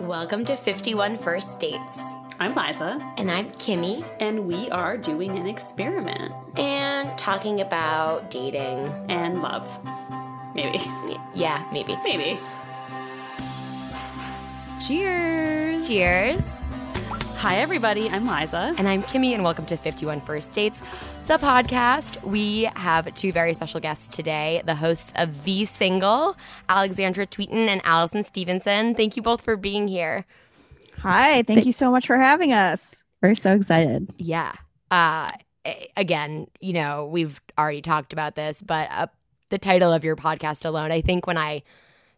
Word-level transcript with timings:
Welcome 0.00 0.44
to 0.46 0.56
51 0.56 1.18
First 1.18 1.60
Dates. 1.60 1.98
I'm 2.38 2.54
Liza, 2.54 2.98
And 3.18 3.30
I'm 3.30 3.50
Kimmy, 3.50 4.04
and 4.18 4.46
we 4.46 4.70
are 4.70 4.96
doing 4.96 5.36
an 5.38 5.46
experiment 5.46 6.32
and 6.56 7.16
talking 7.18 7.60
about 7.60 8.30
dating. 8.30 8.78
and 9.10 9.42
love. 9.42 9.68
Maybe. 10.54 10.80
Yeah, 11.34 11.64
maybe. 11.72 11.96
Maybe. 12.02 12.38
Cheers. 14.80 15.86
Cheers. 15.86 16.60
Hi, 17.40 17.56
everybody. 17.56 18.10
I'm 18.10 18.26
Liza. 18.26 18.74
And 18.76 18.86
I'm 18.86 19.02
Kimmy, 19.02 19.32
and 19.32 19.42
welcome 19.42 19.64
to 19.64 19.78
51 19.78 20.20
First 20.20 20.52
Dates, 20.52 20.78
the 21.26 21.38
podcast. 21.38 22.22
We 22.22 22.64
have 22.76 23.14
two 23.14 23.32
very 23.32 23.54
special 23.54 23.80
guests 23.80 24.14
today 24.14 24.60
the 24.66 24.74
hosts 24.74 25.10
of 25.16 25.44
The 25.44 25.64
Single, 25.64 26.36
Alexandra 26.68 27.26
Tweten 27.26 27.68
and 27.68 27.80
Allison 27.82 28.24
Stevenson. 28.24 28.94
Thank 28.94 29.16
you 29.16 29.22
both 29.22 29.40
for 29.40 29.56
being 29.56 29.88
here. 29.88 30.26
Hi, 30.98 31.42
thank 31.44 31.64
you 31.64 31.72
so 31.72 31.90
much 31.90 32.06
for 32.06 32.18
having 32.18 32.52
us. 32.52 33.02
We're 33.22 33.34
so 33.34 33.54
excited. 33.54 34.10
Yeah. 34.18 34.52
Uh, 34.90 35.30
again, 35.96 36.46
you 36.60 36.74
know, 36.74 37.06
we've 37.06 37.40
already 37.58 37.80
talked 37.80 38.12
about 38.12 38.34
this, 38.34 38.60
but 38.60 38.86
uh, 38.90 39.06
the 39.48 39.56
title 39.58 39.94
of 39.94 40.04
your 40.04 40.14
podcast 40.14 40.66
alone, 40.66 40.92
I 40.92 41.00
think 41.00 41.26
when 41.26 41.38
I 41.38 41.62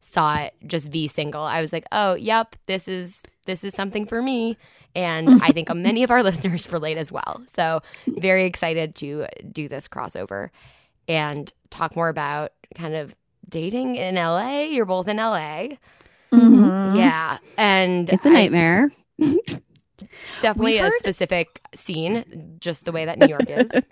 saw 0.00 0.38
it 0.38 0.54
just 0.66 0.90
V 0.90 1.06
single, 1.06 1.44
I 1.44 1.60
was 1.60 1.72
like, 1.72 1.86
oh, 1.92 2.14
yep, 2.14 2.56
this 2.66 2.88
is 2.88 3.22
this 3.46 3.64
is 3.64 3.74
something 3.74 4.06
for 4.06 4.22
me, 4.22 4.56
and 4.94 5.28
I 5.42 5.48
think 5.52 5.72
many 5.74 6.02
of 6.02 6.10
our 6.10 6.22
listeners 6.22 6.70
relate 6.72 6.96
as 6.98 7.10
well. 7.12 7.42
So 7.54 7.80
very 8.06 8.46
excited 8.46 8.94
to 8.96 9.26
do 9.50 9.68
this 9.68 9.88
crossover 9.88 10.50
and 11.08 11.52
talk 11.70 11.96
more 11.96 12.08
about 12.08 12.52
kind 12.74 12.94
of 12.94 13.14
dating 13.48 13.96
in 13.96 14.14
LA. 14.16 14.62
You're 14.62 14.86
both 14.86 15.08
in 15.08 15.16
LA, 15.18 15.76
Mhm. 16.32 16.96
yeah, 16.96 17.38
and 17.58 18.08
It's 18.08 18.24
a 18.26 18.30
nightmare. 18.30 18.90
definitely 20.40 20.72
We've 20.80 20.84
a 20.84 20.90
specific 20.98 21.60
scene, 21.74 22.56
just 22.60 22.84
the 22.84 22.92
way 22.92 23.04
that 23.04 23.18
New 23.18 23.26
York 23.28 23.48
is. 23.48 23.70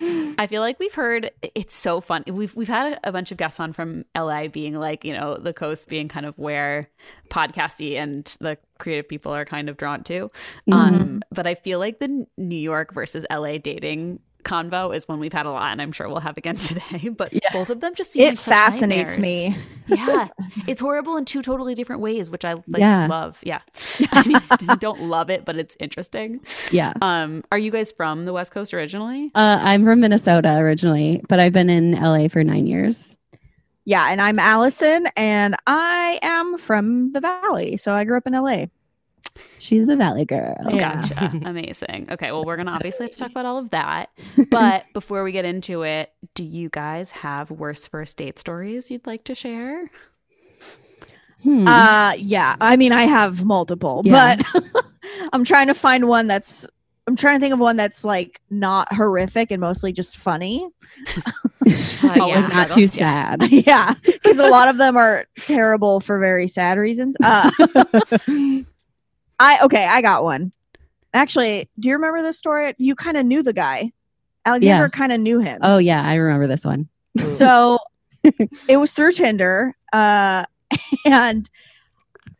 I 0.00 0.46
feel 0.46 0.60
like 0.60 0.78
we've 0.78 0.94
heard 0.94 1.30
it's 1.42 1.74
so 1.74 2.00
fun. 2.00 2.22
We've 2.28 2.54
we've 2.54 2.68
had 2.68 2.92
a, 2.92 3.08
a 3.08 3.12
bunch 3.12 3.32
of 3.32 3.38
guests 3.38 3.58
on 3.58 3.72
from 3.72 4.04
LA 4.16 4.48
being 4.48 4.76
like, 4.76 5.04
you 5.04 5.12
know, 5.12 5.36
the 5.36 5.52
coast 5.52 5.88
being 5.88 6.08
kind 6.08 6.24
of 6.24 6.38
where 6.38 6.88
podcasty 7.30 7.96
and 7.96 8.24
the 8.40 8.58
creative 8.78 9.08
people 9.08 9.34
are 9.34 9.44
kind 9.44 9.68
of 9.68 9.76
drawn 9.76 10.04
to. 10.04 10.30
Um, 10.70 11.22
but 11.30 11.46
I 11.46 11.54
feel 11.54 11.78
like 11.78 11.98
the 11.98 12.26
New 12.36 12.56
York 12.56 12.94
versus 12.94 13.26
LA 13.30 13.58
dating 13.58 14.20
convo 14.48 14.94
is 14.96 15.06
one 15.06 15.20
we've 15.20 15.32
had 15.32 15.46
a 15.46 15.50
lot, 15.50 15.70
and 15.72 15.82
I'm 15.82 15.92
sure 15.92 16.08
we'll 16.08 16.20
have 16.20 16.36
again 16.38 16.54
today. 16.70 17.08
But 17.10 17.32
Yeah. 17.32 17.40
both 17.52 17.70
of 17.70 17.80
them 17.80 17.94
just 17.94 18.12
seem 18.12 18.22
It 18.22 18.30
like 18.30 18.38
fascinates 18.38 19.16
nightmares. 19.16 19.18
me. 19.18 19.56
yeah 19.88 20.28
it's 20.66 20.80
horrible 20.80 21.16
in 21.16 21.24
two 21.24 21.40
totally 21.40 21.74
different 21.74 22.02
ways 22.02 22.28
which 22.30 22.44
i 22.44 22.52
like 22.52 22.80
Yeah. 22.88 23.06
love 23.06 23.40
yeah 23.42 23.60
i 24.12 24.26
mean 24.28 24.38
I 24.68 24.76
don't 24.76 25.02
love 25.04 25.30
it 25.30 25.46
but 25.46 25.56
it's 25.56 25.76
interesting 25.80 26.40
Yeah. 26.70 26.92
um 27.00 27.42
are 27.50 27.58
you 27.58 27.70
guys 27.70 27.90
from 27.92 28.26
the 28.26 28.32
west 28.34 28.52
coast 28.52 28.74
originally 28.74 29.30
Uh, 29.34 29.58
I'm 29.62 29.84
from 29.84 30.00
Minnesota 30.00 30.56
originally, 30.58 31.22
but 31.28 31.40
I've 31.40 31.54
been 31.54 31.70
in 31.70 31.92
LA 31.92 32.28
for 32.28 32.44
nine 32.44 32.66
years. 32.66 33.16
Yeah, 33.86 34.10
and 34.12 34.20
I'm 34.20 34.38
Allison, 34.38 35.06
and 35.16 35.56
I 35.66 36.18
am 36.22 36.58
from 36.58 37.10
the 37.12 37.20
Valley, 37.22 37.78
so 37.78 37.92
I 37.92 38.04
grew 38.04 38.18
up 38.18 38.26
in 38.26 38.34
LA. 38.34 38.66
She's 39.58 39.88
a 39.88 39.96
Valley 39.96 40.24
girl. 40.24 40.56
Yeah. 40.70 41.02
gotcha 41.02 41.40
amazing 41.48 42.08
okay 42.10 42.30
well 42.32 42.44
we're 42.44 42.56
gonna 42.56 42.70
obviously 42.72 43.04
have 43.06 43.12
to 43.12 43.18
talk 43.18 43.30
about 43.30 43.44
all 43.46 43.58
of 43.58 43.70
that 43.70 44.10
but 44.50 44.84
before 44.92 45.22
we 45.24 45.32
get 45.32 45.44
into 45.44 45.82
it 45.82 46.12
do 46.34 46.44
you 46.44 46.68
guys 46.68 47.10
have 47.10 47.50
worst 47.50 47.90
first 47.90 48.16
date 48.16 48.38
stories 48.38 48.90
you'd 48.90 49.06
like 49.06 49.24
to 49.24 49.34
share 49.34 49.90
Hmm. 51.42 51.68
Uh, 51.68 52.14
yeah. 52.18 52.56
I 52.60 52.76
mean, 52.76 52.90
I 52.90 53.02
have 53.04 53.44
multiple, 53.44 54.02
Yeah. 54.04 54.34
but 54.52 54.64
I'm 55.32 55.44
trying 55.44 55.68
to 55.68 55.74
find 55.74 56.08
one 56.08 56.26
that's. 56.26 56.66
I'm 57.06 57.14
trying 57.14 57.36
to 57.36 57.40
think 57.40 57.54
of 57.54 57.60
one 57.60 57.76
that's 57.76 58.04
like 58.04 58.40
not 58.50 58.92
horrific 58.92 59.52
and 59.52 59.60
mostly 59.60 59.92
just 59.92 60.16
funny. 60.16 60.68
Uh, 61.16 62.18
Always 62.20 62.42
yeah. 62.42 62.48
not 62.52 62.72
too 62.72 62.80
Yeah. 62.80 62.86
sad. 63.36 63.42
yeah, 63.52 63.94
because 64.04 64.40
a 64.40 64.48
lot 64.48 64.68
of 64.68 64.78
them 64.78 64.96
are 64.96 65.26
terrible 65.38 66.00
for 66.00 66.18
very 66.18 66.48
sad 66.48 66.76
reasons. 66.76 67.16
Uh, 67.22 67.50
I 69.38 69.60
okay, 69.64 69.86
I 69.86 70.02
got 70.02 70.24
one. 70.24 70.52
Actually, 71.14 71.68
do 71.78 71.88
you 71.88 71.94
remember 71.94 72.22
this 72.22 72.38
story? 72.38 72.74
You 72.78 72.94
kind 72.94 73.16
of 73.16 73.24
knew 73.24 73.42
the 73.42 73.52
guy. 73.52 73.92
Alexander 74.44 74.88
kind 74.88 75.12
of 75.12 75.20
knew 75.20 75.40
him. 75.40 75.60
oh 75.62 75.78
yeah, 75.78 76.02
I 76.02 76.14
remember 76.14 76.46
this 76.46 76.64
one. 76.64 76.88
so 77.22 77.78
it 78.68 78.76
was 78.78 78.92
through 78.92 79.12
Tinder. 79.12 79.76
Uh, 79.92 80.44
and 81.04 81.48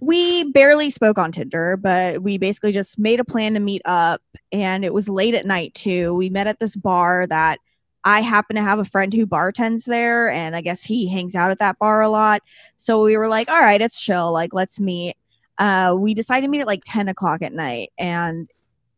we 0.00 0.44
barely 0.44 0.90
spoke 0.90 1.18
on 1.18 1.32
Tinder, 1.32 1.76
but 1.76 2.22
we 2.22 2.38
basically 2.38 2.72
just 2.72 2.98
made 2.98 3.20
a 3.20 3.24
plan 3.24 3.54
to 3.54 3.60
meet 3.60 3.82
up. 3.84 4.22
And 4.52 4.84
it 4.84 4.94
was 4.94 5.08
late 5.08 5.34
at 5.34 5.44
night, 5.44 5.74
too. 5.74 6.14
We 6.14 6.30
met 6.30 6.46
at 6.46 6.60
this 6.60 6.76
bar 6.76 7.26
that 7.26 7.58
I 8.04 8.20
happen 8.20 8.56
to 8.56 8.62
have 8.62 8.78
a 8.78 8.84
friend 8.84 9.12
who 9.12 9.26
bartends 9.26 9.84
there. 9.84 10.30
And 10.30 10.54
I 10.54 10.60
guess 10.60 10.84
he 10.84 11.08
hangs 11.08 11.34
out 11.34 11.50
at 11.50 11.58
that 11.58 11.78
bar 11.78 12.00
a 12.00 12.08
lot. 12.08 12.42
So 12.76 13.04
we 13.04 13.16
were 13.16 13.28
like, 13.28 13.48
all 13.48 13.60
right, 13.60 13.80
it's 13.80 14.00
chill. 14.00 14.32
Like, 14.32 14.54
let's 14.54 14.78
meet. 14.78 15.16
Uh, 15.58 15.94
we 15.96 16.14
decided 16.14 16.42
to 16.46 16.48
meet 16.50 16.60
at 16.60 16.66
like 16.66 16.82
10 16.84 17.08
o'clock 17.08 17.42
at 17.42 17.52
night. 17.52 17.90
And 17.98 18.48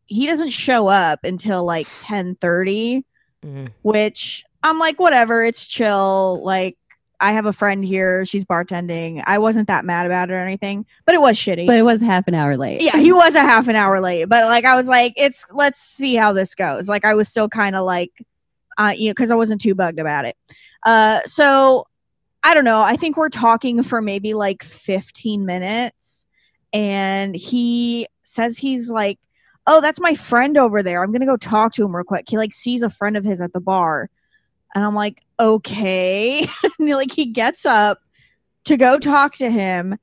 he 0.05 0.25
doesn't 0.27 0.49
show 0.49 0.87
up 0.87 1.23
until 1.23 1.65
like 1.65 1.87
10 1.99 2.35
30 2.35 3.05
Mm. 3.43 3.69
which 3.81 4.43
I'm 4.61 4.77
like, 4.77 4.99
whatever, 4.99 5.43
it's 5.43 5.65
chill. 5.65 6.41
Like, 6.43 6.77
I 7.19 7.31
have 7.31 7.47
a 7.47 7.53
friend 7.53 7.83
here, 7.83 8.23
she's 8.23 8.45
bartending. 8.45 9.23
I 9.25 9.39
wasn't 9.39 9.67
that 9.67 9.83
mad 9.83 10.05
about 10.05 10.29
it 10.29 10.33
or 10.33 10.39
anything, 10.39 10.85
but 11.07 11.15
it 11.15 11.21
was 11.21 11.37
shitty. 11.37 11.65
But 11.65 11.77
it 11.77 11.81
was 11.81 12.01
half 12.01 12.27
an 12.27 12.35
hour 12.35 12.55
late. 12.55 12.83
yeah, 12.83 12.97
he 12.97 13.11
was 13.11 13.33
a 13.33 13.39
half 13.39 13.67
an 13.67 13.75
hour 13.75 13.99
late, 13.99 14.25
but 14.25 14.45
like, 14.45 14.63
I 14.65 14.75
was 14.75 14.87
like, 14.87 15.13
it's 15.17 15.43
let's 15.51 15.79
see 15.81 16.13
how 16.13 16.33
this 16.33 16.53
goes. 16.53 16.87
Like, 16.87 17.03
I 17.03 17.15
was 17.15 17.27
still 17.29 17.49
kind 17.49 17.75
of 17.75 17.83
like, 17.83 18.11
uh, 18.77 18.93
you 18.95 19.07
know, 19.07 19.11
because 19.13 19.31
I 19.31 19.35
wasn't 19.35 19.59
too 19.59 19.73
bugged 19.73 19.97
about 19.99 20.25
it. 20.25 20.37
Uh, 20.85 21.21
so 21.25 21.87
I 22.43 22.53
don't 22.53 22.63
know. 22.65 22.81
I 22.83 22.95
think 22.95 23.17
we're 23.17 23.29
talking 23.29 23.81
for 23.81 24.01
maybe 24.03 24.35
like 24.35 24.61
15 24.61 25.47
minutes, 25.47 26.27
and 26.73 27.35
he 27.35 28.07
says 28.23 28.57
he's 28.57 28.89
like, 28.89 29.19
"Oh, 29.67 29.81
that's 29.81 29.99
my 29.99 30.15
friend 30.15 30.57
over 30.57 30.81
there. 30.83 31.03
I'm 31.03 31.11
gonna 31.11 31.25
go 31.25 31.37
talk 31.37 31.73
to 31.73 31.85
him 31.85 31.95
real 31.95 32.05
quick." 32.05 32.29
He 32.29 32.37
like 32.37 32.53
sees 32.53 32.83
a 32.83 32.89
friend 32.89 33.17
of 33.17 33.25
his 33.25 33.41
at 33.41 33.53
the 33.53 33.61
bar, 33.61 34.09
and 34.75 34.83
I'm 34.83 34.95
like, 34.95 35.21
"Okay." 35.39 36.41
and 36.79 36.87
he, 36.87 36.95
like 36.95 37.11
he 37.11 37.25
gets 37.25 37.65
up 37.65 37.99
to 38.65 38.77
go 38.77 38.99
talk 38.99 39.35
to 39.35 39.49
him, 39.49 39.97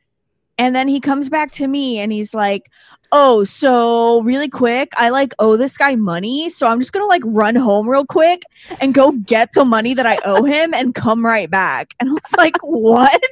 and 0.58 0.74
then 0.74 0.88
he 0.88 1.00
comes 1.00 1.28
back 1.30 1.52
to 1.52 1.68
me 1.68 1.98
and 1.98 2.12
he's 2.12 2.34
like, 2.34 2.70
"Oh, 3.12 3.44
so 3.44 4.22
really 4.22 4.48
quick, 4.48 4.92
I 4.96 5.10
like 5.10 5.34
owe 5.38 5.56
this 5.56 5.76
guy 5.78 5.94
money, 5.96 6.50
so 6.50 6.68
I'm 6.68 6.80
just 6.80 6.92
gonna 6.92 7.06
like 7.06 7.22
run 7.24 7.56
home 7.56 7.88
real 7.88 8.06
quick 8.06 8.42
and 8.80 8.94
go 8.94 9.12
get 9.12 9.52
the 9.54 9.64
money 9.64 9.94
that 9.94 10.06
I 10.06 10.18
owe 10.24 10.44
him 10.44 10.74
and 10.74 10.94
come 10.94 11.24
right 11.24 11.50
back." 11.50 11.94
And 12.00 12.10
I 12.10 12.12
was 12.12 12.34
like, 12.36 12.56
"What?" 12.62 13.22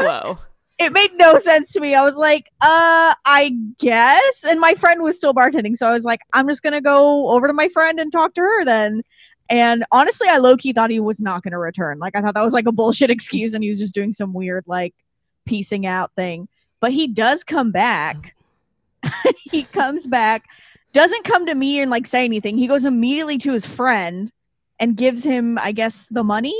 whoa 0.00 0.38
it 0.82 0.92
made 0.92 1.12
no 1.14 1.38
sense 1.38 1.72
to 1.72 1.80
me. 1.80 1.94
I 1.94 2.02
was 2.02 2.16
like, 2.16 2.46
uh, 2.60 3.14
I 3.24 3.56
guess. 3.78 4.44
And 4.44 4.60
my 4.60 4.74
friend 4.74 5.02
was 5.02 5.16
still 5.16 5.34
bartending. 5.34 5.76
So 5.76 5.86
I 5.86 5.92
was 5.92 6.04
like, 6.04 6.20
I'm 6.32 6.48
just 6.48 6.62
going 6.62 6.72
to 6.72 6.80
go 6.80 7.30
over 7.30 7.46
to 7.46 7.52
my 7.52 7.68
friend 7.68 7.98
and 7.98 8.12
talk 8.12 8.34
to 8.34 8.40
her 8.40 8.64
then. 8.64 9.02
And 9.48 9.84
honestly, 9.92 10.28
I 10.28 10.38
low 10.38 10.56
key 10.56 10.72
thought 10.72 10.90
he 10.90 11.00
was 11.00 11.20
not 11.20 11.42
going 11.42 11.52
to 11.52 11.58
return. 11.58 11.98
Like, 11.98 12.16
I 12.16 12.20
thought 12.20 12.34
that 12.34 12.44
was 12.44 12.52
like 12.52 12.66
a 12.66 12.72
bullshit 12.72 13.10
excuse 13.16 13.54
and 13.54 13.62
he 13.62 13.68
was 13.68 13.78
just 13.78 13.94
doing 13.94 14.12
some 14.12 14.32
weird, 14.32 14.64
like, 14.66 14.94
piecing 15.46 15.86
out 15.86 16.12
thing. 16.16 16.48
But 16.80 16.92
he 16.92 17.06
does 17.06 17.44
come 17.44 17.70
back. 17.70 18.34
he 19.50 19.64
comes 19.64 20.06
back, 20.06 20.44
doesn't 20.92 21.24
come 21.24 21.46
to 21.46 21.54
me 21.54 21.80
and 21.80 21.90
like 21.90 22.06
say 22.06 22.24
anything. 22.24 22.58
He 22.58 22.66
goes 22.66 22.84
immediately 22.84 23.38
to 23.38 23.52
his 23.52 23.66
friend 23.66 24.30
and 24.82 24.96
gives 24.96 25.24
him, 25.24 25.58
I 25.62 25.72
guess, 25.72 26.08
the 26.08 26.24
money. 26.24 26.54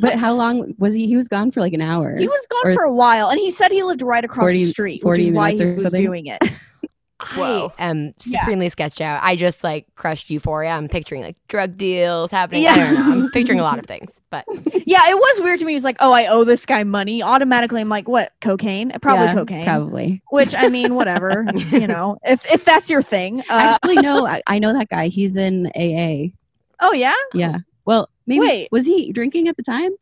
But 0.00 0.16
how 0.18 0.34
long 0.34 0.74
was 0.78 0.94
he? 0.94 1.06
He 1.06 1.14
was 1.14 1.28
gone 1.28 1.52
for 1.52 1.60
like 1.60 1.72
an 1.74 1.80
hour. 1.82 2.16
He 2.16 2.26
was 2.26 2.46
gone 2.50 2.72
Or- 2.72 2.74
for 2.74 2.82
a 2.82 2.94
while, 2.94 3.28
and 3.28 3.38
he 3.38 3.50
said 3.52 3.70
he 3.70 3.82
lived 3.84 4.02
right 4.02 4.24
across 4.24 4.44
40 4.44 4.64
the 4.64 4.70
street, 4.70 5.04
which 5.04 5.18
is 5.20 5.30
why 5.30 5.52
he 5.52 5.64
was 5.64 5.82
something. 5.84 6.02
doing 6.02 6.26
it. 6.26 6.38
Whoa. 7.36 7.72
I 7.78 7.86
am 7.86 8.12
Yeah. 8.26 8.40
supremely 8.40 8.68
sketched 8.68 9.00
out. 9.00 9.20
I 9.22 9.36
just 9.36 9.62
like 9.62 9.86
crushed 9.94 10.28
euphoria. 10.28 10.70
I'm 10.70 10.88
picturing 10.88 11.22
like 11.22 11.36
drug 11.46 11.76
deals 11.76 12.32
happening. 12.32 12.64
Yeah. 12.64 12.72
I 12.72 12.76
don't 12.78 12.94
know. 12.94 13.12
I'm 13.26 13.30
picturing 13.30 13.60
a 13.60 13.62
lot 13.62 13.78
of 13.78 13.86
things, 13.86 14.10
but 14.28 14.44
yeah, 14.86 15.08
it 15.08 15.14
was 15.16 15.40
weird 15.40 15.60
to 15.60 15.64
me. 15.64 15.70
He 15.70 15.76
was 15.76 15.84
like, 15.84 15.98
"Oh, 16.00 16.10
I 16.12 16.26
owe 16.26 16.42
this 16.42 16.66
guy 16.66 16.82
money." 16.82 17.22
Automatically, 17.22 17.80
I'm 17.80 17.88
like, 17.88 18.08
"What? 18.08 18.32
Cocaine? 18.40 18.90
Probably 19.00 19.26
Yeah, 19.26 19.34
cocaine." 19.34 19.64
Probably. 19.64 20.20
Which 20.30 20.52
I 20.56 20.68
mean, 20.68 20.96
whatever. 20.96 21.46
you 21.70 21.86
know, 21.86 22.16
if 22.24 22.44
if 22.52 22.64
that's 22.64 22.90
your 22.90 23.02
thing. 23.02 23.38
Uh, 23.42 23.76
Actually, 23.80 23.98
no. 23.98 24.26
I, 24.26 24.42
I 24.48 24.58
know 24.58 24.72
that 24.72 24.88
guy. 24.88 25.06
He's 25.06 25.36
in 25.36 25.68
AA. 25.76 26.34
Oh 26.82 26.92
yeah. 26.92 27.14
Yeah. 27.34 27.58
Well, 27.86 28.08
maybe 28.26 28.40
Wait. 28.46 28.68
was 28.70 28.84
he 28.86 29.10
drinking 29.12 29.48
at 29.48 29.56
the 29.56 29.62
time? 29.62 29.92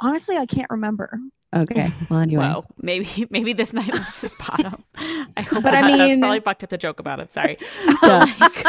Honestly, 0.00 0.36
I 0.36 0.46
can't 0.46 0.68
remember. 0.70 1.18
Okay. 1.54 1.90
Well, 2.10 2.18
anyway. 2.20 2.46
Whoa, 2.48 2.64
maybe 2.82 3.26
maybe 3.30 3.52
this 3.52 3.72
night 3.72 3.92
was 3.92 4.20
his 4.20 4.34
bottom. 4.34 4.82
I 5.36 5.42
hope 5.42 5.62
But 5.62 5.74
I 5.74 5.80
not. 5.82 5.88
that's 5.98 6.08
mean- 6.10 6.20
probably 6.20 6.40
fucked 6.40 6.64
up 6.64 6.70
to 6.70 6.78
joke 6.78 6.98
about 7.00 7.20
him. 7.20 7.28
Sorry, 7.30 7.56
but 8.02 8.28
like, 8.40 8.64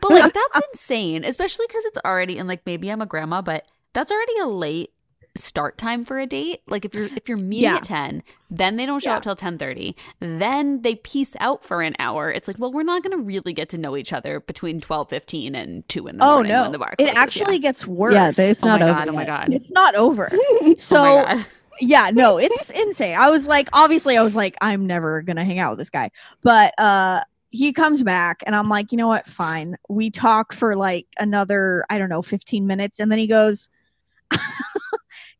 but 0.00 0.10
like 0.10 0.32
that's 0.34 0.60
insane, 0.72 1.24
especially 1.24 1.66
because 1.68 1.84
it's 1.86 1.98
already 2.04 2.36
and 2.38 2.48
like 2.48 2.62
maybe 2.66 2.90
I'm 2.90 3.00
a 3.00 3.06
grandma, 3.06 3.42
but 3.42 3.64
that's 3.92 4.10
already 4.10 4.38
a 4.40 4.46
late 4.46 4.90
start 5.36 5.78
time 5.78 6.04
for 6.04 6.18
a 6.18 6.26
date. 6.26 6.62
Like 6.66 6.84
if 6.84 6.94
you're 6.94 7.08
if 7.16 7.28
you're 7.28 7.38
meeting 7.38 7.64
Yeah. 7.64 7.76
at 7.76 7.84
ten, 7.84 8.22
then 8.50 8.76
they 8.76 8.86
don't 8.86 9.02
show 9.02 9.10
Yeah. 9.10 9.16
up 9.16 9.22
till 9.22 9.36
ten 9.36 9.58
thirty. 9.58 9.94
Then 10.20 10.82
they 10.82 10.96
peace 10.96 11.36
out 11.40 11.64
for 11.64 11.82
an 11.82 11.94
hour. 11.98 12.30
It's 12.30 12.48
like, 12.48 12.58
well, 12.58 12.72
we're 12.72 12.82
not 12.82 13.02
going 13.02 13.16
to 13.16 13.22
really 13.22 13.52
get 13.52 13.68
to 13.70 13.78
know 13.78 13.96
each 13.96 14.12
other 14.12 14.40
between 14.40 14.80
twelve 14.80 15.08
fifteen 15.10 15.54
and 15.54 15.88
two 15.88 16.06
in 16.06 16.16
the 16.18 16.24
Oh 16.24 16.34
morning 16.36 16.52
no, 16.52 16.62
when 16.62 16.72
the 16.72 16.78
bar 16.78 16.94
it 16.98 17.16
actually 17.16 17.54
Yeah. 17.54 17.60
gets 17.60 17.86
worse. 17.86 18.14
Yeah, 18.14 18.32
it's 18.50 18.62
Oh 18.64 18.68
my 18.68 18.78
not 18.78 18.82
over. 18.82 18.92
god! 18.92 19.08
Oh 19.08 19.12
my 19.12 19.24
god! 19.24 19.52
it's 19.52 19.70
not 19.70 19.94
over. 19.94 20.30
So 20.78 20.96
oh 21.02 21.22
my 21.24 21.34
god! 21.34 21.46
yeah, 21.80 22.10
no, 22.12 22.38
it's 22.38 22.70
insane. 22.70 23.16
I 23.18 23.28
was 23.30 23.46
like, 23.46 23.68
obviously, 23.72 24.16
I 24.16 24.22
was 24.22 24.34
like, 24.34 24.56
I'm 24.60 24.86
never 24.86 25.22
gonna 25.22 25.44
hang 25.44 25.58
out 25.58 25.70
with 25.70 25.78
this 25.78 25.90
guy. 25.90 26.10
But 26.42 26.78
uh 26.78 27.22
he 27.50 27.72
comes 27.72 28.02
back 28.02 28.42
and 28.44 28.54
I'm 28.54 28.68
like, 28.68 28.92
you 28.92 28.98
know 28.98 29.08
what, 29.08 29.26
fine. 29.26 29.76
We 29.88 30.10
talk 30.10 30.52
for 30.52 30.76
like 30.76 31.06
another, 31.18 31.86
I 31.88 31.96
don't 31.96 32.10
know, 32.10 32.20
15 32.20 32.66
minutes, 32.66 33.00
and 33.00 33.10
then 33.10 33.18
he 33.18 33.26
goes, 33.26 33.70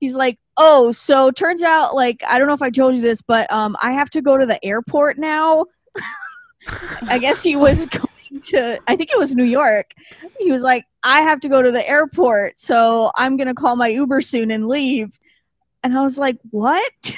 he's 0.00 0.16
like, 0.16 0.38
Oh, 0.58 0.90
so 0.90 1.30
turns 1.30 1.62
out 1.62 1.94
like 1.94 2.22
I 2.26 2.38
don't 2.38 2.48
know 2.48 2.54
if 2.54 2.62
I 2.62 2.70
told 2.70 2.94
you 2.94 3.02
this, 3.02 3.22
but 3.22 3.50
um 3.52 3.76
I 3.82 3.92
have 3.92 4.10
to 4.10 4.22
go 4.22 4.36
to 4.36 4.46
the 4.46 4.62
airport 4.64 5.18
now. 5.18 5.66
I 7.08 7.18
guess 7.18 7.42
he 7.42 7.56
was 7.56 7.86
going 8.32 8.40
to 8.42 8.80
I 8.88 8.96
think 8.96 9.10
it 9.10 9.18
was 9.18 9.34
New 9.34 9.44
York. 9.44 9.92
He 10.38 10.50
was 10.50 10.62
like, 10.62 10.84
I 11.02 11.20
have 11.20 11.40
to 11.40 11.48
go 11.48 11.62
to 11.62 11.70
the 11.70 11.88
airport, 11.88 12.58
so 12.58 13.10
I'm 13.16 13.36
gonna 13.36 13.54
call 13.54 13.76
my 13.76 13.88
Uber 13.88 14.20
soon 14.20 14.50
and 14.50 14.66
leave. 14.66 15.18
And 15.82 15.96
I 15.96 16.02
was 16.02 16.18
like, 16.18 16.38
what? 16.50 16.92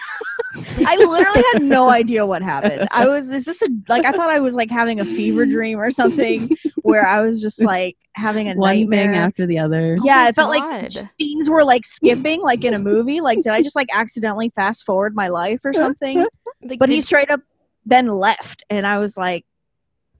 I 0.86 0.96
literally 0.96 1.42
had 1.52 1.62
no 1.62 1.88
idea 1.88 2.26
what 2.26 2.42
happened. 2.42 2.88
I 2.90 3.06
was, 3.06 3.30
is 3.30 3.44
this 3.44 3.62
a, 3.62 3.68
like, 3.88 4.04
I 4.04 4.12
thought 4.12 4.28
I 4.28 4.40
was 4.40 4.54
like 4.54 4.70
having 4.70 5.00
a 5.00 5.04
fever 5.04 5.46
dream 5.46 5.78
or 5.78 5.90
something 5.90 6.50
where 6.82 7.06
I 7.06 7.20
was 7.20 7.40
just 7.40 7.62
like 7.62 7.96
having 8.14 8.48
a 8.50 8.54
One 8.54 8.76
nightmare. 8.76 9.06
thing 9.06 9.14
after 9.16 9.46
the 9.46 9.58
other. 9.58 9.96
Oh 10.00 10.04
yeah, 10.04 10.16
my 10.16 10.28
it 10.28 10.34
felt 10.34 10.50
like 10.50 10.90
scenes 11.18 11.48
were 11.48 11.64
like 11.64 11.86
skipping, 11.86 12.42
like 12.42 12.64
in 12.64 12.74
a 12.74 12.78
movie. 12.78 13.20
Like, 13.20 13.40
did 13.42 13.52
I 13.52 13.62
just 13.62 13.76
like 13.76 13.88
accidentally 13.92 14.50
fast 14.50 14.84
forward 14.84 15.14
my 15.14 15.28
life 15.28 15.60
or 15.64 15.72
something? 15.72 16.26
Like, 16.60 16.80
But 16.80 16.88
he 16.88 17.00
straight 17.00 17.30
up 17.30 17.40
then 17.86 18.08
left. 18.08 18.64
And 18.68 18.84
I 18.84 18.98
was 18.98 19.16
like, 19.16 19.46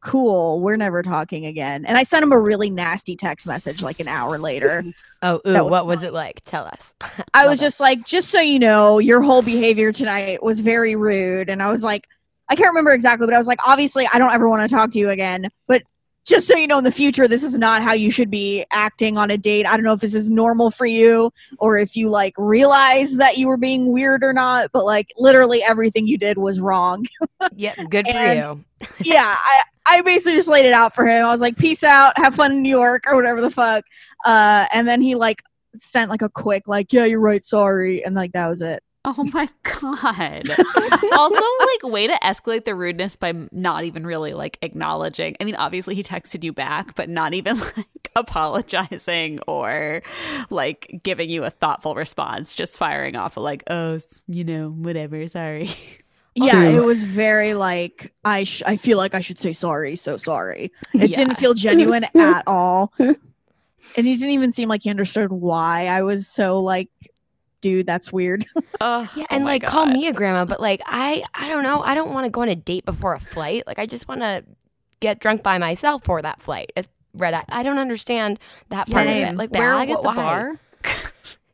cool, 0.01 0.61
we're 0.61 0.77
never 0.77 1.03
talking 1.03 1.47
again. 1.47 1.85
And 1.85 1.97
I 1.97 2.03
sent 2.03 2.23
him 2.23 2.33
a 2.33 2.39
really 2.41 2.71
nasty 2.71 3.17
text 3.17 3.47
message 3.47 3.83
like 3.83 4.01
an 4.01 4.09
hour 4.09 4.39
later. 4.39 4.83
oh, 5.23 5.41
ooh, 5.47 5.53
was 5.53 5.71
what 5.71 5.87
was 5.87 6.03
it 6.03 6.13
like? 6.13 6.43
Tell 6.45 6.65
us. 6.65 6.95
I 7.35 7.47
was 7.47 7.61
just 7.61 7.81
like, 7.81 8.05
just 8.07 8.31
so 8.31 8.41
you 8.41 8.59
know, 8.59 8.99
your 8.99 9.23
whole 9.23 9.43
behavior 9.43 9.93
tonight 9.93 10.43
was 10.43 10.61
very 10.61 10.97
rude. 10.97 11.49
And 11.49 11.63
I 11.63 11.71
was 11.71 11.83
like, 11.83 12.07
I 12.49 12.57
can't 12.57 12.69
remember 12.69 12.93
exactly, 12.93 13.27
but 13.27 13.35
I 13.35 13.39
was 13.39 13.47
like, 13.47 13.61
obviously, 13.67 14.09
I 14.13 14.19
don't 14.19 14.33
ever 14.33 14.49
want 14.49 14.69
to 14.69 14.75
talk 14.75 14.91
to 14.93 14.99
you 14.99 15.11
again. 15.11 15.49
But 15.67 15.83
just 16.27 16.47
so 16.47 16.57
you 16.57 16.67
know, 16.67 16.79
in 16.79 16.85
the 16.85 16.93
future, 16.93 17.27
this 17.27 17.43
is 17.43 17.57
not 17.57 17.83
how 17.83 17.95
you 17.95 18.11
should 18.11 18.31
be 18.31 18.65
acting 18.71 19.17
on 19.17 19.31
a 19.31 19.39
date. 19.39 19.67
I 19.67 19.77
don't 19.77 19.85
know 19.85 19.95
if 19.95 20.01
this 20.01 20.15
is 20.15 20.29
normal 20.29 20.71
for 20.71 20.85
you 20.85 21.33
or 21.59 21.79
if 21.79 21.97
you 21.97 22.11
like 22.11 22.35
realize 22.37 23.17
that 23.17 23.39
you 23.39 23.49
were 23.49 23.57
being 23.57 23.93
weird 23.93 24.23
or 24.23 24.35
not, 24.35 24.71
but 24.73 24.85
like 24.85 25.09
literally 25.17 25.63
everything 25.63 26.07
you 26.07 26.19
did 26.19 26.37
was 26.37 26.61
wrong. 26.61 27.07
yeah, 27.57 27.75
good 27.85 28.07
for 28.07 28.13
and- 28.17 28.39
you. 28.39 28.87
yeah, 29.13 29.35
I, 29.37 29.63
I 29.89 30.03
basically 30.03 30.35
just 30.35 30.49
laid 30.49 30.67
it 30.67 30.73
out 30.73 30.95
for 30.95 31.07
him. 31.07 31.25
I 31.25 31.31
was 31.31 31.41
like, 31.41 31.57
peace 31.57 31.85
out, 31.85 32.13
have 32.17 32.35
fun 32.35 32.53
in 32.53 32.63
New 32.63 32.71
York 32.71 33.05
or 33.07 33.17
whatever 33.17 33.41
the 33.41 33.51
fuck. 33.51 33.85
Uh, 34.25 34.67
and 34.73 34.87
then 34.87 35.01
he 35.01 35.15
like 35.15 35.43
sent 35.77 36.11
like 36.11 36.23
a 36.23 36.29
quick, 36.29 36.69
like, 36.69 36.93
yeah, 36.93 37.05
you're 37.05 37.21
right, 37.21 37.43
sorry. 37.43 38.05
And 38.05 38.15
like, 38.15 38.33
that 38.33 38.49
was 38.49 38.63
it. 38.63 38.83
Oh 39.05 39.25
my 39.33 39.49
god. 39.63 40.51
also, 41.13 41.43
like, 41.61 41.83
way 41.85 42.07
to 42.07 42.19
escalate 42.23 42.65
the 42.65 42.75
rudeness 42.75 43.17
by 43.17 43.33
not 43.53 43.85
even 43.85 44.07
really 44.07 44.35
like 44.35 44.59
acknowledging. 44.63 45.37
I 45.41 45.45
mean, 45.45 45.55
obviously 45.55 45.95
he 45.95 46.03
texted 46.03 46.45
you 46.45 46.53
back, 46.53 46.95
but 46.95 47.09
not 47.09 47.33
even 47.33 47.59
like 47.77 48.11
apologizing 48.15 49.41
or 49.47 50.03
like 50.51 51.01
giving 51.03 51.31
you 51.31 51.45
a 51.45 51.51
thoughtful 51.51 51.95
response. 51.95 52.55
Just 52.55 52.77
firing 52.77 53.17
off 53.17 53.37
a 53.37 53.41
like, 53.41 53.63
oh, 53.69 53.99
you 54.27 54.45
know, 54.45 54.69
whatever. 54.71 55.27
Sorry. 55.27 55.71
Yeah, 56.45 56.65
it 56.71 56.85
was 56.85 57.05
very 57.05 57.55
like 57.55 58.13
I 58.25 58.45
sh- 58.45 58.63
I 58.67 58.77
feel 58.77 58.99
like 58.99 59.15
I 59.15 59.21
should 59.21 59.39
say 59.39 59.53
sorry, 59.53 59.97
so 59.97 60.17
sorry. 60.17 60.71
It 60.95 61.11
Yeah. 61.11 61.17
didn't 61.17 61.35
feel 61.37 61.55
genuine 61.55 62.05
at 62.19 62.43
all, 62.47 62.93
and 62.99 63.17
he 64.07 64.15
didn't 64.17 64.31
even 64.33 64.53
seem 64.53 64.69
like 64.69 64.83
he 64.85 64.91
understood 64.91 65.33
why 65.33 65.87
I 65.87 66.03
was 66.03 66.27
so 66.29 66.61
like, 66.61 66.89
dude, 67.61 67.87
that's 67.87 68.13
weird. 68.13 68.47
Ugh, 68.81 69.09
Yeah, 69.15 69.25
oh 69.25 69.27
and 69.31 69.45
my 69.45 69.53
like 69.53 69.65
call 69.67 69.87
me 69.87 70.07
a 70.09 70.13
grandma, 70.13 70.45
but 70.45 70.61
like 70.61 70.83
I 70.87 71.25
I 71.35 71.49
don't 71.49 71.63
know. 71.63 71.83
I 71.83 71.95
don't 71.95 72.13
want 72.13 72.25
to 72.25 72.31
go 72.31 72.43
on 72.43 72.49
a 72.49 72.57
date 72.57 72.85
before 72.85 73.15
a 73.15 73.21
flight. 73.21 73.65
Like 73.67 73.79
I 73.79 73.87
just 73.87 74.07
want 74.09 74.21
to 74.21 74.45
get 75.01 75.21
drunk 75.21 75.43
by 75.43 75.59
myself 75.59 76.05
for 76.05 76.21
that 76.23 76.43
flight. 76.43 76.73
If 76.77 76.89
red 77.15 77.35
eye, 77.35 77.45
I 77.49 77.63
don't 77.63 77.79
understand 77.79 78.39
that 78.69 78.89
part 78.89 79.07
of 79.07 79.13
Same. 79.13 79.25
it. 79.25 79.37
Like 79.37 79.51
where 79.51 79.77
bag 79.77 79.91
at 79.91 79.99
wh- 79.99 80.03
the 80.03 80.09
why? 80.09 80.15
bar. 80.15 80.61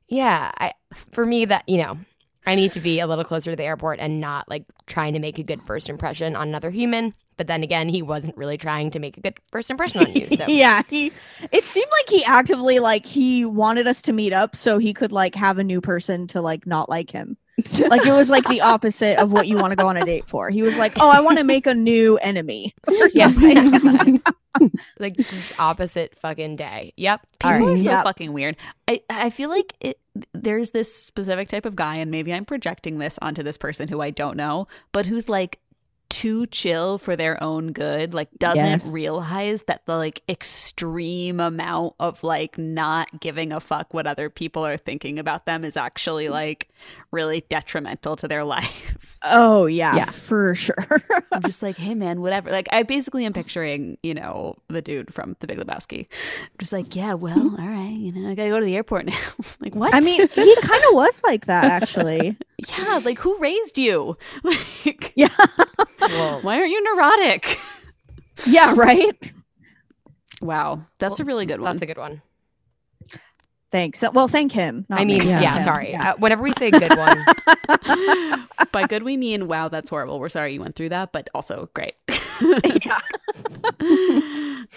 Yeah, 0.08 0.52
I 0.58 0.72
for 1.12 1.24
me 1.24 1.46
that 1.46 1.66
you 1.68 1.78
know 1.78 1.98
I 2.46 2.54
need 2.54 2.72
to 2.72 2.80
be 2.80 3.00
a 3.00 3.06
little 3.06 3.24
closer 3.24 3.50
to 3.50 3.56
the 3.56 3.64
airport 3.64 4.00
and 4.00 4.20
not 4.20 4.48
like 4.48 4.64
trying 4.86 5.14
to 5.14 5.18
make 5.18 5.38
a 5.38 5.42
good 5.42 5.62
first 5.62 5.88
impression 5.88 6.36
on 6.36 6.48
another 6.48 6.70
human. 6.70 7.14
But 7.36 7.48
then 7.48 7.62
again, 7.62 7.88
he 7.88 8.02
wasn't 8.02 8.36
really 8.36 8.56
trying 8.56 8.90
to 8.92 8.98
make 8.98 9.16
a 9.16 9.20
good 9.20 9.34
first 9.50 9.70
impression 9.70 10.00
on 10.00 10.12
you. 10.12 10.28
So 10.36 10.44
yeah, 10.48 10.82
he. 10.88 11.10
It 11.50 11.64
seemed 11.64 11.90
like 11.90 12.08
he 12.08 12.24
actively 12.24 12.78
like 12.78 13.06
he 13.06 13.44
wanted 13.44 13.88
us 13.88 14.02
to 14.02 14.12
meet 14.12 14.32
up 14.32 14.54
so 14.54 14.78
he 14.78 14.92
could 14.92 15.10
like 15.10 15.34
have 15.34 15.58
a 15.58 15.64
new 15.64 15.80
person 15.80 16.26
to 16.28 16.40
like 16.40 16.66
not 16.66 16.88
like 16.88 17.10
him. 17.10 17.36
Like 17.88 18.04
it 18.04 18.12
was 18.12 18.30
like 18.30 18.48
the 18.48 18.60
opposite 18.60 19.16
of 19.16 19.32
what 19.32 19.46
you 19.46 19.56
want 19.56 19.70
to 19.70 19.76
go 19.76 19.86
on 19.86 19.96
a 19.96 20.04
date 20.04 20.28
for. 20.28 20.50
He 20.50 20.62
was 20.62 20.76
like, 20.76 20.94
"Oh, 20.98 21.08
I 21.08 21.20
want 21.20 21.38
to 21.38 21.44
make 21.44 21.68
a 21.68 21.74
new 21.74 22.16
enemy." 22.18 22.74
Yeah. 23.12 23.32
Something. 24.58 24.78
like 24.98 25.16
just 25.16 25.58
opposite 25.60 26.18
fucking 26.18 26.56
day. 26.56 26.92
Yep. 26.96 27.20
All 27.44 27.52
People 27.52 27.66
right. 27.68 27.74
are 27.78 27.80
so 27.82 27.90
Yep. 27.90 28.04
fucking 28.04 28.32
weird. 28.32 28.56
I, 28.88 29.02
I 29.10 29.30
feel 29.30 29.48
like 29.50 29.74
it, 29.80 29.98
there's 30.32 30.70
this 30.70 30.94
specific 30.94 31.48
type 31.48 31.66
of 31.66 31.74
guy, 31.76 31.96
and 31.96 32.10
maybe 32.10 32.32
I'm 32.32 32.44
projecting 32.44 32.98
this 32.98 33.18
onto 33.20 33.42
this 33.42 33.58
person 33.58 33.88
who 33.88 34.00
I 34.00 34.10
don't 34.10 34.36
know, 34.36 34.66
but 34.92 35.06
who's 35.06 35.28
like 35.28 35.58
too 36.14 36.46
chill 36.46 36.96
for 36.96 37.16
their 37.16 37.42
own 37.42 37.72
good, 37.72 38.14
like 38.14 38.28
doesn't 38.38 38.64
Yes. 38.64 38.88
realize 38.88 39.64
that 39.64 39.84
the 39.84 39.96
like 39.96 40.22
extreme 40.28 41.40
amount 41.40 41.94
of 41.98 42.22
like 42.22 42.56
not 42.56 43.20
giving 43.20 43.50
a 43.52 43.58
fuck 43.58 43.92
what 43.92 44.06
other 44.06 44.30
people 44.30 44.64
are 44.64 44.76
thinking 44.76 45.18
about 45.18 45.44
them 45.44 45.64
is 45.64 45.76
actually 45.76 46.26
mm. 46.26 46.30
like 46.30 46.68
really 47.10 47.44
detrimental 47.48 48.14
to 48.14 48.28
their 48.28 48.44
life. 48.56 49.18
oh 49.24 49.66
yeah, 49.66 49.96
Yeah. 49.96 50.04
for 50.10 50.54
sure. 50.54 51.02
I'm 51.32 51.42
just 51.42 51.64
like, 51.64 51.76
hey 51.78 51.96
man, 51.96 52.20
whatever. 52.20 52.48
Like 52.52 52.68
I 52.70 52.84
basically 52.84 53.24
am 53.26 53.32
picturing, 53.32 53.98
you 54.04 54.14
know, 54.14 54.54
the 54.68 54.82
dude 54.82 55.12
from 55.12 55.34
The 55.40 55.48
Big 55.48 55.58
Lebowski. 55.58 56.06
just 56.60 56.72
like, 56.72 56.94
yeah, 56.94 57.14
well, 57.14 57.36
mm. 57.36 57.58
all 57.58 57.66
right, 57.66 57.90
you 57.90 58.12
know, 58.12 58.30
I 58.30 58.36
gotta 58.36 58.50
go 58.50 58.60
to 58.60 58.64
the 58.64 58.76
airport 58.76 59.06
now. 59.06 59.18
like 59.60 59.74
what? 59.74 59.92
I 59.92 59.98
mean, 59.98 60.20
he 60.28 60.56
kind 60.62 60.84
of 60.88 60.94
was 60.94 61.20
like 61.24 61.46
that 61.46 61.64
actually. 61.64 62.36
Yeah, 62.68 63.00
like 63.04 63.18
who 63.18 63.38
raised 63.38 63.78
you? 63.78 64.16
Like, 64.44 65.12
Yeah, 65.16 65.28
Well, 66.00 66.40
why 66.42 66.58
aren't 66.58 66.70
you 66.70 66.82
neurotic? 66.82 67.58
yeah, 68.46 68.74
right. 68.76 69.32
Wow, 70.42 70.82
that's 70.98 71.20
a 71.20 71.24
really 71.24 71.46
good 71.46 71.60
one. 71.60 71.72
that's 71.76 71.82
a 71.82 71.86
good 71.86 71.98
one. 71.98 72.22
Thanks. 73.72 74.04
Well, 74.12 74.28
thank 74.28 74.52
him. 74.52 74.86
not 74.88 75.00
I 75.00 75.04
mean, 75.04 75.18
me. 75.18 75.28
yeah, 75.28 75.40
Yeah. 75.40 75.64
sorry. 75.64 75.90
Yeah. 75.90 76.10
Uh, 76.12 76.14
whenever 76.18 76.42
we 76.44 76.52
say 76.52 76.70
good 76.70 76.96
one, 76.96 77.24
By 78.72 78.86
good 78.86 79.02
we 79.02 79.16
mean, 79.16 79.48
wow, 79.48 79.66
that's 79.68 79.90
horrible. 79.90 80.20
We're 80.20 80.28
sorry 80.28 80.54
you 80.54 80.60
went 80.60 80.76
through 80.76 80.90
that, 80.90 81.10
but 81.12 81.28
also 81.34 81.70
great. 81.74 81.94
yeah. 82.40 82.98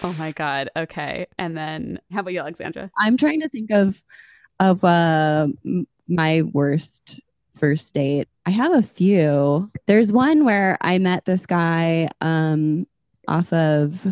oh 0.03 0.15
my 0.17 0.31
god. 0.31 0.69
Okay, 0.75 1.27
and 1.37 1.55
then 1.57 1.99
how 2.11 2.21
about 2.21 2.33
you, 2.33 2.39
Alexandra? 2.39 2.89
I'm 2.97 3.17
trying 3.17 3.41
to 3.41 3.49
think 3.49 3.69
of 3.71 4.01
of 4.59 4.83
uh 4.83 5.47
m- 5.65 5.87
my 6.07 6.41
worst 6.41 7.19
first 7.57 7.93
date. 7.93 8.27
I 8.45 8.51
have 8.51 8.73
a 8.73 8.81
few. 8.81 9.69
There's 9.87 10.11
one 10.11 10.45
where 10.45 10.77
I 10.81 10.97
met 10.99 11.25
this 11.25 11.45
guy 11.45 12.09
um 12.21 12.87
off 13.27 13.51
of 13.53 14.07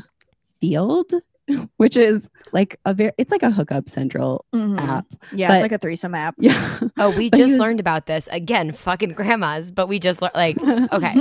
Feeld, 0.62 1.12
which 1.78 1.96
is 1.98 2.30
like 2.52 2.80
a 2.86 2.94
very 2.94 3.12
it's 3.18 3.32
like 3.32 3.44
a 3.44 3.52
hookup 3.52 3.88
central 3.90 4.46
Mhm. 4.54 4.80
app. 4.80 5.06
Yeah, 5.34 5.48
But- 5.50 5.54
it's 5.56 5.62
like 5.64 5.72
a 5.72 5.78
threesome 5.78 6.16
app. 6.16 6.36
Yeah. 6.40 6.80
oh, 6.98 7.16
we 7.16 7.30
just 7.30 7.52
was- 7.54 7.60
learned 7.60 7.80
about 7.80 8.06
this 8.08 8.28
again. 8.32 8.72
Fucking 8.72 9.14
grandmas, 9.14 9.72
but 9.72 9.88
we 9.88 10.00
just 10.00 10.22
learned 10.22 10.36
like 10.36 10.58
okay. 10.94 11.14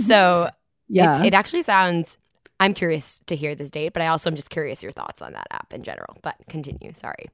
So 0.00 0.48
yeah. 0.88 1.20
it, 1.20 1.26
it 1.28 1.34
actually 1.34 1.62
sounds. 1.62 2.16
I'm 2.60 2.74
curious 2.74 3.18
to 3.26 3.36
hear 3.36 3.54
this 3.54 3.70
date, 3.70 3.92
but 3.92 4.02
I 4.02 4.08
also 4.08 4.30
am 4.30 4.34
just 4.34 4.50
curious 4.50 4.82
your 4.82 4.90
thoughts 4.90 5.22
on 5.22 5.32
that 5.32 5.46
app 5.52 5.72
in 5.72 5.84
general. 5.84 6.16
But 6.22 6.34
continue. 6.48 6.92
Sorry. 6.94 7.26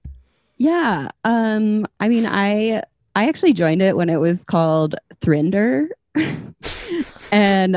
Yeah. 0.59 1.09
Um, 1.25 1.87
I 1.99 2.09
mean, 2.09 2.27
I 2.27 2.83
I 3.15 3.29
actually 3.29 3.53
joined 3.53 3.83
it 3.83 3.97
when 3.97 4.09
it 4.11 4.17
was 4.17 4.45
called 4.45 4.97
Thrinder. 5.21 5.89
and 7.33 7.77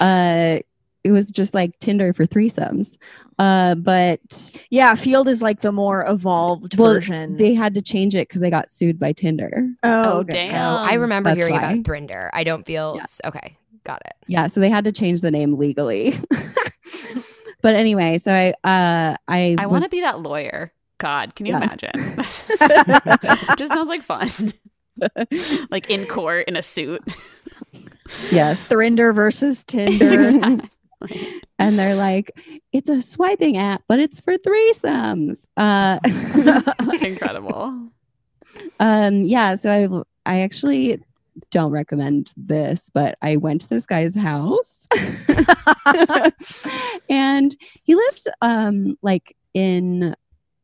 uh 0.00 0.58
it 1.02 1.10
was 1.12 1.30
just 1.30 1.54
like 1.54 1.78
Tinder 1.78 2.12
for 2.12 2.26
threesomes. 2.26 2.98
Uh, 3.38 3.74
but 3.74 4.20
yeah, 4.68 4.92
Feeld 4.94 5.28
is 5.28 5.40
like 5.40 5.60
the 5.60 5.72
more 5.72 6.04
evolved 6.06 6.76
Well, 6.76 6.92
version. 6.92 7.38
they 7.38 7.54
had 7.54 7.72
to 7.72 7.80
change 7.80 8.14
it 8.14 8.28
because 8.28 8.42
they 8.42 8.50
got 8.50 8.70
sued 8.70 8.98
by 8.98 9.12
Tinder. 9.12 9.66
oh, 9.82 10.02
Oh, 10.04 10.18
okay. 10.18 10.48
damn. 10.48 10.74
Oh, 10.74 10.76
I 10.76 10.92
remember 10.94 11.30
that's 11.30 11.38
hearing 11.38 11.54
why. 11.54 11.72
about 11.72 11.84
Thrinder. 11.84 12.28
I 12.34 12.44
don't 12.44 12.66
feel 12.66 12.96
Yeah. 12.98 13.28
okay. 13.30 13.56
Got 13.84 14.02
it. 14.04 14.12
Yeah, 14.26 14.46
so 14.48 14.60
they 14.60 14.68
had 14.68 14.84
to 14.84 14.92
change 14.92 15.22
the 15.22 15.30
name 15.30 15.56
legally. 15.56 16.18
but 17.62 17.74
anyway, 17.74 18.18
so 18.18 18.30
I 18.30 18.50
uh 18.68 19.16
I 19.26 19.56
I 19.58 19.66
want 19.68 19.84
to 19.84 19.90
be 19.90 20.02
that 20.02 20.20
lawyer. 20.20 20.70
God, 20.98 21.34
can 21.34 21.46
you 21.46 21.52
Yeah. 21.52 21.62
imagine? 21.64 22.16
Just 23.56 23.72
sounds 23.72 23.88
like 23.88 24.02
fun. 24.02 24.28
like 25.70 25.90
in 25.90 26.06
court 26.06 26.46
in 26.48 26.56
a 26.56 26.62
suit. 26.62 27.02
yes. 28.30 28.66
Thrinder 28.68 29.14
versus 29.14 29.64
Tinder. 29.64 30.60
Exactly. 31.02 31.40
and 31.58 31.78
they're 31.78 31.94
like, 31.94 32.30
it's 32.72 32.90
a 32.90 33.00
swiping 33.00 33.56
app, 33.56 33.82
but 33.88 33.98
it's 33.98 34.20
for 34.20 34.36
threesomes. 34.36 35.48
Uh, 35.56 35.98
Incredible. 37.00 37.88
um, 38.80 39.24
yeah. 39.24 39.54
So 39.54 40.04
I, 40.26 40.30
I 40.30 40.40
actually 40.40 41.02
don't 41.50 41.72
recommend 41.72 42.32
this, 42.36 42.90
but 42.92 43.16
I 43.22 43.36
went 43.36 43.62
to 43.62 43.68
this 43.70 43.86
guy's 43.86 44.14
house, 44.14 44.86
and 47.08 47.56
he 47.82 47.94
lived 47.94 48.28
um 48.42 48.98
like 49.00 49.34
in 49.54 50.14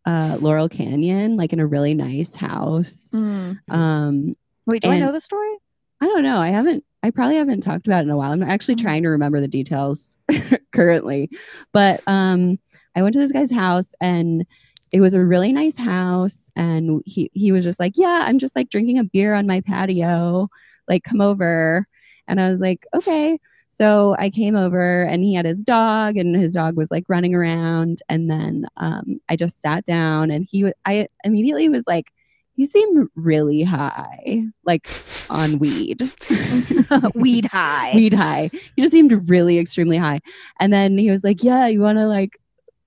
uh 0.07 0.39
Laurel 0.41 0.69
Canyon, 0.69 1.37
like 1.37 1.53
in 1.53 1.61
a 1.61 1.67
really 1.67 1.95
nice 1.95 2.35
house. 2.35 3.11
Mm. 3.15 3.59
Um, 3.69 4.37
Wait, 4.67 4.83
do 4.83 4.91
I 4.91 4.99
know 4.99 5.13
the 5.13 5.21
story? 5.21 5.55
I 6.01 6.07
don't 6.07 6.23
know. 6.23 6.39
I 6.41 6.49
haven't. 6.51 6.85
I 7.03 7.11
probably 7.11 7.37
haven't 7.37 7.61
talked 7.61 7.87
about 7.87 8.01
it 8.01 8.05
in 8.05 8.11
a 8.11 8.17
while. 8.17 8.33
I'm 8.33 8.43
actually 8.43 8.75
Mhm. 8.77 8.83
trying 8.83 9.03
to 9.05 9.09
remember 9.11 9.41
the 9.41 9.49
details 9.49 10.17
currently, 10.73 11.31
but 11.73 12.03
um, 12.07 12.59
I 12.97 13.03
went 13.03 13.13
to 13.15 13.19
this 13.21 13.33
guy's 13.33 13.53
house 13.53 13.95
and 14.01 14.45
it 14.93 15.01
was 15.01 15.15
a 15.15 15.25
really 15.25 15.53
nice 15.53 15.77
house. 15.77 16.51
And 16.57 17.03
he 17.07 17.31
he 17.35 17.53
was 17.53 17.65
just 17.65 17.81
like, 17.81 17.93
"Yeah, 17.97 18.25
I'm 18.27 18.39
just 18.39 18.57
like 18.57 18.71
drinking 18.71 18.99
a 18.99 19.05
beer 19.05 19.35
on 19.35 19.47
my 19.47 19.61
patio. 19.61 20.49
Like, 20.89 21.03
come 21.05 21.21
over." 21.21 21.87
And 22.29 22.41
I 22.41 22.49
was 22.49 22.61
like, 22.61 22.87
"Okay." 22.95 23.39
So 23.77 24.17
I 24.19 24.31
came 24.31 24.57
over 24.57 25.03
and 25.03 25.23
he 25.23 25.35
had 25.35 25.45
his 25.45 25.63
dog 25.63 26.17
and 26.17 26.35
his 26.35 26.55
dog 26.55 26.79
was 26.79 26.91
like 26.91 27.05
running 27.09 27.35
around. 27.35 27.99
And 28.09 28.31
then 28.31 28.67
um, 28.79 29.21
I 29.29 29.37
just 29.37 29.61
sat 29.61 29.85
down 29.85 30.31
and 30.31 30.49
he, 30.51 30.65
wa- 30.65 30.73
I 30.87 31.09
immediately 31.25 31.69
was 31.69 31.85
like, 31.87 32.07
"You 32.55 32.65
seem 32.65 33.11
really 33.17 33.65
high, 33.65 34.45
like 34.65 34.89
on 35.29 35.59
weed." 35.59 36.01
Weed 37.15 37.45
high. 37.47 37.93
weed 37.95 38.15
high. 38.15 38.51
He 38.77 38.81
just 38.83 38.93
seemed 38.93 39.29
really 39.29 39.59
extremely 39.59 39.99
high. 39.99 40.21
And 40.59 40.73
then 40.73 40.97
he 40.97 41.11
was 41.11 41.23
like, 41.23 41.43
Yeah, 41.45 41.67
you 41.67 41.81
want 41.81 41.99
to 41.99 42.07
like 42.07 42.39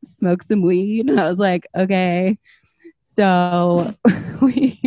smoke 0.03 0.41
some 0.41 0.63
weed? 0.63 1.07
And 1.07 1.19
I 1.19 1.27
was 1.29 1.37
like, 1.37 1.67
Okay. 1.75 2.35
So 3.05 3.93
we 4.41 4.79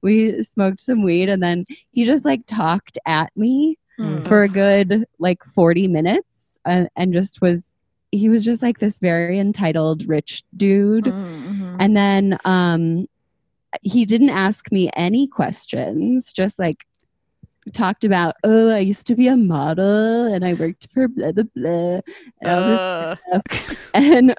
we 0.00 0.42
smoked 0.42 0.80
some 0.80 1.02
weed 1.02 1.28
and 1.28 1.42
then 1.42 1.66
he 1.90 2.04
just 2.04 2.24
like 2.24 2.46
talked 2.46 2.96
at 3.04 3.30
me 3.36 3.76
Mm. 3.98 4.28
for 4.28 4.44
a 4.44 4.48
good 4.48 5.06
like 5.18 5.42
40 5.44 5.88
minutes 5.88 6.60
and, 6.64 6.88
and 6.94 7.12
just 7.12 7.40
was 7.42 7.74
he 8.12 8.28
was 8.28 8.44
just 8.44 8.62
like 8.62 8.78
this 8.78 9.00
very 9.00 9.40
entitled 9.40 10.06
rich 10.06 10.44
dude 10.56 11.06
Mhm. 11.06 11.76
and 11.80 11.96
then 11.96 12.38
um 12.44 13.06
he 13.82 14.04
didn't 14.04 14.30
ask 14.30 14.70
me 14.70 14.88
any 14.94 15.26
questions 15.26 16.32
just 16.32 16.60
like 16.60 16.84
talked 17.72 18.04
about 18.04 18.36
oh 18.44 18.70
i 18.70 18.78
used 18.78 19.04
to 19.08 19.16
be 19.16 19.26
a 19.26 19.36
model 19.36 20.32
and 20.32 20.44
i 20.44 20.54
worked 20.54 20.86
for 20.94 21.08
blah 21.08 21.32
blah 21.32 21.44
blah 21.56 22.00
and, 22.40 22.46
all 22.48 22.62
this 22.62 22.80
Uh, 22.80 23.16
stuff. 23.16 23.90
and 23.94 24.34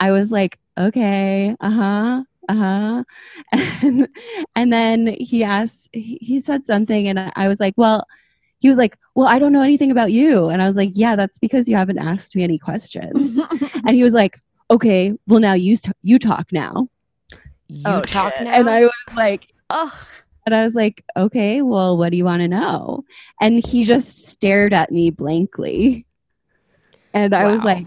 i 0.00 0.12
was 0.12 0.30
like 0.30 0.58
okay 0.78 1.56
uh-huh 1.60 2.22
uh-huh 2.50 3.04
and, 3.82 4.06
and 4.54 4.70
then 4.72 5.16
he 5.18 5.42
asked 5.42 5.88
he, 5.94 6.18
he 6.20 6.40
said 6.40 6.66
something 6.66 7.08
and 7.08 7.18
I, 7.18 7.32
I 7.36 7.48
was 7.48 7.58
like 7.58 7.74
well 7.78 8.04
he 8.60 8.68
was 8.68 8.76
like 8.78 8.96
well 9.14 9.26
i 9.26 9.38
don't 9.38 9.52
know 9.52 9.62
anything 9.62 9.90
about 9.90 10.12
you 10.12 10.48
and 10.48 10.62
i 10.62 10.66
was 10.66 10.76
like 10.76 10.90
yeah 10.94 11.16
that's 11.16 11.38
because 11.38 11.68
you 11.68 11.74
haven't 11.76 11.98
asked 11.98 12.34
me 12.36 12.42
any 12.44 12.58
questions 12.58 13.38
and 13.86 13.90
he 13.96 14.02
was 14.02 14.12
like 14.14 14.38
okay 14.70 15.12
well 15.26 15.40
now 15.40 15.52
you 15.54 15.76
t- 15.76 15.90
you 16.02 16.18
talk 16.18 16.46
now 16.52 16.88
You 17.68 17.82
Oh, 17.86 18.00
talk 18.02 18.32
shit. 18.34 18.44
now. 18.44 18.52
and 18.52 18.70
i 18.70 18.82
was 18.82 18.92
like 19.16 19.52
ugh. 19.70 19.92
and 20.46 20.54
i 20.54 20.62
was 20.62 20.74
like 20.74 21.04
okay 21.16 21.62
well 21.62 21.96
what 21.96 22.10
do 22.10 22.16
you 22.16 22.24
want 22.24 22.42
to 22.42 22.48
know 22.48 23.04
and 23.40 23.64
he 23.66 23.84
just 23.84 24.26
stared 24.26 24.72
at 24.72 24.90
me 24.92 25.10
blankly 25.10 26.06
and 27.14 27.34
i 27.34 27.44
was 27.46 27.62
like 27.64 27.86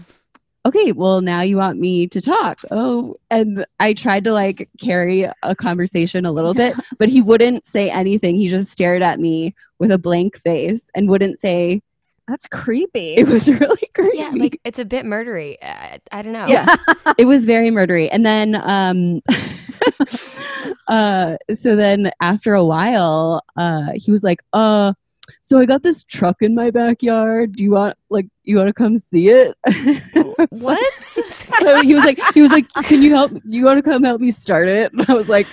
okay 0.66 0.92
well 0.92 1.20
now 1.20 1.40
you 1.40 1.56
want 1.56 1.78
me 1.78 2.06
to 2.06 2.20
talk 2.20 2.60
oh 2.70 3.14
and 3.30 3.66
i 3.80 3.92
tried 3.92 4.24
to 4.24 4.32
like 4.32 4.68
carry 4.80 5.28
a 5.42 5.54
conversation 5.54 6.24
a 6.24 6.32
little 6.32 6.54
bit 6.54 6.74
but 6.98 7.08
he 7.08 7.20
wouldn't 7.20 7.66
say 7.66 7.90
anything 7.90 8.36
he 8.36 8.48
just 8.48 8.70
stared 8.70 9.02
at 9.02 9.20
me 9.20 9.54
with 9.78 9.90
a 9.90 9.98
blank 9.98 10.38
face 10.38 10.90
and 10.94 11.08
wouldn't 11.08 11.38
say 11.38 11.82
That's 12.28 12.46
creepy. 12.46 13.14
it 13.18 13.26
was 13.28 13.48
really 13.48 13.88
creepy 13.94 14.16
yeah, 14.18 14.32
like 14.34 14.58
it's 14.64 14.78
a 14.78 14.84
bit 14.86 15.04
murdery. 15.04 15.56
Uh, 15.60 15.98
I 16.10 16.22
don't 16.22 16.32
know. 16.32 16.46
yeah 16.46 16.74
it 17.18 17.26
was 17.26 17.44
very 17.44 17.68
murdery 17.70 18.08
and 18.10 18.24
then 18.24 18.54
um 18.54 19.20
uh 20.88 21.36
so 21.54 21.76
then 21.76 22.10
after 22.20 22.54
a 22.54 22.64
while 22.64 23.42
uh 23.56 23.92
he 23.94 24.10
was 24.10 24.22
like 24.24 24.40
uh 24.54 24.94
so 25.42 25.58
i 25.58 25.64
got 25.66 25.82
this 25.82 26.04
truck 26.04 26.42
in 26.42 26.54
my 26.54 26.70
backyard 26.70 27.52
do 27.52 27.62
you 27.62 27.70
want 27.70 27.96
like 28.10 28.26
you 28.44 28.56
want 28.56 28.68
to 28.68 28.72
come 28.74 28.98
see 28.98 29.28
it 29.30 29.54
What? 30.60 30.94
so 31.02 31.80
he 31.82 31.94
was 31.94 32.04
like 32.04 32.18
he 32.34 32.42
was 32.42 32.50
like 32.50 32.68
can 32.84 33.02
you 33.02 33.10
help 33.10 33.32
you 33.48 33.64
want 33.64 33.78
to 33.78 33.82
come 33.82 34.02
help 34.04 34.20
me 34.20 34.30
start 34.30 34.68
it 34.68 34.92
and 34.92 35.04
i 35.08 35.14
was 35.14 35.28
like 35.28 35.46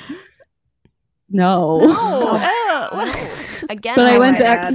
no 1.30 1.80
Oh, 1.84 2.38
No. 2.94 3.68
Again, 3.70 3.96
But 3.96 4.08
I 4.08 4.14
I'm 4.16 4.20
went 4.20 4.40
back- 4.40 4.74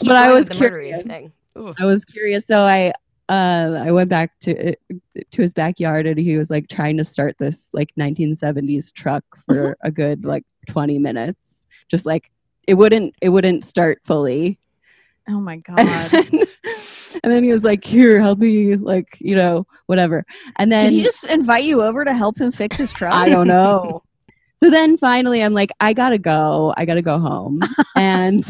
but 0.00 0.12
I 0.16 0.32
was 0.32 0.48
with 0.48 0.58
the 0.58 0.64
murdery 0.64 1.02
curious. 1.02 1.74
I 1.80 1.84
was 1.84 2.04
curious, 2.04 2.46
so 2.46 2.64
I 2.64 2.92
uh, 3.28 3.82
I 3.84 3.90
went 3.90 4.08
back 4.08 4.38
to 4.40 4.74
to 4.76 5.42
his 5.42 5.52
backyard, 5.52 6.06
and 6.06 6.16
he 6.18 6.36
was 6.38 6.50
like 6.50 6.68
trying 6.68 6.96
to 6.98 7.04
start 7.04 7.34
this 7.38 7.68
like 7.72 7.88
1970s 7.98 8.92
truck 8.92 9.24
for 9.44 9.76
a 9.82 9.90
good 9.90 10.24
like 10.24 10.44
20 10.68 10.98
minutes. 11.00 11.66
Just 11.90 12.06
like 12.06 12.30
it 12.68 12.74
wouldn't 12.74 13.14
it 13.22 13.30
wouldn't 13.30 13.64
start 13.64 13.98
fully, 14.04 14.58
oh 15.26 15.40
my 15.40 15.56
god. 15.68 16.12
and 16.12 16.46
then 17.24 17.42
he 17.42 17.50
was 17.50 17.64
like, 17.64 17.82
"Here, 17.82 18.20
help 18.20 18.38
me," 18.38 18.76
like 18.76 19.16
you 19.20 19.34
know 19.34 19.66
whatever. 19.86 20.26
And 20.56 20.70
then 20.70 20.90
Did 20.90 20.92
he 20.98 21.02
just 21.02 21.24
invite 21.24 21.64
you 21.64 21.82
over 21.82 22.04
to 22.04 22.12
help 22.12 22.38
him 22.38 22.52
fix 22.52 22.76
his 22.76 22.92
truck? 22.92 23.14
I 23.14 23.30
don't 23.30 23.48
know. 23.48 24.02
So 24.56 24.70
then 24.70 24.98
finally, 24.98 25.42
I'm 25.42 25.54
like, 25.54 25.70
I 25.80 25.94
gotta 25.94 26.18
go. 26.18 26.74
I 26.76 26.84
gotta 26.84 27.00
go 27.00 27.18
home. 27.18 27.60
and 27.96 28.44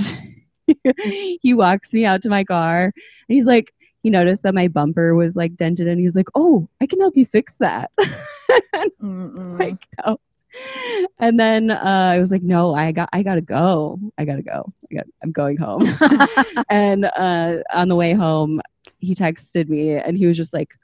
he 1.40 1.54
walks 1.54 1.94
me 1.94 2.04
out 2.04 2.20
to 2.22 2.28
my 2.28 2.42
car. 2.42 2.84
And 2.84 2.92
he's 3.28 3.46
like, 3.46 3.72
he 4.02 4.10
noticed 4.10 4.42
that 4.42 4.54
my 4.54 4.66
bumper 4.66 5.14
was 5.14 5.36
like 5.36 5.54
dented, 5.54 5.86
and 5.86 6.00
he 6.00 6.04
was 6.04 6.16
like, 6.16 6.28
"Oh, 6.34 6.68
I 6.80 6.86
can 6.86 6.98
help 6.98 7.16
you 7.16 7.24
fix 7.24 7.58
that." 7.58 7.92
It's 7.98 9.52
like, 9.58 9.86
no. 10.04 10.18
And 11.20 11.38
then 11.38 11.70
uh, 11.72 12.12
I 12.14 12.20
was 12.20 12.30
like, 12.30 12.42
"No, 12.42 12.74
I 12.74 12.92
got, 12.92 13.08
I 13.12 13.22
gotta 13.24 13.40
go. 13.40 13.98
I 14.18 14.24
gotta 14.24 14.42
go. 14.42 14.72
I 14.90 14.94
got, 14.94 15.06
I'm 15.22 15.32
going 15.32 15.56
home." 15.56 15.82
and 16.70 17.06
uh, 17.06 17.56
on 17.74 17.88
the 17.88 17.96
way 17.96 18.12
home, 18.12 18.60
he 19.00 19.14
texted 19.14 19.68
me, 19.68 19.90
and 19.96 20.16
he 20.16 20.26
was 20.26 20.36
just 20.36 20.52
like, 20.52 20.74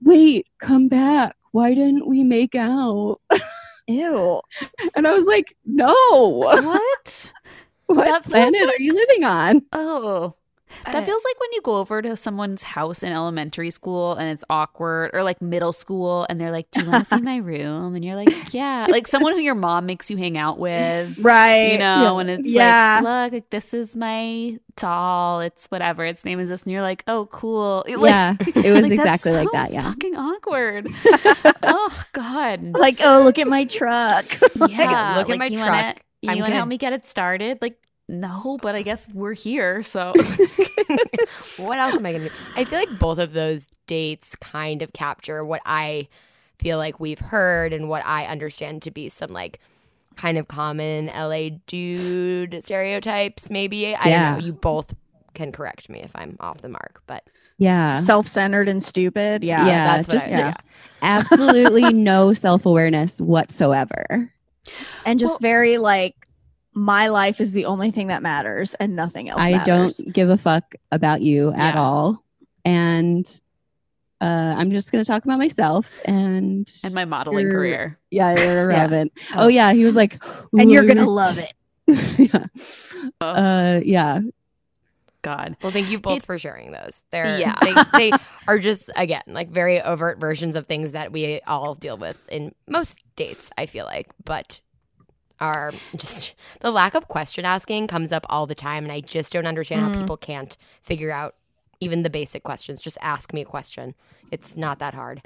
"Wait, 0.00 0.46
come 0.60 0.88
back. 0.88 1.34
Why 1.50 1.74
didn't 1.74 2.06
we 2.06 2.22
make 2.22 2.54
out?" 2.54 3.20
Ew. 3.88 4.40
And 4.94 5.06
I 5.08 5.12
was 5.12 5.26
like, 5.26 5.56
no. 5.66 5.92
what? 6.38 7.32
What 7.86 8.04
That 8.04 8.22
planet 8.24 8.66
like- 8.66 8.78
are 8.78 8.82
you 8.82 8.94
living 8.94 9.24
on? 9.24 9.62
Oh. 9.72 10.34
That 10.84 11.04
feels 11.06 11.22
like 11.24 11.40
when 11.40 11.52
you 11.52 11.60
go 11.62 11.76
over 11.78 12.02
to 12.02 12.16
someone's 12.16 12.62
house 12.62 13.02
in 13.02 13.12
elementary 13.12 13.70
school 13.70 14.14
and 14.14 14.28
it's 14.30 14.44
awkward, 14.50 15.10
or 15.14 15.22
like 15.22 15.40
middle 15.40 15.72
school, 15.72 16.26
and 16.28 16.40
they're 16.40 16.50
like, 16.50 16.70
"Do 16.70 16.82
you 16.82 16.90
want 16.90 17.06
to 17.08 17.16
see 17.16 17.22
my 17.22 17.36
room?" 17.36 17.94
And 17.94 18.04
you're 18.04 18.16
like, 18.16 18.52
"Yeah." 18.52 18.86
Like 18.90 19.06
someone 19.08 19.32
who 19.34 19.40
your 19.40 19.54
mom 19.54 19.86
makes 19.86 20.10
you 20.10 20.16
hang 20.16 20.36
out 20.36 20.58
with, 20.58 21.18
Right. 21.22 21.72
you 21.72 21.78
know, 21.78 22.18
and 22.18 22.30
it's 22.30 22.50
Yeah. 22.50 23.00
like, 23.02 23.24
"Look, 23.24 23.32
like 23.34 23.50
this 23.50 23.72
is 23.74 23.96
my 23.96 24.58
doll. 24.76 25.40
It's 25.40 25.66
whatever. 25.66 26.04
Its 26.04 26.24
name 26.24 26.40
is 26.40 26.48
this," 26.48 26.62
and 26.64 26.72
you're 26.72 26.82
like, 26.82 27.04
"Oh, 27.06 27.26
cool." 27.26 27.84
Like, 27.86 28.10
yeah, 28.10 28.36
it 28.64 28.72
was 28.72 28.82
like, 28.82 28.92
exactly 28.92 29.32
like 29.32 29.48
that. 29.52 29.72
Yeah. 29.72 29.82
fucking 29.84 30.16
awkward. 30.16 30.88
oh 31.62 32.02
God. 32.12 32.62
Like, 32.76 32.98
oh, 33.02 33.22
look 33.24 33.38
at 33.38 33.46
my 33.48 33.64
truck. 33.64 34.24
Yeah, 34.68 35.14
look 35.18 35.30
at 35.30 35.38
my 35.38 35.48
truck. 35.48 35.60
Wanna, 36.24 36.36
you 36.36 36.40
want 36.42 36.50
to 36.52 36.56
help 36.56 36.68
me 36.68 36.78
get 36.78 36.92
it 36.92 37.04
started? 37.06 37.58
Like, 37.60 37.78
no, 38.08 38.58
but 38.62 38.74
I 38.74 38.80
uh. 38.80 38.82
guess 38.82 39.08
we're 39.12 39.34
here, 39.34 39.82
so. 39.82 40.12
what 41.56 41.78
else 41.78 41.94
am 41.94 42.06
I 42.06 42.12
going 42.12 42.22
to 42.24 42.28
do? 42.28 42.34
I 42.56 42.64
feel 42.64 42.78
like 42.78 42.98
both 42.98 43.18
of 43.18 43.32
those 43.32 43.66
dates 43.86 44.34
kind 44.36 44.82
of 44.82 44.92
capture 44.92 45.44
what 45.44 45.60
I 45.64 46.08
feel 46.58 46.78
like 46.78 47.00
we've 47.00 47.18
heard 47.18 47.72
and 47.72 47.88
what 47.88 48.04
I 48.06 48.26
understand 48.26 48.82
to 48.82 48.90
be 48.90 49.08
some 49.08 49.30
like 49.30 49.60
kind 50.16 50.38
of 50.38 50.48
common 50.48 51.06
LA 51.06 51.50
dude 51.66 52.62
stereotypes, 52.62 53.50
maybe. 53.50 53.94
I 53.94 54.08
Yeah. 54.08 54.30
don't 54.30 54.40
know. 54.40 54.46
You 54.46 54.52
both 54.52 54.94
can 55.34 55.50
correct 55.52 55.88
me 55.88 56.00
if 56.00 56.10
I'm 56.14 56.36
off 56.40 56.60
the 56.60 56.68
mark, 56.68 57.02
but 57.06 57.24
Yeah. 57.58 58.00
Self-centered 58.00 58.68
and 58.68 58.82
stupid. 58.82 59.42
Yeah. 59.42 59.66
Yeah, 59.66 59.96
that's 59.96 60.08
just- 60.08 60.28
I, 60.28 60.30
yeah. 60.30 60.38
yeah. 60.38 60.54
Absolutely 61.02 61.92
no 61.92 62.32
self 62.32 62.66
awareness 62.66 63.20
whatsoever. 63.20 64.32
And 65.04 65.18
just 65.18 65.40
Well- 65.40 65.48
very 65.50 65.78
like, 65.78 66.14
my 66.74 67.08
life 67.08 67.40
is 67.40 67.52
the 67.52 67.66
only 67.66 67.90
thing 67.90 68.06
that 68.08 68.22
matters 68.22 68.74
and 68.74 68.96
nothing 68.96 69.28
else 69.28 69.40
I 69.40 69.52
matters. 69.52 69.96
don't 69.98 70.12
give 70.12 70.30
a 70.30 70.38
fuck 70.38 70.74
about 70.90 71.20
you 71.22 71.52
at 71.52 71.74
Yeah. 71.74 71.80
all. 71.82 72.24
And 72.64 73.26
uh, 74.20 74.24
I'm 74.56 74.70
just 74.70 74.92
going 74.92 75.04
to 75.04 75.06
talk 75.10 75.24
about 75.24 75.38
myself. 75.38 75.92
And, 76.04 76.70
and 76.84 76.94
my 76.94 77.04
modeling 77.04 77.40
You're- 77.46 77.54
career. 77.54 77.98
yeah, 78.10 78.34
you're 78.38 78.60
irrelevant. 78.64 79.12
Oh. 79.34 79.44
Oh, 79.44 79.48
yeah. 79.48 79.72
He 79.72 79.84
was 79.84 79.94
like, 79.96 80.22
And 80.58 80.70
you're 80.70 80.84
going 80.86 80.96
to 80.98 81.10
love 81.10 81.38
it. 81.38 81.52
yeah. 82.32 82.46
Ugh. 83.20 83.36
Uh, 83.36 83.80
yeah. 83.84 84.20
God. 85.22 85.56
Well, 85.62 85.70
thank 85.72 85.88
you 85.90 85.98
both 86.00 86.18
It- 86.18 86.24
for 86.24 86.38
sharing 86.38 86.70
those. 86.72 87.02
They're 87.10 87.38
Yeah. 87.38 87.56
they, 87.60 87.74
they 88.10 88.12
are 88.48 88.58
just 88.58 88.90
again 88.96 89.22
like 89.26 89.50
very 89.50 89.80
overt 89.80 90.18
versions 90.18 90.56
of 90.56 90.66
things 90.66 90.92
that 90.92 91.12
we 91.12 91.40
all 91.46 91.74
deal 91.74 91.96
with 91.96 92.28
in 92.28 92.54
most 92.68 92.98
dates. 93.16 93.50
I 93.58 93.66
feel 93.66 93.84
like, 93.84 94.08
but 94.24 94.60
are 95.42 95.72
just 95.96 96.34
the 96.60 96.70
lack 96.70 96.94
of 96.94 97.08
question 97.08 97.44
asking 97.44 97.88
comes 97.88 98.12
up 98.12 98.24
all 98.30 98.46
the 98.46 98.54
time, 98.54 98.84
and 98.84 98.92
I 98.92 99.00
just 99.00 99.32
don't 99.32 99.46
understand 99.46 99.82
how 99.82 99.88
Mhm. 99.90 100.00
people 100.00 100.16
can't 100.16 100.56
figure 100.82 101.10
out 101.10 101.34
even 101.80 102.02
the 102.02 102.10
basic 102.10 102.44
questions. 102.44 102.80
Just 102.80 102.96
ask 103.02 103.32
me 103.34 103.40
a 103.42 103.44
question. 103.44 103.94
It's 104.30 104.56
not 104.56 104.78
that 104.78 104.94
hard. 104.94 105.22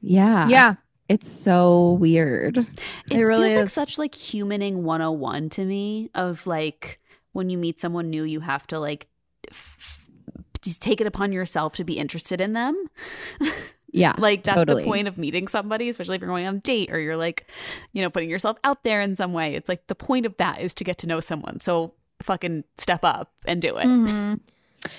Yeah. 0.00 0.48
yeah. 0.48 0.74
It's 1.08 1.30
so 1.30 1.92
weird. 2.00 2.58
It, 2.58 2.66
It 3.12 3.18
really 3.22 3.50
feels 3.50 3.60
like 3.60 3.70
such 3.70 3.96
like 3.98 4.12
humaning 4.12 4.82
101 4.82 5.48
to 5.50 5.64
me 5.64 6.10
of 6.14 6.46
like 6.46 6.98
when 7.32 7.48
you 7.48 7.56
meet 7.58 7.78
someone 7.78 8.10
new, 8.10 8.24
you 8.24 8.40
have 8.40 8.66
to 8.68 8.78
like 8.80 9.06
f- 9.48 10.04
f- 10.64 10.78
take 10.80 11.00
it 11.00 11.06
upon 11.06 11.30
yourself 11.32 11.76
to 11.76 11.84
be 11.84 11.98
interested 11.98 12.40
in 12.40 12.52
them. 12.54 12.74
Yeah. 13.96 14.14
like 14.18 14.44
that's 14.44 14.56
totally. 14.58 14.82
the 14.82 14.86
point 14.88 15.08
of 15.08 15.18
meeting 15.18 15.48
somebody, 15.48 15.88
especially 15.88 16.16
if 16.16 16.20
you're 16.20 16.28
going 16.30 16.46
on 16.46 16.56
a 16.56 16.60
date 16.60 16.92
or 16.92 16.98
you're 16.98 17.16
like, 17.16 17.46
you 17.92 18.02
know, 18.02 18.10
putting 18.10 18.30
yourself 18.30 18.58
out 18.64 18.84
there 18.84 19.00
in 19.00 19.16
some 19.16 19.32
way. 19.32 19.54
It's 19.54 19.68
like 19.68 19.86
the 19.86 19.94
point 19.94 20.26
of 20.26 20.36
that 20.36 20.60
is 20.60 20.74
to 20.74 20.84
get 20.84 20.98
to 20.98 21.06
know 21.06 21.20
someone. 21.20 21.60
So 21.60 21.92
fucking 22.22 22.64
step 22.78 23.04
up 23.04 23.32
and 23.46 23.60
do 23.60 23.76
it. 23.76 23.86
Mhm. 23.86 24.40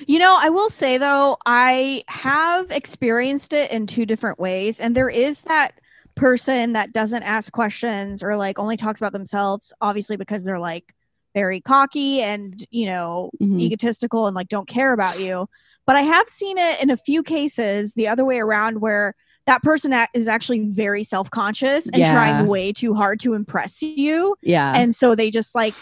You 0.06 0.20
know, 0.20 0.38
I 0.40 0.50
will 0.50 0.70
say 0.70 0.98
though, 0.98 1.38
I 1.46 2.04
have 2.08 2.72
experienced 2.72 3.54
it 3.54 3.72
in 3.72 3.88
two 3.88 4.06
different 4.06 4.40
ways, 4.40 4.80
and 4.80 4.96
there 4.96 5.10
is 5.10 5.42
that 5.42 5.74
person 6.16 6.74
that 6.74 6.92
doesn't 6.94 7.24
ask 7.24 7.54
questions 7.54 8.24
or 8.24 8.36
like 8.36 8.58
only 8.60 8.76
talks 8.76 9.00
about 9.00 9.14
themselves, 9.14 9.72
obviously 9.82 10.18
because 10.18 10.44
they're 10.44 10.60
like 10.60 10.94
very 11.36 11.62
cocky 11.62 12.22
and 12.22 12.66
you 12.72 12.88
know 12.88 13.30
Mhm. 13.40 13.60
egotistical 13.62 14.26
and 14.26 14.36
like 14.36 14.48
don't 14.50 14.68
care 14.68 14.94
about 14.94 15.20
you. 15.20 15.48
But 15.88 15.96
I 15.96 16.02
have 16.02 16.30
seen 16.30 16.58
it 16.60 16.84
in 16.84 16.90
a 16.92 16.98
few 16.98 17.24
cases 17.24 17.94
the 17.96 18.08
other 18.08 18.24
way 18.26 18.38
around 18.40 18.82
where 18.82 19.16
that 19.48 19.64
person 19.64 19.94
is 20.14 20.28
actually 20.28 20.60
very 20.70 21.04
self 21.04 21.32
conscious 21.32 21.88
and 21.88 21.98
Yeah. 22.02 22.12
trying 22.14 22.48
way 22.48 22.74
too 22.74 22.94
hard 22.94 23.20
to 23.22 23.34
impress 23.34 23.82
you 23.82 24.36
Yeah. 24.44 24.74
and 24.76 24.94
so 24.94 25.16
they 25.16 25.32
just 25.32 25.56
like 25.56 25.74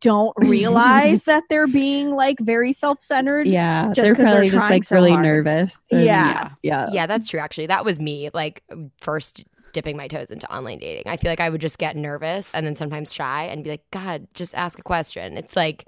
don't 0.00 0.34
realize 0.36 1.24
that 1.24 1.42
they're 1.48 1.66
being 1.66 2.10
like 2.14 2.38
very 2.38 2.72
self-centered 2.72 3.48
yeah. 3.48 3.86
just 3.94 4.04
They're 4.04 4.14
'cause 4.14 4.24
they're 4.26 4.42
just 4.44 4.54
trying 4.54 4.70
like 4.70 4.84
so 4.84 4.94
really 4.96 5.10
hard. 5.12 5.24
nervous. 5.24 5.82
and- 5.90 6.04
Yeah. 6.04 6.50
Yeah. 6.62 6.88
yeah, 6.92 7.06
that's 7.06 7.28
true. 7.30 7.40
Actually, 7.40 7.66
that 7.68 7.84
was 7.84 7.98
me. 7.98 8.30
Like 8.32 8.62
first 9.00 9.44
dipping 9.72 9.96
my 9.96 10.08
toes 10.08 10.30
into 10.30 10.50
online 10.54 10.78
dating. 10.78 11.04
I 11.06 11.16
feel 11.16 11.30
like 11.30 11.40
I 11.40 11.50
would 11.50 11.60
just 11.60 11.78
get 11.78 11.96
nervous 11.96 12.50
and 12.54 12.66
then 12.66 12.76
sometimes 12.76 13.12
shy 13.12 13.44
and 13.44 13.62
be 13.64 13.70
like, 13.70 13.90
God, 13.90 14.26
just 14.34 14.54
ask 14.54 14.78
a 14.78 14.82
question. 14.82 15.36
It's 15.36 15.56
like 15.56 15.84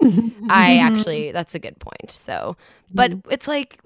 I 0.49 0.77
actually 0.81 1.31
that's 1.31 1.55
a 1.55 1.59
good 1.59 1.79
point. 1.79 2.11
So, 2.11 2.57
but 2.93 3.11
it's 3.29 3.47
like 3.47 3.77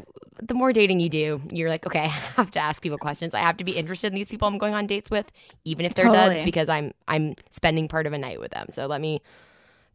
the 0.42 0.54
more 0.54 0.72
dating 0.72 1.00
you 1.00 1.10
do, 1.10 1.42
you're 1.52 1.70
like, 1.70 1.86
okay, 1.88 2.00
I 2.04 2.08
have 2.08 2.52
to 2.52 2.60
ask 2.60 2.82
people 2.82 2.98
questions. 2.98 3.34
I 3.34 3.40
have 3.40 3.58
to 3.58 3.64
be 3.64 3.72
interested 3.72 4.08
in 4.08 4.16
these 4.16 4.28
people 4.28 4.48
I'm 4.48 4.58
going 4.58 4.74
on 4.76 4.86
dates 4.88 5.10
with, 5.10 5.26
even 5.66 5.86
if 5.86 5.96
they're 5.96 6.06
duds, 6.12 6.44
because 6.44 6.70
I'm 6.70 6.94
I'm 7.08 7.36
spending 7.52 7.88
part 7.88 8.06
of 8.06 8.14
a 8.14 8.18
night 8.18 8.40
with 8.40 8.52
them. 8.52 8.68
So 8.70 8.86
let 8.88 9.02
me 9.02 9.22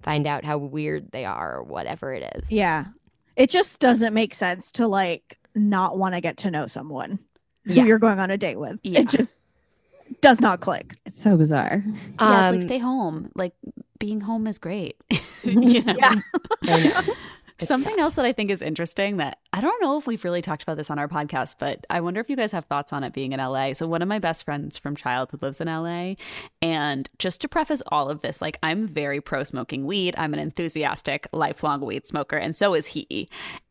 find 0.03 0.27
out 0.27 0.45
how 0.45 0.59
weird 0.59 1.13
they 1.13 1.25
are 1.25 1.59
or 1.59 1.63
whatever 1.63 2.13
it 2.13 2.29
is. 2.37 2.51
yeah 2.51 2.87
it 3.37 3.49
just 3.49 3.81
doesn't 3.81 4.13
make 4.13 4.35
sense 4.35 4.73
to 4.73 4.87
like 4.89 5.39
not 5.55 5.97
want 5.97 6.15
to 6.15 6.21
get 6.21 6.39
to 6.39 6.51
know 6.51 6.67
someone 6.67 7.19
Yeah. 7.65 7.83
who 7.83 7.89
you're 7.89 7.99
going 8.01 8.19
on 8.19 8.31
a 8.31 8.37
date 8.37 8.59
with 8.59 8.81
Yeah. 8.83 9.01
it 9.01 9.09
just 9.09 9.42
does 10.23 10.41
not 10.41 10.61
click 10.61 10.97
It's 11.05 11.21
so 11.23 11.37
bizarre. 11.37 11.85
Yeah, 11.85 11.93
it's 11.93 12.21
like 12.21 12.55
Um, 12.55 12.61
stay 12.63 12.79
home. 12.79 13.31
Like 13.35 13.53
being 13.99 14.21
home 14.23 14.47
is 14.47 14.59
great. 14.59 14.97
you 15.45 15.83
know? 15.83 15.95
Yeah. 15.99 16.15
I 16.69 16.85
know. 16.85 17.15
Something 17.59 18.01
else 18.01 18.15
that 18.15 18.25
I 18.25 18.33
think 18.33 18.51
is 18.51 18.61
interesting 18.61 19.19
that 19.19 19.39
I 19.53 19.61
don't 19.61 19.81
know 19.81 19.97
if 19.97 20.07
we've 20.07 20.25
really 20.25 20.43
talked 20.43 20.65
about 20.65 20.77
this 20.77 20.91
on 20.91 20.99
our 20.99 21.07
podcast, 21.07 21.57
but 21.61 21.87
I 21.89 22.01
wonder 22.01 22.21
if 22.21 22.29
you 22.29 22.35
guys 22.35 22.51
have 22.51 22.65
thoughts 22.65 22.93
on 22.93 23.05
it 23.05 23.13
being 23.13 23.31
in 23.33 23.39
LA. 23.39 23.73
So, 23.75 23.87
one 23.87 24.03
of 24.03 24.09
my 24.09 24.19
best 24.19 24.45
friends 24.45 24.79
from 24.79 24.97
childhood 24.97 25.43
lives 25.43 25.61
in 25.61 25.69
LA. 25.69 26.15
And 26.61 27.09
just 27.19 27.41
to 27.43 27.49
preface 27.49 27.81
all 27.89 28.11
of 28.11 28.21
this, 28.23 28.43
like 28.43 28.59
I'm 28.65 28.87
very 28.87 29.21
pro 29.21 29.45
smoking 29.45 29.87
weed. 29.87 30.15
I'm 30.19 30.35
an 30.35 30.41
enthusiastic, 30.41 31.29
lifelong 31.33 31.83
weed 31.83 32.05
smoker, 32.05 32.37
and 32.37 32.57
so 32.57 32.75
is 32.75 32.89
he. 32.89 33.29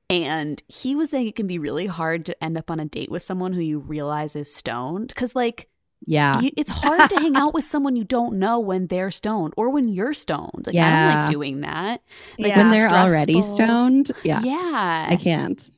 And 0.09 0.61
he 0.67 0.95
was 0.95 1.09
saying 1.09 1.27
it 1.27 1.35
can 1.35 1.47
be 1.47 1.59
really 1.59 1.87
hard 1.87 2.25
to 2.27 2.43
end 2.43 2.57
up 2.57 2.71
on 2.71 2.79
a 2.79 2.85
date 2.85 3.11
with 3.11 3.23
someone 3.23 3.53
who 3.53 3.61
you 3.61 3.79
realize 3.79 4.37
is 4.37 4.53
stoned. 4.53 5.09
Because, 5.09 5.35
like, 5.35 5.67
Yeah. 6.05 6.41
you, 6.41 6.49
it's 6.57 6.69
hard 6.71 7.09
to 7.11 7.15
hang 7.19 7.35
out 7.35 7.53
with 7.53 7.63
someone 7.63 7.95
you 7.95 8.03
don't 8.03 8.37
know 8.39 8.59
when 8.59 8.87
they're 8.87 9.11
stoned 9.11 9.53
or 9.57 9.69
when 9.69 9.87
you're 9.87 10.13
stoned. 10.13 10.65
Like, 10.67 10.75
I 10.75 10.89
don't 10.89 11.15
like 11.21 11.29
doing 11.29 11.61
that. 11.61 12.01
Like, 12.39 12.49
Yeah. 12.49 12.57
when 12.57 12.67
they're 12.69 12.87
already 12.91 13.41
stoned. 13.41 14.11
Yeah. 14.23 14.41
Yeah. 14.43 15.07
I 15.09 15.15
can't. 15.15 15.69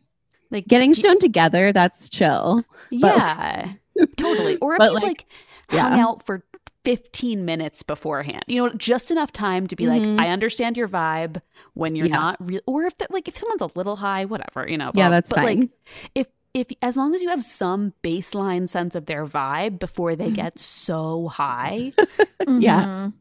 like 0.50 0.68
Getting 0.68 0.94
stoned 0.94 1.20
together, 1.20 1.74
that's 1.74 2.10
chill. 2.10 2.64
but- 2.92 3.18
Yeah. 3.18 3.74
totally. 4.18 4.58
Or 4.58 4.76
if 4.80 4.82
you've 4.82 4.94
like, 4.94 5.04
like, 5.04 5.26
hung 5.82 6.00
out 6.00 6.26
for 6.26 6.44
15 6.86 7.44
minutes 7.46 7.82
beforehand, 7.84 8.44
you 8.48 8.58
know, 8.62 8.70
just 8.76 9.10
enough 9.12 9.32
time 9.32 9.68
to 9.68 9.76
be 9.76 9.86
Mhm. 9.86 10.18
like, 10.18 10.26
I 10.28 10.30
understand 10.32 10.78
your 10.78 10.88
vibe 10.88 11.42
when 11.74 11.96
you're 11.96 12.08
Yeah. 12.08 12.14
not 12.16 12.38
real. 12.40 12.62
Or 12.66 12.84
if, 12.84 12.98
the, 12.98 13.08
like, 13.10 13.28
if 13.28 13.38
someone's 13.38 13.62
a 13.62 13.70
little 13.78 13.96
high, 13.98 14.26
whatever, 14.26 14.70
you 14.70 14.78
know. 14.78 14.92
Yeah, 14.94 15.10
that's 15.10 15.30
but, 15.30 15.40
fine. 15.40 15.60
Like, 15.60 15.70
if, 16.16 16.28
if, 16.54 16.68
as 16.82 16.96
long 16.96 17.16
as 17.16 17.22
you 17.22 17.30
have 17.30 17.44
some 17.44 17.94
baseline 18.04 18.70
sense 18.70 18.94
of 18.96 19.06
their 19.08 19.26
vibe 19.26 19.80
before 19.80 20.16
they 20.16 20.30
get 20.32 20.60
so 20.60 21.28
high, 21.28 21.92
Yeah. 22.48 22.86
Mhm. 22.86 23.14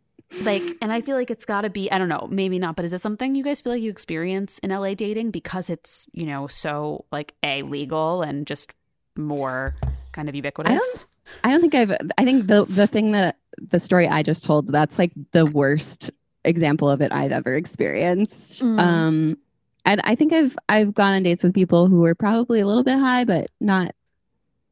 like 0.44 0.62
and 0.80 0.90
i 0.90 1.02
feel 1.02 1.14
like 1.14 1.30
it's 1.30 1.44
got 1.44 1.60
to 1.60 1.68
be 1.70 1.92
i 1.92 1.98
don't 1.98 2.08
know 2.08 2.26
maybe 2.30 2.58
not 2.58 2.74
but 2.74 2.86
is 2.86 2.92
it 2.94 3.00
something 3.02 3.34
you 3.34 3.44
guys 3.44 3.60
feel 3.60 3.72
like 3.74 3.82
you 3.82 3.90
experience 3.90 4.58
in 4.60 4.70
la 4.70 4.94
dating 4.94 5.30
because 5.30 5.68
it's 5.68 6.06
you 6.12 6.24
know 6.24 6.46
so 6.46 7.04
like 7.12 7.34
a 7.42 7.60
legal 7.62 8.22
and 8.22 8.46
just 8.46 8.72
more 9.14 9.74
kind 10.12 10.28
of 10.30 10.34
ubiquitous 10.34 11.06
I 11.44 11.50
don't 11.50 11.60
think 11.60 11.74
I've. 11.74 11.92
I 12.18 12.24
think 12.24 12.48
the 12.48 12.64
the 12.64 12.86
thing 12.88 13.12
that 13.12 13.36
the 13.70 13.78
story 13.78 14.08
I 14.08 14.22
just 14.24 14.44
told 14.44 14.66
that's 14.72 14.98
like 14.98 15.12
the 15.30 15.46
worst 15.46 16.10
example 16.44 16.90
of 16.90 17.00
it 17.00 17.12
I've 17.12 17.30
ever 17.30 17.54
experienced. 17.54 18.60
Mm. 18.60 18.80
Um, 18.80 19.38
and 19.84 20.00
I 20.04 20.14
think 20.14 20.32
I've 20.32 20.56
I've 20.68 20.94
gone 20.94 21.12
on 21.14 21.22
dates 21.22 21.42
with 21.42 21.54
people 21.54 21.86
who 21.88 22.00
were 22.00 22.14
probably 22.14 22.60
a 22.60 22.66
little 22.66 22.84
bit 22.84 22.98
high, 22.98 23.24
but 23.24 23.48
not 23.60 23.94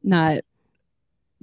not 0.03 0.39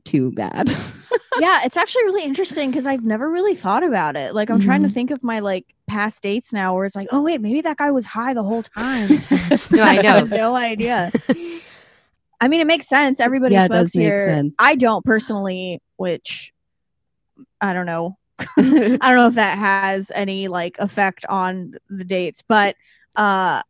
too 0.04 0.32
bad. 0.32 0.68
yeah 1.40 1.60
it's 1.64 1.76
actually 1.76 2.04
really 2.04 2.24
interesting 2.24 2.70
because 2.70 2.86
i've 2.86 3.04
never 3.04 3.30
really 3.30 3.54
thought 3.54 3.84
about 3.84 4.16
it. 4.16 4.34
Like 4.34 4.50
i'm 4.50 4.60
trying 4.60 4.82
to 4.82 4.88
Mhm. 4.88 4.92
think 4.92 5.10
of 5.10 5.22
my 5.22 5.38
like 5.40 5.64
past 5.86 6.22
dates 6.22 6.52
now 6.52 6.74
where 6.74 6.84
it's 6.84 6.96
like 6.96 7.08
oh 7.12 7.22
wait 7.22 7.40
maybe 7.40 7.60
that 7.62 7.76
guy 7.76 7.90
was 7.90 8.06
high 8.06 8.34
the 8.34 8.42
whole 8.42 8.62
time. 8.62 9.08
No, 9.70 9.82
I 9.82 9.96
know. 10.02 10.02
had 10.02 10.30
no 10.30 10.56
idea. 10.56 11.10
I 12.40 12.48
mean 12.48 12.60
it 12.60 12.66
makes 12.66 12.88
sense. 12.88 13.20
Everybody 13.20 13.54
Yeah, 13.54 13.64
it 13.64 13.66
smokes 13.66 13.92
here. 13.92 14.44
i 14.58 14.74
don't 14.74 15.04
personally 15.04 15.80
which 15.96 16.52
i 17.60 17.72
don't 17.72 17.86
know. 17.86 18.16
I 18.66 18.98
don't 19.00 19.16
know 19.16 19.26
if 19.28 19.34
that 19.34 19.58
has 19.58 20.10
any 20.14 20.48
like 20.48 20.76
effect 20.78 21.24
on 21.28 21.74
the 21.90 22.04
dates, 22.04 22.42
but 22.46 22.76
uh 23.16 23.62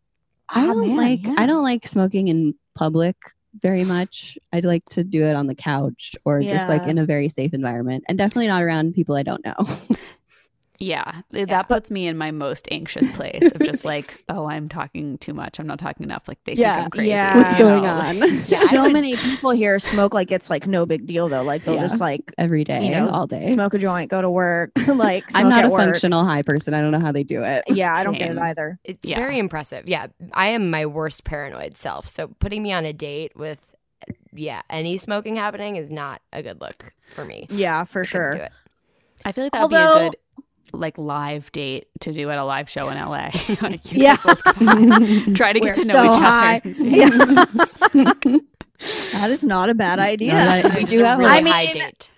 I 0.50 0.64
ah, 0.64 0.66
don't 0.66 0.88
man, 0.88 0.96
like 0.96 1.24
yeah. 1.24 1.34
I 1.36 1.46
don't 1.46 1.62
like 1.62 1.86
smoking 1.86 2.28
in 2.28 2.54
public 2.74 3.16
very 3.60 3.84
much. 3.96 4.38
I'd 4.52 4.64
like 4.64 4.84
to 4.90 5.04
do 5.04 5.24
it 5.24 5.34
on 5.34 5.46
the 5.46 5.54
couch 5.54 6.16
or 6.24 6.42
just 6.42 6.68
like 6.68 6.82
in 6.82 6.98
a 6.98 7.04
very 7.04 7.28
safe 7.28 7.54
environment 7.54 8.04
and 8.08 8.16
definitely 8.16 8.48
not 8.48 8.62
around 8.62 8.94
people 8.94 9.14
I 9.14 9.22
don't 9.22 9.44
know. 9.44 9.56
yeah 10.80 11.22
th- 11.32 11.48
that 11.48 11.66
puts 11.68 11.90
me 11.90 12.06
in 12.06 12.16
my 12.16 12.30
most 12.30 12.68
anxious 12.70 13.10
place 13.16 13.50
of 13.52 13.60
just 13.62 13.84
like 13.92 14.22
oh 14.28 14.46
i'm 14.48 14.68
talking 14.68 15.18
too 15.18 15.34
much 15.34 15.58
i'm 15.58 15.66
not 15.66 15.78
talking 15.78 16.04
enough 16.04 16.28
like 16.28 16.38
they 16.44 16.54
Yeah, 16.54 16.74
think 16.74 16.84
i'm 16.84 16.90
crazy 16.90 17.08
yeah. 17.10 17.36
What's 17.36 17.58
going 17.58 17.82
know, 17.82 17.88
on? 17.90 18.18
like- 18.20 18.30
Yeah, 18.48 18.58
so 18.70 18.88
many 18.88 19.16
people 19.16 19.50
here 19.50 19.78
smoke 19.78 20.14
like 20.14 20.30
it's 20.30 20.48
like 20.50 20.66
no 20.66 20.86
big 20.86 21.06
deal 21.06 21.28
though. 21.28 21.42
Like 21.42 21.64
they'll 21.64 21.74
Yeah. 21.74 21.80
just 21.82 22.00
like 22.00 22.32
Every 22.38 22.62
day, 22.64 22.84
You 22.84 22.90
know, 22.92 23.08
all 23.10 23.26
day. 23.26 23.46
smoke 23.52 23.74
a 23.74 23.78
joint, 23.78 24.10
go 24.10 24.22
to 24.22 24.30
work, 24.30 24.70
like 24.86 25.30
smoke 25.30 25.42
I'm 25.44 25.48
not 25.50 25.58
at 25.60 25.64
a 25.66 25.68
work. 25.70 25.80
functional 25.82 26.24
high 26.24 26.42
person. 26.42 26.74
I 26.74 26.80
don't 26.80 26.92
know 26.92 27.00
how 27.00 27.10
they 27.12 27.24
do 27.24 27.42
it. 27.42 27.64
Yeah, 27.68 27.92
I 27.94 28.04
don't 28.04 28.16
get 28.16 28.30
it 28.30 28.38
either. 28.38 28.78
It's 28.84 29.04
Yeah. 29.04 29.16
very 29.16 29.38
impressive. 29.38 29.88
Yeah, 29.88 30.06
I 30.32 30.48
am 30.48 30.70
my 30.70 30.86
worst 30.86 31.24
paranoid 31.24 31.76
self. 31.76 32.06
So 32.08 32.28
putting 32.38 32.62
me 32.62 32.72
on 32.72 32.84
a 32.84 32.92
date 32.92 33.32
with, 33.36 33.60
yeah, 34.32 34.62
any 34.70 34.96
smoking 34.98 35.34
happening 35.36 35.76
is 35.76 35.90
not 35.90 36.22
a 36.32 36.42
good 36.42 36.60
look 36.60 36.92
for 37.14 37.24
me. 37.24 37.46
Yeah, 37.50 37.82
for 37.84 38.02
I 38.02 38.04
couldn't 38.06 38.30
do 38.32 38.36
sure. 38.38 38.44
it. 38.44 38.52
i 39.24 39.32
feel 39.32 39.44
like 39.44 39.52
that 39.52 39.62
would 39.62 39.70
be 39.70 39.76
a 39.76 40.08
good 40.10 40.16
like 40.72 40.98
live 40.98 41.50
date 41.52 41.86
to 42.00 42.12
do 42.12 42.30
at 42.30 42.38
a 42.38 42.44
live 42.44 42.68
show 42.68 42.88
in 42.90 42.98
la 42.98 43.08
like 43.62 43.90
you 43.92 44.02
Yeah. 44.02 44.16
guys 44.16 44.20
both 44.22 44.44
get 44.44 45.36
try 45.36 45.52
to 45.52 45.60
get 45.60 45.76
We're 45.76 45.82
to 45.84 45.88
know 45.88 45.94
so 45.94 46.14
each 46.14 46.20
high. 46.20 46.56
other. 46.64 46.70
Yeah. 46.74 48.24
That 49.12 49.30
is 49.30 49.44
not 49.44 49.70
a 49.70 49.74
bad 49.74 49.98
idea. 49.98 50.32
No, 50.34 50.38
that- 50.38 50.64
We 50.64 50.70
We 50.70 50.80
just 50.82 50.90
do 50.92 51.02
a 51.02 51.06
have 51.06 51.18
really 51.18 51.30
I 51.30 51.34
high 51.50 51.64
mean- 51.72 51.74
date. 51.74 52.10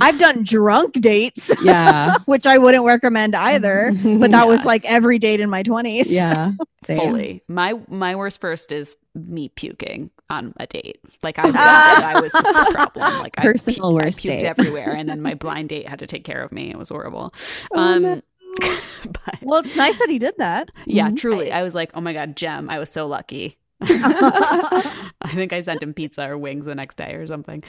I've 0.00 0.18
done 0.18 0.42
drunk 0.42 0.94
dates, 0.94 1.52
yeah. 1.62 2.16
which 2.24 2.44
I 2.44 2.58
wouldn't 2.58 2.84
recommend 2.84 3.36
either. 3.36 3.92
But 4.02 4.32
that 4.32 4.48
was 4.48 4.64
like 4.64 4.84
every 4.84 5.20
date 5.20 5.38
in 5.38 5.48
my 5.48 5.62
twenties. 5.62 6.12
yeah. 6.12 6.52
Same. 6.84 6.98
fully. 6.98 7.42
My 7.46 7.74
my 7.88 8.16
worst 8.16 8.40
first 8.40 8.72
is 8.72 8.96
me 9.16 9.48
puking 9.48 10.10
on 10.30 10.52
a 10.58 10.66
date. 10.66 11.00
Like 11.22 11.38
I. 11.38 11.48
I 12.16 12.20
was 12.20 12.32
the 12.32 12.68
problem. 12.72 13.18
Like 13.22 13.36
Personal 13.36 13.86
I, 13.96 14.00
pu- 14.00 14.04
worst 14.04 14.18
I 14.18 14.22
puked 14.22 14.40
date. 14.40 14.44
everywhere, 14.44 14.90
and 14.94 15.08
then 15.08 15.22
my 15.22 15.34
blind 15.34 15.68
date 15.70 15.88
had 15.88 15.98
to 16.00 16.06
take 16.06 16.24
care 16.24 16.42
of 16.42 16.52
me. 16.52 16.70
It 16.70 16.78
was 16.78 16.88
horrible. 16.90 17.32
Oh, 17.74 17.78
um, 17.80 18.02
no. 18.02 18.20
but 18.60 19.38
Well, 19.42 19.60
it's 19.60 19.76
nice 19.76 19.98
that 19.98 20.08
he 20.08 20.18
did 20.18 20.34
that. 20.38 20.70
yeah, 20.86 21.10
Mhm. 21.10 21.16
truly, 21.18 21.52
I 21.52 21.62
was 21.62 21.74
like, 21.74 21.90
oh 21.94 22.00
my 22.00 22.12
god, 22.12 22.36
Jem, 22.36 22.70
I 22.70 22.78
was 22.78 22.90
so 22.90 23.06
lucky. 23.06 23.58
I 23.82 25.30
think 25.34 25.52
I 25.52 25.60
sent 25.60 25.82
him 25.82 25.92
pizza 25.94 26.26
or 26.28 26.38
wings 26.38 26.66
the 26.66 26.74
next 26.74 26.96
day 26.96 27.14
or 27.14 27.26
something. 27.26 27.62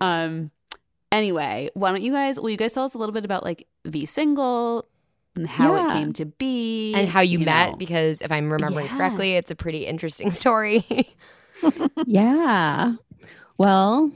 Um. 0.00 0.50
Anyway, 1.12 1.70
why 1.74 1.90
don't 1.90 2.02
you 2.02 2.10
guys? 2.12 2.40
Will 2.40 2.50
you 2.50 2.56
guys 2.56 2.72
tell 2.74 2.82
us 2.84 2.94
a 2.94 2.98
little 2.98 3.12
bit 3.12 3.24
about 3.24 3.44
like 3.44 3.66
V 3.84 4.04
single 4.04 4.88
and 5.36 5.46
how 5.48 5.74
it 5.76 5.92
came 5.92 6.12
to 6.14 6.24
be 6.26 6.94
and 6.94 7.08
how 7.08 7.20
you, 7.20 7.38
met 7.38 7.70
know? 7.70 7.76
because 7.76 8.22
if 8.22 8.30
I'm 8.30 8.52
remembering 8.52 8.86
Yeah. 8.86 8.96
correctly, 8.96 9.32
it's 9.34 9.50
a 9.50 9.56
pretty 9.56 9.86
interesting 9.86 10.30
story. 10.42 10.84
yeah. 12.06 12.94
Well, 13.58 14.10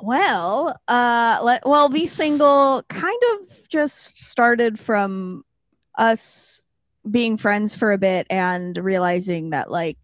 Well, 0.00 0.76
uh, 0.88 1.38
let, 1.42 1.62
well, 1.66 1.88
the 1.88 2.06
single 2.06 2.82
kind 2.88 3.22
of 3.34 3.68
just 3.68 4.18
started 4.22 4.78
from 4.78 5.44
us 5.96 6.66
being 7.08 7.36
friends 7.36 7.76
for 7.76 7.92
a 7.92 7.98
bit 7.98 8.26
and 8.30 8.76
realizing 8.76 9.50
that 9.50 9.70
like 9.70 9.98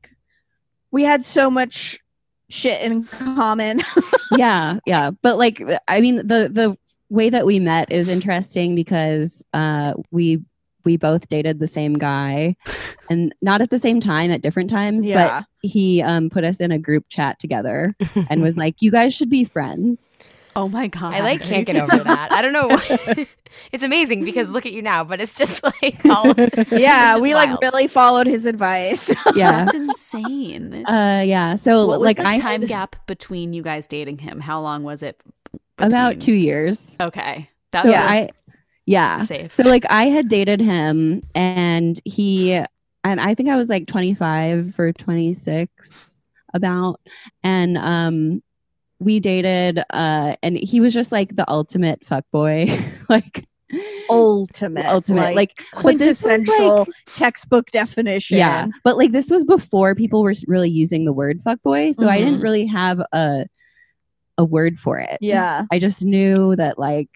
we 0.91 1.03
had 1.03 1.23
so 1.25 1.51
much 1.51 1.99
shit 2.51 2.81
in 2.83 3.05
common. 3.05 3.81
yeah, 4.37 4.79
yeah. 4.87 5.11
But 5.23 5.39
like 5.39 5.63
I 5.87 6.01
mean 6.01 6.17
the 6.17 6.49
the 6.51 6.77
way 7.11 7.31
that 7.31 7.47
we 7.47 7.59
met 7.59 7.91
is 7.93 8.09
interesting 8.09 8.75
because 8.75 9.43
uh 9.53 9.95
we 10.11 10.41
we 10.85 10.97
both 10.97 11.29
dated 11.29 11.59
the 11.59 11.67
same 11.67 11.95
guy 11.95 12.57
and 13.11 13.35
not 13.43 13.61
at 13.61 13.71
the 13.71 13.79
same 13.79 14.01
time 14.01 14.31
at 14.31 14.41
different 14.41 14.71
times, 14.71 15.05
Yeah. 15.05 15.41
but 15.41 15.47
he 15.69 16.03
um 16.03 16.31
put 16.31 16.45
us 16.45 16.61
in 16.61 16.73
a 16.73 16.79
group 16.79 17.05
chat 17.09 17.39
together 17.39 17.95
and 18.31 18.43
was 18.43 18.57
like, 18.57 18.81
You 18.81 18.91
guys 18.91 19.15
should 19.15 19.31
be 19.31 19.45
friends. 19.45 20.23
Oh 20.57 20.69
my 20.69 20.89
god, 20.89 21.15
I 21.15 21.21
like 21.21 21.41
can't 21.41 21.67
get 21.67 21.77
over 21.77 22.03
that. 22.03 22.33
I 22.33 22.43
don't 22.43 22.53
know. 22.53 22.67
Why. 22.67 23.27
it's 23.73 23.85
amazing 23.85 24.25
because 24.25 24.49
look 24.49 24.67
at 24.67 24.73
you 24.73 24.83
now, 24.83 25.05
but 25.05 25.21
it's 25.21 25.35
just 25.35 25.63
like 25.63 26.05
all 26.07 26.35
yeah, 26.73 27.13
just 27.13 27.23
we 27.23 27.35
like 27.35 27.61
really 27.61 27.87
followed 27.87 28.27
his 28.27 28.45
advice. 28.45 29.15
Yeah. 29.37 29.65
That's 29.65 29.75
insane. 29.75 30.85
uh 30.87 31.23
yeah. 31.25 31.55
So 31.55 31.87
what 31.87 32.01
was 32.01 32.07
like 32.07 32.17
the 32.17 32.27
I 32.27 32.39
time 32.41 32.63
had 32.63 32.69
gap 32.69 32.97
between 33.07 33.53
you 33.53 33.63
guys 33.63 33.87
dating 33.87 34.19
him? 34.19 34.41
How 34.41 34.61
long 34.61 34.83
was 34.83 35.03
it? 35.05 35.21
About 35.87 36.21
two 36.21 36.33
years. 36.35 36.97
Okay, 37.01 37.49
that 37.73 37.83
So 37.85 37.89
was 37.91 37.97
I 37.97 38.29
yeah. 38.87 39.19
safe. 39.19 39.55
So 39.55 39.65
like 39.65 39.85
I 39.91 40.05
had 40.07 40.29
dated 40.29 40.61
him 40.61 41.23
and 41.35 42.01
he 42.05 42.55
and 43.05 43.21
I 43.21 43.35
think 43.35 43.49
I 43.49 43.57
was 43.57 43.69
like 43.69 43.87
25 43.87 44.79
or 44.79 44.93
26 44.93 46.23
about 46.55 46.99
and 47.43 47.77
um 47.77 48.43
we 49.01 49.21
dated 49.21 49.79
uh 49.91 50.35
and 50.43 50.57
he 50.57 50.81
was 50.81 50.95
just 50.95 51.13
like 51.13 51.37
the 51.37 51.49
ultimate 51.51 52.05
fuck 52.05 52.25
boy 52.33 52.67
like 53.09 53.45
Ultimate, 54.11 54.87
ultimate 54.87 55.35
like, 55.35 55.63
but 55.83 55.99
this 55.99 56.23
was, 56.23 56.33
quintessential 56.33 56.79
like- 56.79 56.89
textbook 57.13 57.67
definition. 57.71 58.39
yeah 58.39 58.69
but 58.83 58.97
like 58.97 59.13
this 59.13 59.31
was 59.31 59.45
before 59.45 59.95
people 59.95 60.23
were 60.23 60.33
really 60.47 60.71
using 60.71 61.05
the 61.05 61.13
word 61.13 61.43
fuck 61.43 61.63
boy 61.63 61.93
so 61.93 62.09
I 62.09 62.19
didn't 62.19 62.41
Mhm. 62.41 62.43
really 62.43 62.67
have 62.67 63.03
a 63.13 63.45
a 64.39 64.45
word 64.45 64.79
for 64.79 64.99
it 64.99 65.19
yeah. 65.21 65.65
I 65.71 65.79
just 65.79 66.05
knew 66.05 66.57
that 66.57 66.79
like 66.79 67.11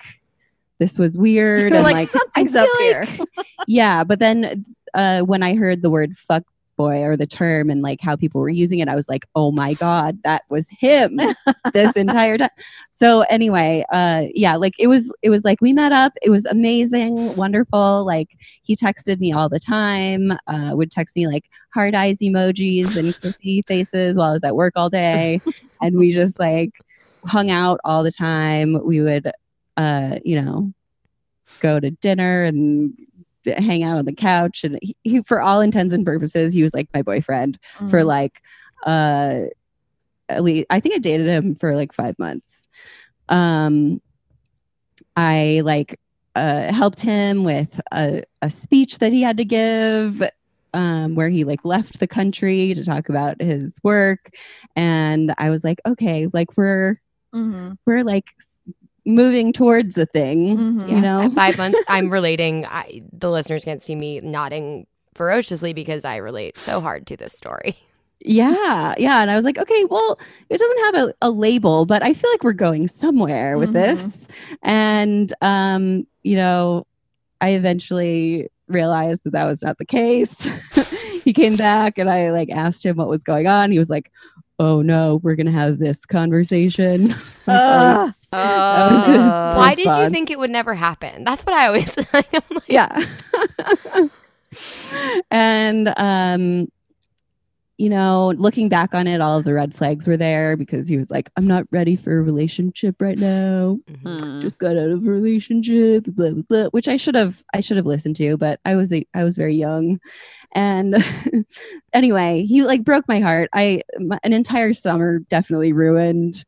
this 0.82 0.98
was 0.98 1.16
weird 1.16 1.72
and 1.72 1.84
like, 1.84 1.94
like 1.94 2.08
something's 2.08 2.56
up 2.56 2.68
feel 2.76 2.80
here. 2.80 3.06
yeah, 3.68 4.02
but 4.02 4.18
then 4.18 4.64
uh, 4.94 5.20
when 5.20 5.42
I 5.42 5.54
heard 5.54 5.80
the 5.80 5.90
word 5.90 6.16
fuck 6.16 6.42
boy 6.76 7.02
or 7.02 7.16
the 7.16 7.26
term 7.26 7.70
and 7.70 7.82
like 7.82 8.00
how 8.00 8.16
people 8.16 8.40
were 8.40 8.48
using 8.48 8.80
it, 8.80 8.88
I 8.88 8.96
was 8.96 9.08
like, 9.08 9.24
oh 9.36 9.52
my 9.52 9.74
God, 9.74 10.18
that 10.24 10.42
was 10.48 10.68
him 10.70 11.20
this 11.72 11.96
entire 11.96 12.36
time. 12.36 12.48
So 12.90 13.20
anyway, 13.22 13.84
uh 13.92 14.24
yeah, 14.34 14.56
like 14.56 14.74
it 14.80 14.88
was 14.88 15.12
it 15.22 15.30
was 15.30 15.44
like 15.44 15.60
we 15.60 15.72
met 15.72 15.92
up, 15.92 16.14
it 16.20 16.30
was 16.30 16.46
amazing, 16.46 17.36
wonderful. 17.36 18.04
Like 18.04 18.36
he 18.62 18.74
texted 18.74 19.20
me 19.20 19.32
all 19.32 19.48
the 19.48 19.60
time, 19.60 20.32
uh 20.48 20.70
would 20.72 20.90
text 20.90 21.14
me 21.14 21.28
like 21.28 21.44
hard 21.72 21.94
eyes 21.94 22.18
emojis 22.20 22.96
and 22.96 23.14
kissy 23.20 23.64
faces 23.68 24.16
while 24.16 24.30
I 24.30 24.32
was 24.32 24.42
at 24.42 24.56
work 24.56 24.72
all 24.74 24.90
day. 24.90 25.40
and 25.80 25.96
we 25.96 26.10
just 26.10 26.40
like 26.40 26.72
hung 27.24 27.50
out 27.50 27.80
all 27.84 28.02
the 28.02 28.12
time. 28.12 28.78
We 28.84 29.00
would 29.00 29.30
uh, 29.76 30.18
you 30.24 30.40
know, 30.40 30.72
go 31.60 31.80
to 31.80 31.90
dinner 31.90 32.44
and 32.44 32.92
hang 33.44 33.82
out 33.82 33.96
on 33.98 34.04
the 34.04 34.12
couch 34.12 34.62
and 34.64 34.78
he, 34.82 34.96
he 35.02 35.22
for 35.22 35.40
all 35.40 35.60
intents 35.60 35.92
and 35.92 36.04
purposes 36.06 36.52
he 36.52 36.62
was 36.62 36.72
like 36.72 36.88
my 36.94 37.02
boyfriend 37.02 37.58
for 37.90 38.02
Mhm. 38.02 38.06
like 38.06 38.40
uh 38.86 39.40
at 40.28 40.44
least 40.44 40.66
i 40.70 40.78
think 40.78 40.94
i 40.94 40.98
dated 40.98 41.26
him 41.26 41.56
for 41.56 41.74
like 41.74 41.92
five 41.92 42.16
months 42.20 42.68
um 43.28 44.00
i 45.16 45.60
like 45.64 45.98
uh 46.36 46.72
helped 46.72 47.00
him 47.00 47.42
with 47.44 47.80
a, 47.92 48.22
a 48.42 48.50
speech 48.50 48.98
that 49.00 49.12
he 49.12 49.22
had 49.22 49.36
to 49.38 49.44
give 49.44 50.22
um 50.72 51.16
where 51.16 51.28
he 51.28 51.42
like 51.44 51.64
left 51.64 51.98
the 51.98 52.06
country 52.06 52.74
to 52.74 52.84
talk 52.84 53.08
about 53.08 53.40
his 53.42 53.78
work 53.82 54.30
and 54.76 55.34
i 55.38 55.50
was 55.50 55.64
like 55.64 55.80
okay 55.84 56.28
like 56.32 56.56
we're 56.56 57.00
Mhm. 57.34 57.76
we're 57.86 58.02
like 58.04 58.26
moving 59.04 59.52
towards 59.52 59.98
a 59.98 60.06
thing 60.06 60.56
Mhm. 60.56 60.88
you 60.88 61.00
know 61.00 61.22
At 61.22 61.32
five 61.42 61.58
months, 61.58 61.78
I'm 61.88 62.10
relating. 62.10 62.64
I, 62.66 63.02
the 63.12 63.30
listeners 63.30 63.64
can't 63.64 63.82
see 63.82 63.94
me 63.96 64.20
nodding 64.20 64.86
ferociously 65.14 65.72
because 65.72 66.04
I 66.04 66.16
relate 66.16 66.56
so 66.58 66.80
hard 66.80 67.06
to 67.08 67.16
this 67.16 67.32
story. 67.32 67.76
Yeah, 68.24 68.94
yeah. 68.98 69.20
And 69.20 69.30
I 69.32 69.34
was 69.36 69.44
like, 69.44 69.58
okay, 69.58 69.84
well, 69.90 70.16
it 70.48 70.58
doesn't 70.58 70.78
have 70.94 70.94
a, 71.08 71.14
a 71.22 71.30
label, 71.30 71.86
but 71.86 72.04
I 72.04 72.14
feel 72.14 72.30
like 72.30 72.44
we're 72.44 72.52
going 72.52 72.86
somewhere 72.86 73.58
with 73.58 73.70
Mhm. 73.70 73.72
this. 73.72 74.28
And, 74.62 75.32
um, 75.42 76.06
you 76.22 76.36
know, 76.36 76.86
I 77.40 77.50
eventually 77.50 78.48
realized 78.68 79.24
that 79.24 79.32
that 79.32 79.44
was 79.44 79.60
not 79.62 79.78
the 79.78 79.84
case. 79.84 80.38
he 81.24 81.32
came 81.32 81.56
back 81.56 81.98
and 81.98 82.08
I 82.08 82.30
like 82.30 82.48
asked 82.50 82.86
him 82.86 82.96
what 82.96 83.08
was 83.08 83.24
going 83.24 83.48
on. 83.48 83.72
He 83.72 83.78
was 83.78 83.90
like, 83.90 84.12
oh 84.58 84.82
no, 84.82 85.16
we're 85.22 85.34
going 85.34 85.46
to 85.46 85.52
have 85.52 85.78
this 85.78 86.04
conversation. 86.06 87.10
Ugh. 87.48 88.12
was 88.32 89.06
his 89.06 89.16
Uh, 89.18 89.54
why 89.56 89.74
did 89.74 89.86
you 89.86 90.10
think 90.10 90.30
it 90.30 90.38
would 90.38 90.50
never 90.50 90.74
happen? 90.74 91.24
That's 91.24 91.44
what 91.44 91.54
I 91.54 91.66
always 91.66 91.96
I'm 92.12 92.32
like. 92.50 92.64
yeah. 92.68 93.04
and 95.30 95.92
um 95.96 96.68
you 97.82 97.90
know, 97.90 98.32
looking 98.36 98.68
back 98.68 98.94
on 98.94 99.08
it, 99.08 99.20
all 99.20 99.38
of 99.38 99.44
the 99.44 99.54
red 99.54 99.74
flags 99.74 100.06
were 100.06 100.16
there 100.16 100.56
because 100.56 100.86
he 100.86 100.96
was 100.96 101.10
like, 101.10 101.28
I'm 101.36 101.48
not 101.48 101.66
ready 101.72 101.96
for 101.96 102.16
a 102.16 102.22
relationship 102.22 102.94
right 103.02 103.18
now. 103.18 103.80
Mhm. 103.90 104.20
Hmm. 104.20 104.38
Just 104.38 104.60
got 104.60 104.76
out 104.76 104.90
of 104.90 105.04
a 105.04 105.10
relationship, 105.10 106.04
blah 106.04 106.30
blah 106.30 106.42
blah. 106.48 106.66
Which 106.66 106.86
I 106.86 106.96
should 106.96 107.16
have 107.16 107.42
I 107.52 107.58
should 107.58 107.76
have 107.76 107.86
listened 107.86 108.14
to, 108.16 108.36
but 108.36 108.60
I 108.64 108.76
was 108.76 108.92
a, 108.92 109.04
I 109.14 109.24
was 109.24 109.36
very 109.36 109.56
young. 109.56 109.98
And 110.54 111.04
anyway, 111.92 112.44
he 112.44 112.62
like 112.62 112.84
broke 112.84 113.08
my 113.08 113.18
heart. 113.18 113.50
I 113.52 113.82
my, 113.98 114.20
an 114.22 114.32
entire 114.32 114.74
summer 114.74 115.18
definitely 115.18 115.72
ruined 115.72 116.44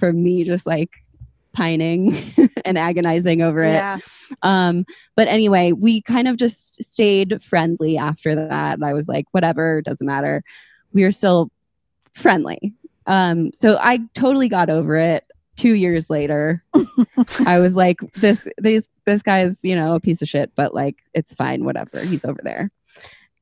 from 0.00 0.20
me 0.20 0.42
just 0.42 0.66
like 0.66 0.90
pining 1.52 2.12
and 2.64 2.76
agonizing 2.76 3.40
over 3.40 3.62
it. 3.62 3.74
Yeah. 3.74 3.98
Um, 4.42 4.84
but 5.14 5.28
anyway, 5.28 5.70
we 5.70 6.02
kind 6.02 6.26
of 6.26 6.38
just 6.38 6.82
stayed 6.82 7.40
friendly 7.40 7.98
after 7.98 8.34
that. 8.34 8.74
And 8.74 8.84
I 8.84 8.94
was 8.94 9.06
like, 9.06 9.26
whatever, 9.30 9.80
doesn't 9.80 10.08
matter. 10.08 10.42
We 10.92 11.04
were 11.04 11.12
still 11.12 11.50
friendly. 12.12 12.74
Um, 13.06 13.52
so 13.52 13.78
I 13.80 14.00
totally 14.14 14.48
got 14.48 14.70
over 14.70 14.96
it. 14.96 15.24
Two 15.56 15.74
years 15.74 16.08
later, 16.08 16.64
I 17.46 17.58
was 17.60 17.76
like, 17.76 18.00
this, 18.14 18.48
this, 18.58 18.88
this 19.04 19.22
guy's, 19.22 19.62
you 19.62 19.76
know, 19.76 19.94
a 19.94 20.00
piece 20.00 20.22
of 20.22 20.28
shit, 20.28 20.50
but 20.56 20.74
like, 20.74 20.96
it's 21.12 21.34
fine, 21.34 21.64
whatever. 21.64 22.00
He's 22.00 22.24
over 22.24 22.40
there. 22.42 22.70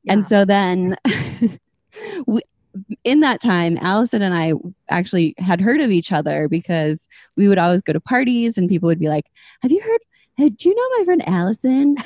And 0.09 0.25
so 0.25 0.45
then, 0.45 0.97
we, 2.27 2.41
in 3.05 3.21
that 3.21 3.41
time, 3.41 3.79
Allison 3.81 4.23
and 4.23 4.35
I 4.35 4.53
actually 4.89 5.35
had 5.39 5.61
heard 5.61 5.81
of 5.81 5.91
each 5.91 6.13
other 6.13 6.49
because 6.49 7.09
we 7.37 7.49
would 7.49 7.59
always 7.59 7.83
go 7.83 7.93
to 7.93 8.01
parties 8.01 8.57
and 8.59 8.69
people 8.69 8.87
would 8.87 8.99
be 8.99 9.09
like, 9.09 9.27
Have 9.63 9.73
you 9.73 9.81
heard? 9.81 10.01
Hey, 10.37 10.49
do 10.49 10.69
you 10.69 10.75
know 10.75 10.99
my 10.99 11.05
friend 11.05 11.29
Allison? 11.29 11.97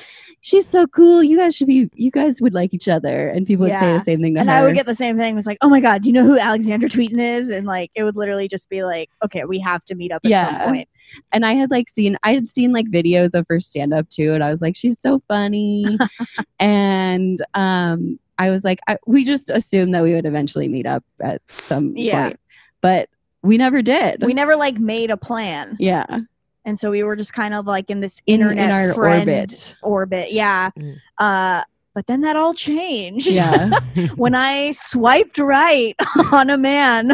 She's 0.47 0.69
so 0.69 0.87
cool. 0.87 1.25
You 1.25 1.39
guys 1.39 1.57
should 1.57 1.69
be, 1.69 1.89
you 1.95 2.11
guys 2.11 2.43
would 2.43 2.53
like 2.53 2.75
each 2.75 2.87
other. 2.87 3.29
And 3.29 3.47
people 3.47 3.65
would 3.65 3.79
say 3.79 3.97
the 3.97 4.05
same 4.05 4.21
thing 4.21 4.35
to 4.35 4.41
and 4.41 4.51
her. 4.51 4.57
I 4.57 4.63
would 4.63 4.75
get 4.75 4.85
the 4.85 4.95
same 4.95 5.17
thing. 5.17 5.33
It 5.33 5.37
was 5.37 5.47
like, 5.47 5.57
oh 5.63 5.71
my 5.71 5.81
god, 5.81 6.03
do 6.03 6.11
you 6.11 6.13
know 6.13 6.23
who 6.27 6.39
Alexandra 6.39 6.87
Tweten 6.91 7.19
is? 7.19 7.49
And 7.49 7.67
like, 7.67 7.91
it 7.95 8.05
would 8.05 8.15
literally 8.15 8.47
just 8.47 8.69
be 8.69 8.85
like, 8.85 9.09
okay, 9.25 9.47
we 9.47 9.59
have 9.61 9.87
to 9.87 9.95
meet 9.95 10.13
up 10.13 10.21
at 10.23 10.31
Yeah. 10.31 10.59
some 10.59 10.69
point. 10.69 10.89
and 11.33 11.47
I 11.47 11.55
had 11.55 11.71
like 11.71 11.89
seen, 11.89 12.19
I 12.25 12.35
had 12.35 12.51
seen 12.51 12.75
like 12.75 12.85
videos 12.91 13.33
of 13.33 13.47
her 13.49 13.59
stand 13.59 13.95
up 13.95 14.07
too. 14.11 14.35
And 14.35 14.45
I 14.45 14.51
was 14.51 14.61
like, 14.61 14.77
she's 14.77 15.01
so 15.01 15.23
funny. 15.29 15.97
and 16.61 17.39
um, 17.55 18.19
I 18.39 18.51
was 18.51 18.65
like, 18.65 18.81
I, 18.87 18.99
we 19.07 19.25
just 19.25 19.49
assumed 19.49 19.95
that 19.95 20.03
we 20.03 20.13
would 20.13 20.27
eventually 20.27 20.69
meet 20.69 20.85
up 20.87 21.05
at 21.23 21.41
some 21.49 21.97
Yeah. 21.97 22.23
point, 22.25 22.41
but 22.83 23.09
we 23.43 23.57
never 23.57 23.81
did. 23.83 24.23
We 24.23 24.35
never 24.35 24.57
like 24.57 24.79
made 24.79 25.11
a 25.11 25.17
plan, 25.17 25.77
yeah. 25.81 26.21
And 26.65 26.79
so 26.79 26.91
we 26.91 27.03
were 27.03 27.17
just 27.17 27.33
kind 27.33 27.55
of 27.55 27.67
like 27.67 27.91
in 27.91 28.01
this 28.01 28.21
In, 28.27 28.41
internet 28.41 28.65
in 28.67 28.71
our 28.71 28.95
friend 28.95 29.29
orbit. 29.29 29.77
orbit. 29.83 30.33
Yeah. 30.33 30.71
Mm. 30.79 30.97
Uh, 31.19 31.63
but 31.95 32.09
then 32.09 32.23
that 32.23 32.35
all 32.35 32.55
changed. 32.55 33.29
Yeah. 33.29 33.79
when 34.17 34.35
I 34.35 34.73
swiped 34.73 35.39
right 35.39 35.95
on 36.33 36.51
a 36.51 36.59
man 36.59 37.13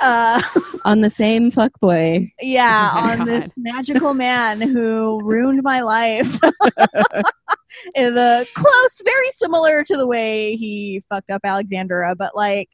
uh, 0.00 0.42
on 0.84 1.00
the 1.00 1.10
same 1.10 1.50
fuckboy. 1.50 2.30
yeah, 2.40 2.92
Oh 2.94 3.10
on 3.20 3.26
this 3.26 3.54
magical 3.58 4.14
man 4.14 4.60
who 4.60 5.20
ruined 5.24 5.62
my 5.64 5.80
life. 5.80 6.38
In 7.94 8.14
the 8.14 8.46
close, 8.54 9.02
very 9.04 9.30
similar 9.30 9.82
to 9.82 9.96
the 9.96 10.06
way 10.06 10.54
he 10.56 11.02
fucked 11.10 11.30
up 11.30 11.40
Alexandra, 11.44 12.14
but 12.14 12.36
like 12.36 12.70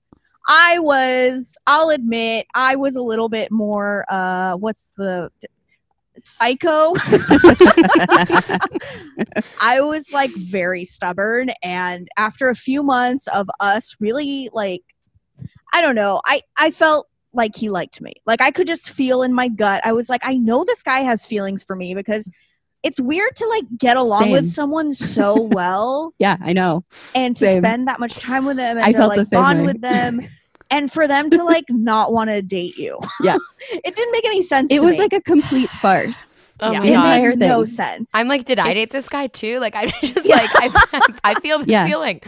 I 0.48 0.78
was, 0.78 1.56
I'll 1.66 1.90
admit, 1.90 2.46
I 2.54 2.76
was 2.76 2.96
a 2.96 3.02
little 3.02 3.28
bit 3.28 3.50
more. 3.50 4.04
uh 4.08 4.54
What's 4.56 4.92
the 4.92 5.30
psycho? 6.20 6.92
I 9.60 9.80
was 9.80 10.12
like 10.12 10.30
very 10.34 10.84
stubborn, 10.84 11.50
and 11.62 12.08
after 12.16 12.48
a 12.48 12.54
few 12.54 12.82
months 12.82 13.26
of 13.28 13.48
us 13.60 13.96
really 14.00 14.50
like, 14.52 14.82
I 15.72 15.80
don't 15.80 15.94
know, 15.94 16.20
I 16.26 16.42
I 16.56 16.70
felt 16.70 17.08
like 17.32 17.56
he 17.56 17.70
liked 17.70 18.00
me. 18.00 18.14
Like 18.26 18.40
I 18.40 18.50
could 18.50 18.66
just 18.66 18.90
feel 18.90 19.22
in 19.22 19.32
my 19.32 19.48
gut. 19.48 19.80
I 19.84 19.92
was 19.92 20.10
like, 20.10 20.22
I 20.24 20.36
know 20.36 20.64
this 20.64 20.82
guy 20.82 21.00
has 21.00 21.26
feelings 21.26 21.64
for 21.64 21.74
me 21.76 21.94
because 21.94 22.30
it's 22.82 23.00
weird 23.00 23.34
to 23.36 23.46
like 23.48 23.64
get 23.78 23.96
along 23.96 24.30
with 24.30 24.48
someone 24.48 24.92
so 24.94 25.40
well 25.52 26.12
yeah, 26.18 26.36
I 26.40 26.52
know. 26.52 26.84
and 27.14 27.34
to 27.36 27.46
Same. 27.46 27.62
spend 27.62 27.88
that 27.88 28.00
much 28.00 28.14
time 28.16 28.44
with 28.44 28.56
them 28.56 28.76
and 28.76 28.84
I 28.86 28.92
to 28.92 28.98
felt 28.98 29.16
like 29.16 29.28
the 29.28 29.36
bond 29.36 29.60
way. 29.60 29.66
with 29.66 29.80
them. 29.80 30.20
And 30.70 30.90
for 30.90 31.06
them 31.06 31.28
to 31.28 31.44
like 31.44 31.66
not 31.68 32.14
want 32.14 32.30
to 32.30 32.40
date 32.40 32.78
you. 32.78 32.98
Yeah. 33.22 33.36
it 33.70 33.94
didn't 33.94 34.10
make 34.10 34.24
any 34.24 34.40
sense. 34.40 34.70
It 34.72 34.76
to 34.78 34.86
was 34.86 34.92
me. 34.94 35.00
like 35.00 35.12
a 35.12 35.20
complete 35.20 35.68
farce. 35.68 36.50
Oh 36.60 36.72
Yeah. 36.72 36.78
my 36.78 36.86
God. 36.88 36.94
entire 36.94 37.28
made 37.36 37.40
no 37.40 37.66
sense. 37.66 38.10
I'm 38.14 38.26
like, 38.26 38.46
did 38.46 38.58
I 38.58 38.72
date 38.72 38.88
this 38.88 39.06
guy 39.06 39.26
too? 39.26 39.60
Like, 39.60 39.76
I'm 39.76 39.90
just 40.00 40.24
Yeah. 40.24 40.36
like, 40.36 40.50
I, 40.54 41.00
I 41.24 41.40
feel 41.40 41.58
this 41.58 41.68
Yeah. 41.68 41.86
feeling. 41.86 42.22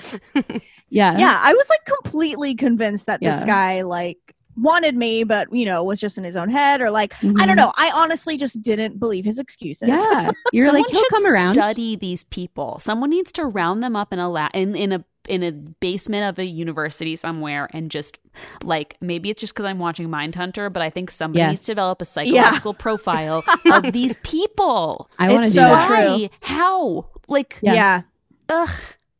Yeah. 0.90 1.16
yeah, 1.18 1.40
I 1.42 1.54
was 1.54 1.70
like 1.70 1.86
completely 1.86 2.54
convinced 2.54 3.06
that 3.06 3.20
this 3.20 3.42
guy 3.44 3.80
like 3.80 4.18
wanted 4.56 4.96
me, 4.96 5.24
but 5.24 5.52
you 5.52 5.64
know, 5.64 5.82
was 5.82 6.00
just 6.00 6.18
in 6.18 6.24
his 6.24 6.36
own 6.36 6.48
head 6.50 6.80
or 6.80 6.90
like 6.90 7.14
I 7.22 7.26
Mhm. 7.26 7.46
don't 7.46 7.56
know. 7.56 7.72
I 7.76 7.90
honestly 7.94 8.36
just 8.36 8.60
didn't 8.62 8.98
believe 8.98 9.24
his 9.24 9.38
excuses. 9.38 9.88
Yeah. 9.88 10.30
You're 10.52 10.72
like, 10.72 10.86
he'll 10.88 11.02
come 11.10 11.26
around. 11.26 11.54
Study 11.54 11.96
these 11.96 12.24
people. 12.24 12.78
Someone 12.80 13.10
needs 13.10 13.32
to 13.32 13.44
round 13.46 13.82
them 13.82 13.96
up 13.96 14.12
in 14.12 14.18
a 14.18 14.28
la- 14.28 14.48
in 14.54 14.74
in 14.76 14.92
a 14.92 15.04
in 15.26 15.42
a 15.42 15.52
basement 15.52 16.22
of 16.28 16.38
a 16.38 16.44
university 16.44 17.16
somewhere 17.16 17.66
and 17.72 17.90
just 17.90 18.18
like 18.62 18.94
maybe 19.00 19.30
it's 19.30 19.40
just 19.40 19.54
because 19.54 19.64
I'm 19.64 19.78
watching 19.78 20.08
Mindhunter, 20.10 20.70
but 20.70 20.82
I 20.82 20.90
think 20.90 21.10
somebody 21.10 21.38
Yes. 21.40 21.50
needs 21.50 21.62
to 21.64 21.72
develop 21.72 22.02
a 22.02 22.04
psychological 22.04 22.74
profile 22.74 23.42
of 23.72 23.92
these 23.92 24.18
people. 24.22 25.08
I 25.18 25.30
want 25.32 25.44
to 25.44 25.48
do 25.48 25.54
so 25.54 25.60
that. 25.62 25.86
true. 26.18 26.28
How? 26.42 27.06
Like, 27.26 27.58
Yeah. 27.62 27.72
Yeah. 27.74 28.02
ugh. 28.50 28.68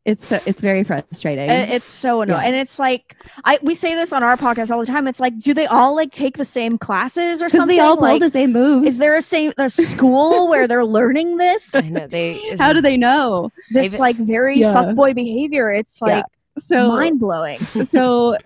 It's 0.05 0.27
so, 0.27 0.39
it's 0.45 0.61
very 0.61 0.83
frustrating. 0.83 1.49
It's 1.49 1.87
so 1.87 2.21
annoying. 2.21 2.39
Yeah. 2.39 2.47
And 2.47 2.55
it's 2.55 2.77
like 2.77 3.17
I 3.43 3.57
we 3.63 3.73
say 3.73 3.95
this 3.95 4.13
on 4.13 4.21
our 4.21 4.37
podcast 4.37 4.69
all 4.69 4.79
the 4.79 4.85
time. 4.85 5.07
It's 5.07 5.19
like, 5.19 5.37
do 5.39 5.51
they 5.53 5.65
all 5.65 5.95
like 5.95 6.11
take 6.11 6.37
the 6.37 6.45
same 6.45 6.77
classes 6.77 7.41
or 7.41 7.45
Because 7.45 7.57
something? 7.57 7.75
they 7.77 7.81
all 7.81 7.95
pull 7.97 8.03
like, 8.09 8.21
the 8.21 8.29
same 8.29 8.53
moves. 8.53 8.87
is 8.87 8.97
there 8.99 9.15
a 9.15 9.21
same 9.21 9.51
a 9.57 9.67
school 9.67 10.47
where 10.49 10.67
they're 10.67 10.85
learning 10.85 11.37
this? 11.37 11.73
I 11.73 11.81
know 11.81 12.05
they. 12.05 12.55
How 12.59 12.71
do 12.71 12.81
they 12.81 12.97
know? 12.97 13.51
This 13.71 13.93
Maybe- 13.93 13.99
like 13.99 14.15
very 14.17 14.59
Yeah. 14.59 14.75
fuckboy 14.75 15.15
behavior. 15.15 15.71
It's 15.71 15.99
Yeah. 16.05 16.17
like 16.17 16.25
So 16.59 16.89
mind 16.89 17.19
blowing. 17.19 17.57
so 17.83 18.37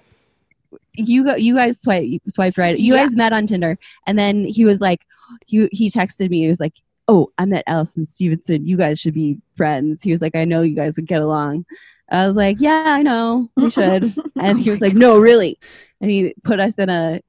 you 0.93 1.25
go, 1.25 1.35
you 1.35 1.55
guys 1.55 1.81
swipe 1.81 2.05
swiped 2.29 2.57
right. 2.57 2.77
You 2.77 2.95
Yeah. 2.95 3.05
guys 3.05 3.15
met 3.15 3.33
on 3.33 3.47
Tinder, 3.47 3.77
and 4.07 4.17
then 4.17 4.45
he 4.45 4.63
was 4.65 4.79
like, 4.81 5.01
he 5.45 5.67
he 5.71 5.89
texted 5.89 6.29
me. 6.29 6.41
He 6.41 6.47
was 6.47 6.59
like, 6.59 6.73
"Oh, 7.09 7.31
I 7.37 7.45
met 7.45 7.63
Allison 7.67 8.05
Stevenson. 8.05 8.65
You 8.65 8.77
guys 8.77 8.99
should 8.99 9.13
be 9.13 9.37
friends." 9.55 10.01
He 10.01 10.11
was 10.11 10.21
like, 10.21 10.35
"I 10.35 10.45
know 10.45 10.61
you 10.61 10.75
guys 10.75 10.95
would 10.95 11.07
get 11.07 11.21
along." 11.21 11.65
I 12.11 12.25
was 12.25 12.35
like, 12.37 12.57
"Yeah, 12.59 12.85
I 12.87 13.01
know 13.01 13.49
we 13.57 13.69
should." 13.77 14.13
Oh 14.17 14.23
and 14.37 14.59
he 14.59 14.69
was 14.69 14.79
like, 14.81 14.93
"No, 14.93 15.19
really." 15.19 15.59
And 15.99 16.09
he 16.09 16.33
put 16.43 16.59
us 16.59 16.79
in 16.79 16.89
a 16.89 17.19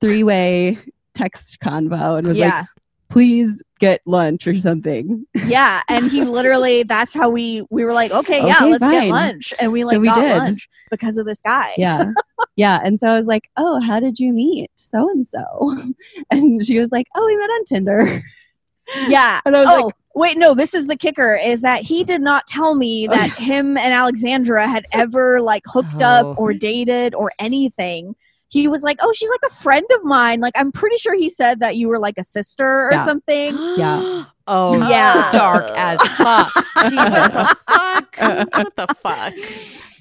three 0.00 0.22
way 0.24 0.78
text 1.14 1.58
convo 1.60 2.18
and 2.18 2.26
was 2.26 2.36
like, 2.36 2.66
"Please 3.08 3.62
get 3.78 4.00
lunch 4.04 4.46
or 4.46 4.54
something." 4.54 5.26
yeah. 5.46 5.82
And 5.88 6.10
he 6.10 6.24
literally 6.24 6.82
that's 6.94 7.14
how 7.14 7.30
we 7.30 7.64
we 7.70 7.84
were 7.84 7.92
like, 7.92 8.10
okay, 8.10 8.46
yeah, 8.46 8.64
let's 8.64 8.86
get 8.86 9.08
lunch. 9.08 9.54
And 9.60 9.72
we 9.72 9.84
like 9.84 10.00
we 10.00 10.06
got 10.06 10.16
did. 10.16 10.36
lunch 10.38 10.68
because 10.90 11.16
of 11.18 11.26
this 11.26 11.40
guy. 11.40 11.72
yeah 11.78 12.12
yeah 12.56 12.80
and 12.84 12.98
so 12.98 13.08
i 13.08 13.16
was 13.16 13.26
like 13.26 13.48
oh 13.56 13.80
how 13.80 13.98
did 13.98 14.18
you 14.18 14.32
meet 14.32 14.70
so 14.74 15.08
and 15.10 15.26
so 15.26 15.42
and 16.30 16.66
she 16.66 16.78
was 16.78 16.92
like 16.92 17.06
oh 17.14 17.24
we 17.24 17.36
met 17.36 17.48
on 17.48 17.64
tinder 17.64 18.22
Yeah. 19.08 19.40
and 19.44 19.56
i 19.56 19.60
was 19.60 19.68
oh, 19.68 19.86
like 19.86 19.94
wait, 20.14 20.36
no, 20.36 20.52
this 20.54 20.74
is 20.74 20.88
the 20.88 20.96
kicker 20.96 21.36
is 21.42 21.62
that 21.62 21.82
he 21.82 22.04
did 22.04 22.20
not 22.20 22.46
tell 22.46 22.74
me 22.74 23.08
Oh, 23.08 23.12
that 23.14 23.30
him 23.30 23.78
and 23.78 23.94
Alexandra 23.94 24.68
had 24.68 24.84
ever 24.92 25.40
like 25.40 25.62
hooked 25.66 26.02
Oh. 26.02 26.06
up 26.06 26.38
or 26.38 26.52
dated 26.52 27.14
or 27.14 27.32
anything. 27.38 28.14
He 28.48 28.68
was 28.68 28.82
like, 28.82 28.98
"Oh, 29.00 29.10
she's 29.14 29.30
like 29.30 29.50
a 29.50 29.54
friend 29.54 29.86
of 29.96 30.04
mine." 30.04 30.40
Like 30.42 30.52
I'm 30.54 30.70
pretty 30.70 30.96
sure 30.98 31.14
he 31.14 31.30
said 31.30 31.60
that 31.60 31.76
you 31.76 31.88
were 31.88 31.98
like 31.98 32.18
a 32.18 32.24
sister 32.24 32.88
or 32.88 32.90
Yeah. 32.92 33.04
something. 33.06 33.56
Yeah. 33.78 34.24
Oh 34.46 34.76
Yeah. 34.90 35.30
Dark 35.32 35.64
as 35.74 36.02
fuck. 36.18 36.52
Jesus. 36.90 37.54
Fuck. 37.66 38.16
what 38.52 38.76
the 38.76 38.94
fuck? 39.00 39.34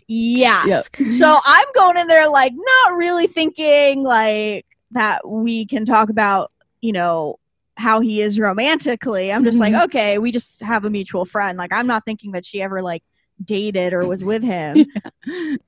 Yeah. 0.10 0.62
Yep. 0.66 1.10
So 1.10 1.38
I'm 1.46 1.68
going 1.74 1.96
in 1.98 2.08
there 2.08 2.30
like 2.30 2.52
not 2.54 2.98
really 2.98 3.28
thinking 3.28 4.04
like 4.04 4.66
that 4.92 5.26
we 5.26 5.66
can 5.66 5.86
talk 5.86 6.10
about, 6.10 6.52
you 6.82 6.92
know, 6.92 7.38
how 7.82 8.00
he 8.00 8.22
is 8.22 8.40
romantically. 8.40 9.32
I'm 9.34 9.44
just 9.44 9.60
like, 9.60 9.74
Mhm. 9.74 9.84
okay, 9.86 10.18
we 10.20 10.32
just 10.32 10.62
have 10.62 10.86
a 10.86 10.90
mutual 10.90 11.26
friend. 11.26 11.58
Like 11.58 11.74
I'm 11.74 11.88
not 11.88 12.06
thinking 12.06 12.32
that 12.32 12.46
she 12.46 12.62
ever 12.62 12.82
like 12.82 13.04
dated 13.44 13.92
or 13.94 14.08
was 14.08 14.24
with 14.24 14.44
him. 14.44 14.86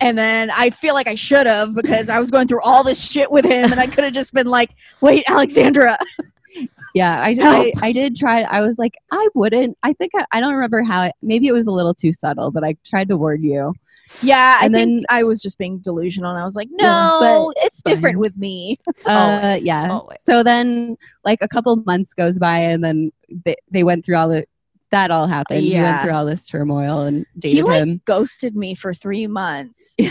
And 0.00 0.18
then 0.18 0.50
I 0.50 0.70
feel 0.70 0.94
like 0.94 1.06
I 1.06 1.14
should 1.14 1.46
have 1.46 1.74
because 1.74 2.10
I 2.10 2.18
was 2.18 2.30
going 2.30 2.48
through 2.48 2.62
all 2.62 2.82
this 2.82 3.08
shit 3.08 3.30
with 3.30 3.44
him 3.44 3.70
and 3.70 3.78
I 3.78 3.86
could 3.86 4.02
have 4.02 4.14
just 4.14 4.32
been 4.34 4.48
like, 4.48 4.70
wait, 5.00 5.22
Alexandra. 5.28 5.96
yeah 6.94 7.20
I, 7.20 7.36
I 7.38 7.72
i 7.88 7.92
did 7.92 8.16
try 8.16 8.40
i 8.42 8.62
was 8.62 8.78
like 8.78 8.94
i 9.12 9.28
wouldn't 9.34 9.76
i 9.82 9.92
think 9.92 10.12
i, 10.16 10.24
I 10.32 10.40
don't 10.40 10.54
remember 10.54 10.82
how 10.82 11.02
it, 11.02 11.12
maybe 11.20 11.46
it 11.48 11.52
was 11.52 11.66
a 11.66 11.70
little 11.70 11.92
too 11.92 12.14
subtle 12.14 12.50
but 12.50 12.64
i 12.64 12.74
tried 12.82 13.08
to 13.08 13.16
warn 13.18 13.44
you 13.44 13.74
Yeah, 14.22 14.58
I 14.60 14.66
And 14.66 14.74
think 14.74 14.88
then- 15.00 15.04
I 15.10 15.22
was 15.24 15.42
just 15.42 15.58
being 15.58 15.78
delusional 15.78 16.30
and 16.30 16.40
I 16.40 16.44
was 16.44 16.54
like, 16.56 16.68
Yeah, 16.78 16.86
no, 16.86 17.52
it's 17.58 17.82
different 17.82 18.18
with 18.18 18.36
me. 18.36 18.76
uh 19.06 19.10
Always, 19.10 19.64
yeah 19.64 19.88
always. 19.90 20.18
so 20.20 20.42
then 20.42 20.96
like 21.24 21.38
a 21.42 21.48
couple 21.48 21.76
months 21.76 22.14
goes 22.14 22.38
by 22.38 22.58
and 22.58 22.82
then 22.84 23.12
they, 23.44 23.56
they 23.70 23.82
went 23.84 24.04
through 24.04 24.16
all 24.16 24.28
the 24.28 24.44
that 24.92 25.10
all 25.10 25.26
happened 25.26 25.62
he 25.64 25.74
went 25.74 26.00
through 26.02 26.12
all 26.12 26.24
this 26.24 26.46
turmoil 26.46 27.00
and 27.00 27.26
He 27.42 27.60
like 27.62 27.82
him 27.82 28.00
ghosted 28.04 28.54
me 28.54 28.74
for 28.76 28.94
three 28.94 29.26
months. 29.26 29.96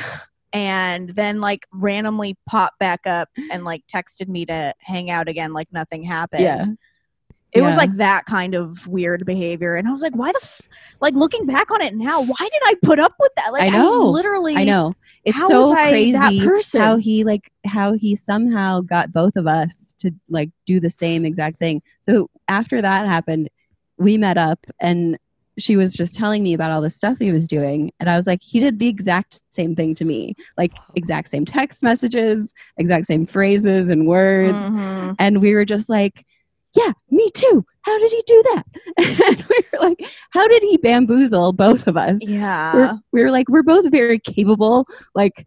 And 0.53 1.09
then 1.09 1.41
like 1.41 1.65
randomly 1.73 2.37
popped 2.47 2.79
back 2.79 3.05
up 3.05 3.27
and 3.51 3.65
like 3.65 3.83
texted 3.93 4.29
me 4.29 4.45
to 4.45 4.73
hang 4.79 5.09
out 5.09 5.27
again 5.27 5.51
like 5.51 5.67
nothing 5.73 6.01
happened. 6.03 6.43
yeah 6.43 6.63
It 7.55 7.61
was 7.63 7.77
like 7.77 7.91
that 7.93 8.25
kind 8.25 8.53
of 8.53 8.85
weird 8.85 9.25
behavior. 9.25 9.75
And 9.75 9.87
I 9.87 9.91
was 9.91 10.01
like, 10.01 10.15
why 10.15 10.31
the 10.31 10.39
f-? 10.43 10.67
like 10.99 11.13
looking 11.13 11.45
back 11.45 11.71
on 11.71 11.81
it 11.81 11.95
now, 11.95 12.21
why 12.21 12.35
did 12.37 12.61
I 12.65 12.75
put 12.83 12.99
up 12.99 13.13
with 13.19 13.31
that? 13.37 13.53
Like 13.53 13.63
I 13.63 13.69
know. 13.69 14.09
literally 14.09 14.55
I 14.55 14.65
know. 14.65 14.93
It's 15.23 15.35
how 15.37 15.47
so 15.47 15.61
was 15.69 15.73
I 15.73 15.89
crazy 15.91 16.11
that 16.11 16.37
person? 16.43 16.81
how 16.81 16.97
he 16.97 17.23
like 17.23 17.49
how 17.65 17.93
he 17.93 18.15
somehow 18.15 18.81
got 18.81 19.11
both 19.13 19.35
of 19.35 19.47
us 19.47 19.95
to 19.99 20.11
like 20.29 20.51
do 20.65 20.79
the 20.79 20.89
same 20.89 21.25
exact 21.25 21.57
thing. 21.59 21.81
So 22.01 22.29
after 22.47 22.81
that 22.81 23.05
happened, 23.07 23.49
we 23.97 24.17
met 24.17 24.37
up 24.37 24.65
and 24.79 25.17
she 25.57 25.77
was 25.77 25.93
just 25.93 26.15
telling 26.15 26.43
me 26.43 26.53
about 26.53 26.69
all 26.71 26.81
the 26.81 26.89
stuff 26.89 27.17
he 27.17 27.31
was 27.31 27.47
doing 27.47 27.89
and 28.01 28.09
I 28.09 28.17
was 28.17 28.27
like 28.27 28.41
he 28.43 28.59
did 28.59 28.77
the 28.77 28.89
exact 28.89 29.39
same 29.49 29.73
thing 29.73 29.95
to 29.95 30.03
me. 30.05 30.35
Like 30.57 30.73
exact 30.95 31.29
same 31.29 31.45
text 31.45 31.81
messages, 31.81 32.53
exact 32.77 33.05
same 33.05 33.25
phrases 33.25 33.89
and 33.89 34.05
words 34.05 34.61
Mhm. 34.61 35.15
and 35.17 35.41
we 35.41 35.53
were 35.53 35.63
just 35.65 35.87
like 35.87 36.25
yeah, 36.75 36.91
me 37.09 37.29
too. 37.33 37.65
How 37.81 37.97
did 37.99 38.11
he 38.11 38.23
do 38.25 38.43
that? 38.53 38.63
and 39.27 39.45
we 39.49 39.59
were 39.71 39.79
like, 39.89 40.03
how 40.31 40.47
did 40.47 40.63
he 40.63 40.77
bamboozle 40.77 41.53
both 41.53 41.87
of 41.87 41.95
us? 41.97 42.19
Yeah. 42.21 42.73
we're, 42.73 42.99
we 43.11 43.21
were 43.23 43.31
like 43.31 43.47
we're 43.49 43.63
both 43.63 43.89
very 43.91 44.19
capable 44.19 44.87
like 45.13 45.45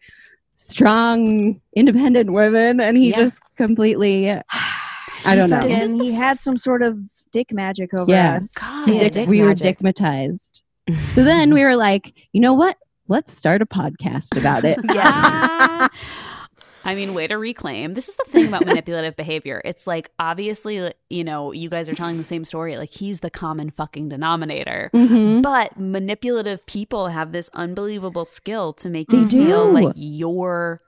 strong 0.56 1.60
independent 1.74 2.32
women 2.32 2.80
and 2.80 2.96
he 2.96 3.10
Yeah. 3.10 3.16
just 3.16 3.40
completely 3.56 4.30
I 4.30 5.34
don't 5.34 5.50
know. 5.50 5.56
And 5.60 5.70
This 5.70 5.92
he 5.92 6.12
had 6.12 6.38
some 6.40 6.56
sort 6.56 6.82
of 6.82 6.98
dick 7.32 7.52
magic 7.52 7.92
over 7.94 8.10
Yeah. 8.10 8.36
us. 8.36 8.52
God. 8.54 8.88
Yeah, 8.88 8.98
dick- 9.00 9.12
dick 9.12 9.28
we 9.28 9.42
were 9.42 9.54
dickmatized 9.54 10.62
so 11.12 11.22
then 11.24 11.52
we 11.52 11.62
were 11.64 11.76
like 11.76 12.14
you 12.32 12.40
know 12.40 12.54
what 12.54 12.76
let's 13.08 13.36
start 13.36 13.60
a 13.62 13.66
podcast 13.66 14.38
about 14.38 14.64
it 14.64 14.78
Yeah. 14.94 15.88
I 16.88 16.94
mean, 16.94 17.12
way 17.14 17.26
to 17.26 17.36
reclaim. 17.36 17.94
This 17.94 18.08
is 18.08 18.16
the 18.16 18.24
thing 18.28 18.48
about 18.48 18.64
manipulative 18.66 19.14
behavior. 19.14 19.60
It's 19.64 19.86
like 19.86 20.10
obviously, 20.18 20.92
you 21.10 21.22
know, 21.24 21.52
you 21.52 21.68
guys 21.68 21.88
are 21.90 21.94
telling 21.94 22.16
the 22.16 22.24
same 22.24 22.44
story. 22.44 22.76
Like 22.78 22.90
he's 22.92 23.20
the 23.20 23.30
common 23.30 23.70
fucking 23.70 24.08
denominator. 24.08 24.90
Mhm. 24.94 25.42
But 25.42 25.78
manipulative 25.78 26.64
people 26.66 27.08
have 27.08 27.32
this 27.32 27.50
unbelievable 27.52 28.24
skill 28.24 28.72
to 28.74 28.88
make 28.88 29.08
They 29.08 29.18
you 29.18 29.28
feel 29.28 29.66
do. 29.68 29.72
like 29.72 29.92
you're 29.96 30.80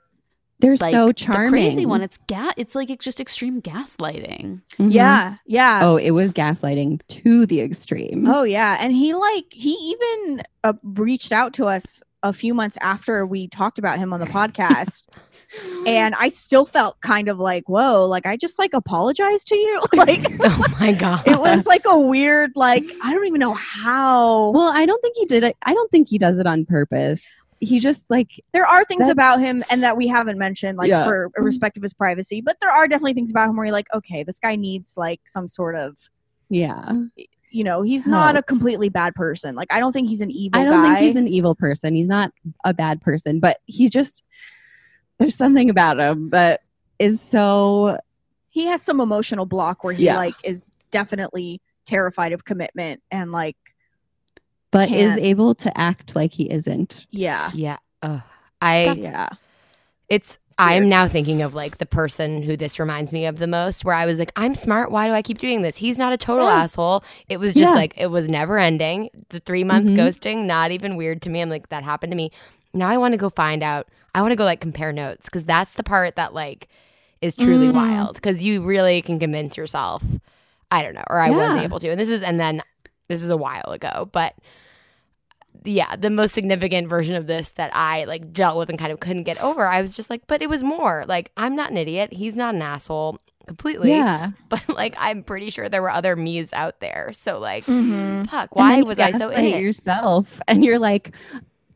they're 0.60 0.76
like 0.76 0.90
so 0.92 1.06
the 1.06 1.14
charming 1.14 1.50
crazy 1.50 1.86
one. 1.86 2.02
It's 2.02 2.18
ga- 2.28 2.52
It's 2.56 2.74
like 2.74 2.90
it's 2.90 3.04
just 3.04 3.18
extreme 3.20 3.62
gaslighting. 3.62 4.62
Mhm. 4.78 4.92
Yeah. 4.92 5.36
Yeah. 5.46 5.80
oh 5.84 5.96
it 5.96 6.10
was 6.10 6.32
gaslighting 6.32 7.00
to 7.08 7.46
the 7.46 7.60
extreme 7.60 8.26
Oh 8.28 8.42
yeah, 8.42 8.76
and 8.80 8.92
he 8.94 9.14
like 9.14 9.46
he 9.52 9.70
even 9.72 10.42
uh, 10.64 10.74
reached 10.82 11.32
out 11.32 11.54
to 11.54 11.66
us 11.66 12.02
a 12.22 12.33
few 12.33 12.52
months 12.54 12.76
after 12.80 13.26
we 13.26 13.48
talked 13.48 13.78
about 13.78 13.98
him 13.98 14.12
on 14.12 14.20
the 14.20 14.26
podcast 14.26 15.04
and 15.87 16.14
I 16.14 16.28
still 16.28 16.64
felt 16.64 17.00
kind 17.00 17.28
of 17.28 17.38
like, 17.38 17.68
whoa, 17.68 18.04
like 18.06 18.26
I 18.26 18.37
just 18.37 18.59
like 18.59 18.74
apologized 18.74 19.48
to 19.48 19.56
you. 19.56 19.80
like 19.94 20.24
oh 20.40 20.64
my 20.78 20.92
god. 20.92 21.26
it 21.26 21.40
was 21.40 21.66
like 21.66 21.85
a 21.87 21.98
weird, 21.98 22.52
like, 22.54 22.85
I 23.02 23.12
don't 23.14 23.26
even 23.26 23.40
know 23.40 23.54
how. 23.54 24.50
Well, 24.50 24.70
I 24.72 24.87
don't 24.87 25.00
think 25.00 25.16
he 25.16 25.26
did 25.26 25.44
it. 25.44 25.56
I 25.64 25.72
don't 25.74 25.90
think 25.90 26.09
he 26.09 26.18
does 26.18 26.38
it 26.38 26.46
on 26.46 26.66
purpose. 26.66 27.46
He 27.61 27.78
just 27.78 28.11
like 28.11 28.30
there 28.52 28.66
are 28.66 28.85
things 28.85 29.06
That- 29.06 29.12
about 29.12 29.40
him 29.40 29.62
and 29.70 29.83
that 29.83 29.96
we 29.96 30.06
haven't 30.06 30.38
mentioned, 30.38 30.78
like 30.78 30.88
Yeah. 30.88 31.04
for 31.04 31.30
respect 31.37 31.76
of 31.76 31.83
his 31.83 31.94
privacy, 31.94 32.40
but 32.40 32.56
there 32.61 32.70
are 32.70 32.87
definitely 32.87 33.14
things 33.14 33.30
about 33.30 33.48
him 33.48 33.56
where 33.56 33.66
you're 33.66 33.72
like, 33.72 33.92
okay, 33.94 34.22
this 34.22 34.38
guy 34.38 34.56
needs 34.56 34.94
like 34.96 35.20
some 35.26 35.48
sort 35.48 35.74
of 35.76 35.96
yeah. 36.48 36.92
You 37.50 37.64
know, 37.64 37.82
he's 37.82 38.06
not 38.06 38.36
a 38.36 38.42
completely 38.42 38.88
bad 38.88 39.14
person. 39.14 39.54
Like 39.54 39.72
I 39.72 39.80
don't 39.80 39.92
think 39.92 40.08
he's 40.08 40.20
an 40.20 40.30
evil 40.30 40.60
I 40.60 40.64
don't 40.64 40.82
guy. 40.82 40.94
think 40.94 41.06
he's 41.06 41.16
an 41.16 41.28
evil 41.28 41.54
person. 41.54 41.94
He's 41.94 42.08
not 42.08 42.32
a 42.64 42.72
bad 42.72 43.00
person, 43.00 43.40
but 43.40 43.58
he's 43.66 43.90
just 43.90 44.24
there's 45.18 45.36
something 45.36 45.68
about 45.68 45.98
him 45.98 46.30
that 46.30 46.60
is 46.98 47.20
so 47.20 47.98
he 48.48 48.66
has 48.66 48.82
some 48.82 49.00
emotional 49.00 49.46
block 49.46 49.84
where 49.84 49.92
he 49.92 50.04
Yeah. 50.04 50.16
like 50.16 50.34
is 50.44 50.70
definitely 50.90 51.60
terrified 51.86 52.32
of 52.32 52.44
commitment 52.44 53.02
and 53.10 53.32
like 53.32 53.56
but 54.70 54.90
is 54.90 55.10
Can't. 55.14 55.20
able 55.20 55.54
to 55.56 55.76
act 55.78 56.14
like 56.14 56.32
he 56.32 56.50
isn't. 56.50 57.06
yeah. 57.10 57.50
yeah. 57.54 57.78
Ugh. 58.02 58.22
I 58.60 58.92
yeah. 58.92 59.28
It's, 60.11 60.38
I'm 60.59 60.88
now 60.88 61.07
thinking 61.07 61.40
of 61.40 61.55
like 61.55 61.79
the 61.79 61.87
person 61.87 62.42
who 62.42 62.57
this 62.57 62.81
reminds 62.81 63.12
me 63.12 63.27
of 63.27 63.38
the 63.38 63.46
most, 63.46 63.85
where 63.85 63.94
I 63.94 64.07
was 64.07 64.18
like, 64.18 64.33
I'm 64.35 64.57
smart. 64.57 64.90
Why 64.90 65.07
do 65.07 65.12
I 65.14 65.23
keep 65.23 65.38
doing 65.38 65.62
this? 65.62 65.77
He's 65.77 65.96
not 65.99 66.12
a 66.12 66.16
total 66.18 66.46
Yeah. 66.46 66.62
asshole. 66.64 67.05
It 67.29 67.38
was 67.38 67.55
just 67.55 67.70
Yeah. 67.70 67.75
like, 67.75 67.94
it 67.96 68.09
was 68.09 68.29
never 68.29 68.59
ending. 68.59 69.09
The 69.31 69.38
three 69.38 69.62
month 69.62 69.87
Mhm. 69.90 69.96
ghosting, 69.96 70.44
not 70.46 70.73
even 70.73 70.96
weird 70.96 71.23
to 71.23 71.31
me. 71.31 71.40
I'm 71.40 71.49
like, 71.49 71.68
that 71.68 71.85
happened 71.85 72.11
to 72.11 72.16
me. 72.16 72.33
Now 72.75 72.88
I 72.88 72.99
want 72.99 73.12
to 73.12 73.18
go 73.18 73.31
find 73.31 73.62
out. 73.62 73.87
I 74.14 74.20
want 74.20 74.33
to 74.33 74.37
go 74.37 74.44
like 74.44 74.61
compare 74.61 74.92
notes 74.92 75.27
because 75.27 75.44
that's 75.44 75.75
the 75.75 75.85
part 75.85 76.16
that 76.16 76.35
like 76.35 76.66
is 77.23 77.37
truly 77.37 77.68
Mm. 77.68 77.75
wild 77.75 78.14
because 78.16 78.42
you 78.42 78.61
really 78.62 79.01
can 79.03 79.20
convince 79.20 79.57
yourself. 79.57 80.03
I 80.73 80.83
don't 80.83 80.94
know, 80.94 81.05
or 81.09 81.18
I 81.20 81.31
wasn't 81.31 81.61
able 81.62 81.79
to. 81.81 81.88
And 81.88 82.01
this 82.01 82.11
is, 82.11 82.20
and 82.23 82.38
then 82.40 82.62
this 83.09 83.23
is 83.23 83.31
a 83.31 83.37
while 83.37 83.70
ago, 83.70 84.09
but 84.12 84.35
yeah, 85.64 85.96
the 85.96 86.11
most 86.11 86.33
significant 86.33 86.88
version 86.88 87.14
of 87.14 87.27
this 87.27 87.53
that 87.53 87.70
I 87.75 88.05
like 88.05 88.33
dealt 88.33 88.59
with 88.59 88.68
and 88.70 88.79
kind 88.79 88.92
of 88.92 89.01
couldn't 89.01 89.25
get 89.25 89.42
over. 89.42 89.66
I 89.66 89.83
was 89.83 89.94
just 89.96 90.11
like, 90.11 90.27
but 90.27 90.42
it 90.42 90.49
was 90.49 90.62
more 90.62 91.05
like 91.07 91.31
I'm 91.37 91.55
not 91.57 91.70
an 91.70 91.77
idiot. 91.77 92.12
He's 92.12 92.37
not 92.37 92.55
an 92.55 92.62
asshole 92.62 93.18
completely. 93.46 93.90
Yeah. 93.90 94.31
But 94.49 94.68
like 94.68 94.94
I'm 94.99 95.23
pretty 95.23 95.51
sure 95.51 95.68
there 95.68 95.83
were 95.83 95.90
other 95.90 96.16
me's 96.16 96.53
out 96.53 96.81
there. 96.81 97.11
So 97.12 97.38
like 97.38 97.64
Mm-hmm. 97.66 98.25
fuck, 98.25 98.55
why 98.57 98.83
was 98.83 98.99
I 98.99 99.12
so 99.12 99.29
in 99.31 99.44
it? 99.44 99.61
yourself 99.61 100.40
and 100.49 100.64
you're 100.64 100.79
like 100.79 101.14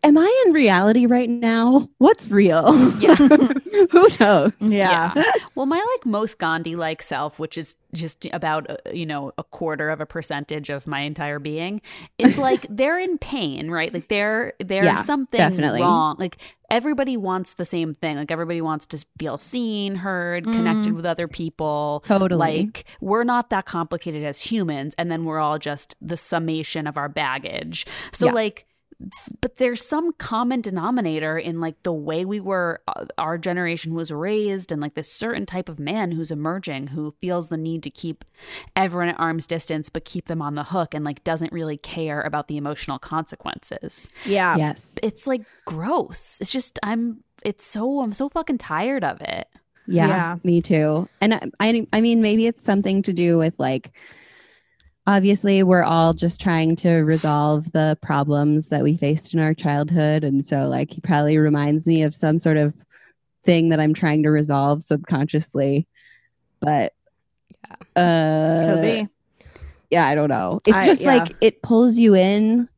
am 0.05 0.17
I 0.19 0.45
in 0.47 0.53
reality 0.53 1.07
right 1.07 1.29
now? 1.29 1.89
What's 1.99 2.31
real? 2.31 2.93
Yeah. 3.01 3.17
Who 3.91 4.09
knows? 4.21 4.53
Yeah. 4.61 5.13
Well, 5.57 5.67
my 5.67 5.79
like 5.79 6.07
most 6.07 6.39
Gandhi 6.39 6.77
like 6.77 7.03
self, 7.03 7.39
which 7.39 7.59
is 7.59 7.77
just 7.93 8.27
about 8.33 8.69
uh, 8.71 8.77
you 8.93 9.07
know 9.07 9.33
a 9.39 9.43
quarter 9.45 9.91
of 9.91 10.01
a 10.01 10.07
percentage 10.07 10.71
of 10.71 10.87
my 10.87 11.01
entire 11.01 11.39
being, 11.39 11.81
is 12.19 12.39
like 12.49 12.67
they're 12.71 12.99
in 12.99 13.19
pain, 13.19 13.71
right? 13.71 13.93
Like 13.93 14.09
they're 14.09 14.53
there's 14.61 14.85
Yeah, 14.87 14.97
something 14.97 15.39
definitely. 15.39 15.81
wrong. 15.81 16.17
Like 16.19 16.39
everybody 16.71 17.17
wants 17.17 17.55
the 17.55 17.65
same 17.65 17.95
thing. 17.95 18.17
Like 18.17 18.31
everybody 18.31 18.61
wants 18.61 18.87
to 18.87 19.05
feel 19.19 19.39
seen, 19.39 19.97
heard, 19.97 20.45
connected 20.45 20.93
with 20.93 21.07
other 21.07 21.29
people. 21.29 22.03
Totally. 22.07 22.39
Like 22.39 22.85
we're 23.01 23.25
not 23.25 23.51
that 23.51 23.65
complicated 23.67 24.23
as 24.25 24.41
humans, 24.43 24.95
and 24.99 25.11
then 25.11 25.25
we're 25.25 25.41
all 25.41 25.59
just 25.59 25.97
the 26.01 26.17
summation 26.17 26.87
of 26.87 26.97
our 26.97 27.09
baggage. 27.09 27.87
So 28.13 28.27
Yeah. 28.27 28.33
like 28.33 28.67
but 29.41 29.57
there's 29.57 29.85
some 29.85 30.13
common 30.15 30.61
denominator 30.61 31.39
in 31.39 31.61
like 31.61 31.83
the 31.83 31.93
way 31.93 32.25
we 32.25 32.41
were 32.41 32.81
uh, 32.89 33.05
our 33.19 33.37
generation 33.39 33.95
was 33.95 34.13
raised 34.13 34.71
and 34.73 34.81
like 34.81 34.95
this 34.95 35.11
certain 35.13 35.47
type 35.47 35.69
of 35.69 35.79
man 35.79 36.13
who's 36.13 36.31
emerging 36.31 36.89
who 36.89 37.11
feels 37.21 37.49
the 37.49 37.57
need 37.57 37.83
to 37.83 37.91
keep 37.91 38.25
everyone 38.77 39.09
at 39.09 39.19
arm's 39.21 39.47
distance 39.47 39.89
but 39.89 40.05
keep 40.05 40.27
them 40.27 40.41
on 40.43 40.55
the 40.55 40.65
hook 40.65 40.95
and 40.95 41.05
like 41.05 41.23
doesn't 41.25 41.53
really 41.53 41.77
care 41.77 42.21
about 42.23 42.49
the 42.49 42.57
emotional 42.57 42.99
consequences 42.99 44.09
Yeah. 44.25 44.57
yes. 44.57 44.97
it's 45.03 45.27
like 45.27 45.43
gross 45.65 46.39
it's 46.41 46.53
just 46.53 46.79
i'm 46.83 47.23
it's 47.45 47.65
so 47.65 48.01
i'm 48.01 48.13
so 48.13 48.29
fucking 48.29 48.59
tired 48.59 49.05
of 49.05 49.21
it 49.21 49.49
Yeah, 49.87 50.09
Yeah. 50.09 50.37
me 50.45 50.63
too. 50.63 51.09
And 51.21 51.35
I, 51.35 51.43
I, 51.61 51.87
I 51.93 52.01
mean, 52.01 52.23
maybe 52.23 52.47
it's 52.47 52.63
something 52.63 53.03
to 53.03 53.13
do 53.13 53.37
with 53.37 53.53
like, 53.59 53.93
obviously, 55.07 55.63
we're 55.63 55.83
all 55.83 56.13
just 56.15 56.41
trying 56.41 56.77
to 56.77 56.91
resolve 56.99 57.71
the 57.73 57.99
problems 58.03 58.69
that 58.69 58.83
we 58.83 58.97
faced 58.97 59.35
in 59.35 59.41
our 59.41 59.55
childhood, 59.55 60.25
and 60.25 60.45
so 60.45 60.67
like 60.69 60.91
he 60.93 61.01
probably 61.01 61.39
reminds 61.39 61.87
me 61.87 62.03
of 62.03 62.15
some 62.15 62.39
sort 62.39 62.57
of 62.57 62.75
thing 63.45 63.69
that 63.69 63.81
I'm 63.81 63.95
trying 63.95 64.23
to 64.23 64.31
resolve 64.31 64.83
subconsciously. 64.83 65.87
But 66.61 66.95
uh, 67.97 68.67
Could 68.75 68.83
be. 68.83 69.09
yeah, 69.91 70.07
I 70.07 70.15
don't 70.15 70.29
know. 70.31 70.61
It's 70.67 70.77
I- 70.77 70.87
just 70.87 71.03
yeah. 71.03 71.15
like 71.17 71.37
it 71.41 71.63
pulls 71.63 71.99
you 71.99 72.15
in, 72.15 72.69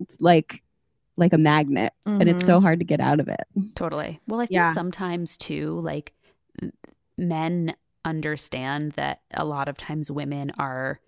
it's 0.00 0.20
like 0.20 0.62
like 1.16 1.32
a 1.32 1.38
magnet, 1.38 1.92
and 2.06 2.28
it's 2.28 2.46
so 2.46 2.60
hard 2.60 2.78
to 2.78 2.84
get 2.84 3.00
out 3.00 3.18
of 3.18 3.26
it. 3.28 3.40
Totally. 3.74 4.20
Well, 4.28 4.40
I 4.40 4.44
think 4.46 4.52
Yeah. 4.54 4.72
sometimes 4.72 5.36
too, 5.36 5.80
like 5.80 6.12
men 7.16 7.74
understand 8.04 8.92
that 8.92 9.20
a 9.34 9.44
lot 9.44 9.68
of 9.68 9.76
times 9.76 10.10
women 10.10 10.52
are 10.58 11.00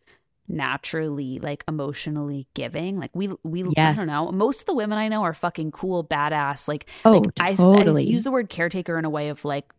naturally 0.50 1.38
like 1.38 1.64
emotionally 1.68 2.46
giving 2.54 2.98
like 2.98 3.10
we 3.14 3.28
we 3.44 3.62
i 3.76 3.94
don't 3.94 4.06
know 4.06 4.30
most 4.32 4.60
of 4.60 4.66
the 4.66 4.74
women 4.74 4.98
i 4.98 5.08
know 5.08 5.22
are 5.22 5.34
fucking 5.34 5.70
cool 5.70 6.04
badass 6.04 6.68
like 6.68 6.88
Oh, 7.04 7.12
like, 7.18 7.24
I, 7.40 7.52
s- 7.52 7.60
I 7.60 7.64
totally. 7.78 8.04
use 8.04 8.24
the 8.24 8.30
word 8.30 8.48
caretaker 8.48 8.98
in 8.98 9.04
a 9.04 9.10
way 9.10 9.28
of 9.28 9.44
like 9.44 9.72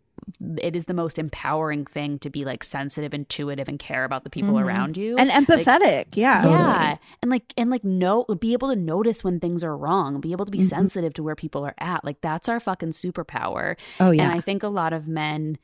it 0.58 0.76
is 0.76 0.86
the 0.86 0.94
most 0.94 1.18
empowering 1.18 1.86
thing 1.86 2.20
to 2.20 2.30
be 2.30 2.46
like 2.46 2.64
sensitive 2.64 3.14
intuitive 3.14 3.68
and 3.68 3.80
care 3.80 4.04
about 4.04 4.24
the 4.24 4.30
people 4.30 4.54
Mhm. 4.54 4.62
around 4.64 4.98
you 4.98 5.18
And 5.18 5.32
empathetic. 5.32 6.08
yeah. 6.14 6.42
Totally. 6.42 6.60
yeah 6.60 6.98
and 7.22 7.32
like 7.32 7.54
and 7.58 7.70
like 7.70 7.84
know 7.84 8.26
be 8.40 8.54
able 8.54 8.70
to 8.70 8.76
notice 8.76 9.24
when 9.24 9.40
things 9.40 9.64
are 9.64 9.76
wrong 9.76 10.20
be 10.22 10.32
able 10.32 10.46
to 10.46 10.52
be 10.52 10.60
Mhm. 10.60 10.70
sensitive 10.70 11.14
to 11.16 11.24
where 11.24 11.36
people 11.36 11.66
are 11.66 11.76
at 11.80 12.06
like 12.06 12.22
that's 12.22 12.48
our 12.50 12.60
fucking 12.60 12.92
superpower 12.92 13.78
oh 14.00 14.12
yeah, 14.12 14.24
and 14.24 14.32
i 14.34 14.40
think 14.42 14.62
a 14.64 14.68
lot 14.68 14.94
of 14.94 15.08
men 15.08 15.58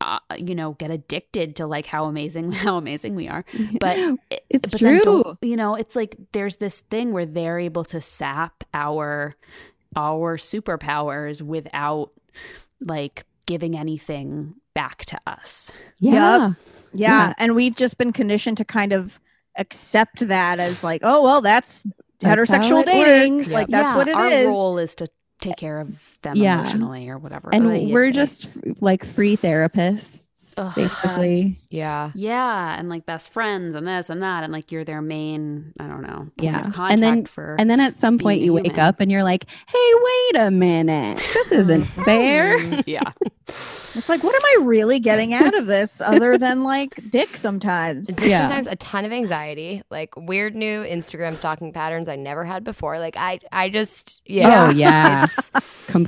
uh, 0.00 0.18
you 0.36 0.54
know 0.54 0.72
get 0.72 0.90
addicted 0.90 1.56
to 1.56 1.66
like 1.66 1.86
how 1.86 2.04
amazing 2.04 2.52
how 2.66 2.76
amazing 2.76 3.14
we 3.14 3.28
are 3.28 3.44
but 3.80 3.96
it's 4.50 4.72
but 4.72 4.78
true. 4.78 5.36
you 5.42 5.56
know 5.56 5.74
it's 5.74 5.96
like 5.96 6.16
there's 6.32 6.56
this 6.56 6.80
thing 6.80 7.12
where 7.12 7.26
they're 7.26 7.58
able 7.58 7.84
to 7.84 8.00
sap 8.00 8.62
our 8.74 9.34
our 9.96 10.36
superpowers 10.36 11.40
without 11.40 12.10
like 12.80 13.24
giving 13.46 13.76
anything 13.76 14.54
back 14.74 15.04
to 15.06 15.18
us 15.26 15.72
Yeah. 16.00 16.12
Yeah. 16.12 16.52
Yeah. 16.92 17.32
And 17.38 17.54
we've 17.54 17.74
just 17.74 17.96
been 17.98 18.12
conditioned 18.12 18.56
to 18.58 18.64
kind 18.64 18.92
of 18.92 19.18
accept 19.58 20.26
that 20.28 20.60
as 20.60 20.82
like, 20.84 21.00
oh, 21.04 21.22
well, 21.22 21.40
that's, 21.40 21.86
That's 22.20 22.34
heterosexual 22.50 22.80
it 22.82 22.86
dating. 22.86 23.36
works. 23.36 23.50
Like, 23.52 23.66
that's 23.68 23.90
Yeah, 23.90 23.96
what 23.96 24.08
it 24.08 24.14
our 24.14 24.26
is. 24.26 24.46
role 24.46 24.76
is 24.78 24.94
to 24.96 25.08
take 25.40 25.56
care 25.56 25.78
of 25.80 26.15
them 26.26 26.36
Yeah. 26.36 26.60
emotionally 26.60 27.08
or 27.08 27.18
whatever 27.18 27.50
and 27.52 27.66
Oh, 27.66 27.88
we're 27.92 28.10
just 28.10 28.48
like 28.80 29.04
free 29.04 29.36
therapists 29.36 30.24
Ugh. 30.58 30.72
basically 30.74 31.58
Yeah. 31.70 32.10
Yeah, 32.14 32.76
and 32.78 32.88
like 32.88 33.04
best 33.04 33.32
friends 33.32 33.74
and 33.74 33.86
this 33.86 34.08
and 34.10 34.22
that, 34.22 34.44
and 34.44 34.52
like 34.52 34.72
you're 34.72 34.84
their 34.84 35.02
main, 35.02 35.72
I 35.80 35.86
don't 35.88 36.02
know, 36.02 36.28
point 36.38 36.40
Yeah. 36.40 36.66
of 36.66 36.74
And 36.78 37.02
then- 37.02 37.24
for. 37.26 37.56
and 37.58 37.68
then 37.68 37.80
at 37.80 37.96
some 37.96 38.18
point 38.18 38.40
Being 38.40 38.42
a 38.42 38.46
you 38.46 38.52
wake 38.54 38.78
up 38.78 39.00
and 39.00 39.10
you're 39.10 39.24
like 39.24 39.46
hey 39.68 39.90
wait 40.34 40.40
a 40.42 40.50
minute 40.50 41.18
this 41.34 41.52
isn't 41.52 41.84
fair 42.04 42.56
yeah, 42.86 43.12
It's 43.48 44.08
like, 44.08 44.22
what 44.22 44.34
am 44.34 44.42
I 44.44 44.64
really 44.66 44.98
getting 45.00 45.32
out 45.34 45.54
of 45.56 45.66
this 45.66 46.00
other 46.00 46.36
than 46.36 46.64
like 46.64 46.98
dick 47.10 47.36
sometimes? 47.36 48.08
It's 48.10 48.24
Yeah. 48.26 48.40
sometimes 48.40 48.66
a 48.66 48.76
ton 48.76 49.04
of 49.04 49.12
anxiety, 49.12 49.82
like 49.90 50.14
weird 50.16 50.54
new 50.54 50.82
Instagram 50.84 51.34
stalking 51.34 51.72
patterns 51.72 52.08
I 52.08 52.16
never 52.16 52.44
had 52.44 52.62
before. 52.64 52.98
Like 52.98 53.16
I 53.16 53.40
I 53.52 53.68
just 53.70 54.20
yeah. 54.26 54.66
oh 54.68 54.70
yeah 54.70 55.24
It's, 55.38 55.50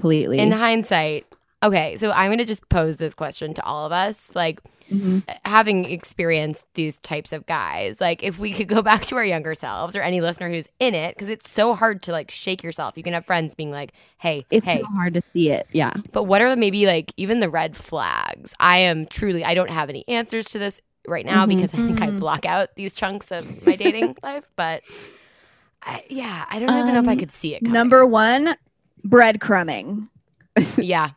completely 0.09 0.38
in 0.38 0.51
hindsight. 0.53 1.27
Okay, 1.62 1.97
so 1.97 2.12
I'm 2.12 2.29
going 2.29 2.38
to 2.38 2.44
just 2.44 2.68
pose 2.68 2.97
this 2.99 3.14
question 3.14 3.53
to 3.55 3.64
all 3.64 3.85
of 3.85 3.92
us. 3.92 4.31
Like 4.35 4.61
Mhm. 4.92 5.23
having 5.44 5.85
experienced 5.85 6.64
these 6.75 6.97
types 6.99 7.32
of 7.32 7.45
guys, 7.47 8.01
like 8.01 8.22
if 8.22 8.39
we 8.39 8.53
could 8.53 8.68
go 8.68 8.80
back 8.91 9.05
to 9.07 9.16
our 9.16 9.24
younger 9.24 9.55
selves 9.55 9.95
or 9.97 10.01
any 10.03 10.20
listener 10.20 10.49
who's 10.49 10.68
in 10.78 10.95
it 10.95 11.14
because 11.14 11.28
it's 11.28 11.51
so 11.51 11.74
hard 11.74 12.01
to 12.05 12.12
like 12.12 12.30
shake 12.30 12.62
yourself. 12.62 12.97
You 12.97 13.03
can 13.03 13.12
have 13.12 13.26
friends 13.26 13.55
being 13.55 13.70
like, 13.72 13.93
"Hey, 14.18 14.47
it's 14.51 14.66
hey, 14.66 14.80
so 14.80 14.87
hard 14.97 15.14
to 15.14 15.20
see 15.20 15.51
it 15.51 15.66
yeah 15.72 15.93
But 16.12 16.24
what 16.24 16.41
are 16.41 16.55
maybe 16.57 16.87
like 16.87 17.12
even 17.16 17.41
the 17.41 17.51
red 17.51 17.76
flags? 17.76 18.55
I 18.61 18.78
am 18.78 19.07
truly, 19.07 19.45
I 19.45 19.55
don't 19.55 19.70
have 19.70 19.91
any 19.91 20.07
answers 20.09 20.47
to 20.53 20.59
this 20.59 20.80
right 21.07 21.26
now 21.26 21.45
Mhm. 21.45 21.49
because 21.49 21.74
I 21.74 21.78
think 21.78 22.01
I 22.01 22.11
Mhm. 22.11 22.20
block 22.20 22.47
out 22.47 22.68
these 22.76 22.95
chunks 22.95 23.30
of 23.32 23.62
my 23.66 23.74
dating 23.76 24.16
life. 24.22 24.45
But 24.57 24.82
I, 25.82 26.05
yeah, 26.09 26.45
I 26.49 26.59
don't 26.61 26.70
even 26.78 26.95
know 26.95 27.01
if 27.01 27.09
I 27.09 27.12
Um, 27.12 27.18
could 27.18 27.32
see 27.32 27.55
it. 27.55 27.61
Coming. 27.61 27.72
Number 27.72 28.07
one, 28.07 28.57
breadcrumbing. 29.07 30.09
yeah, 30.78 31.11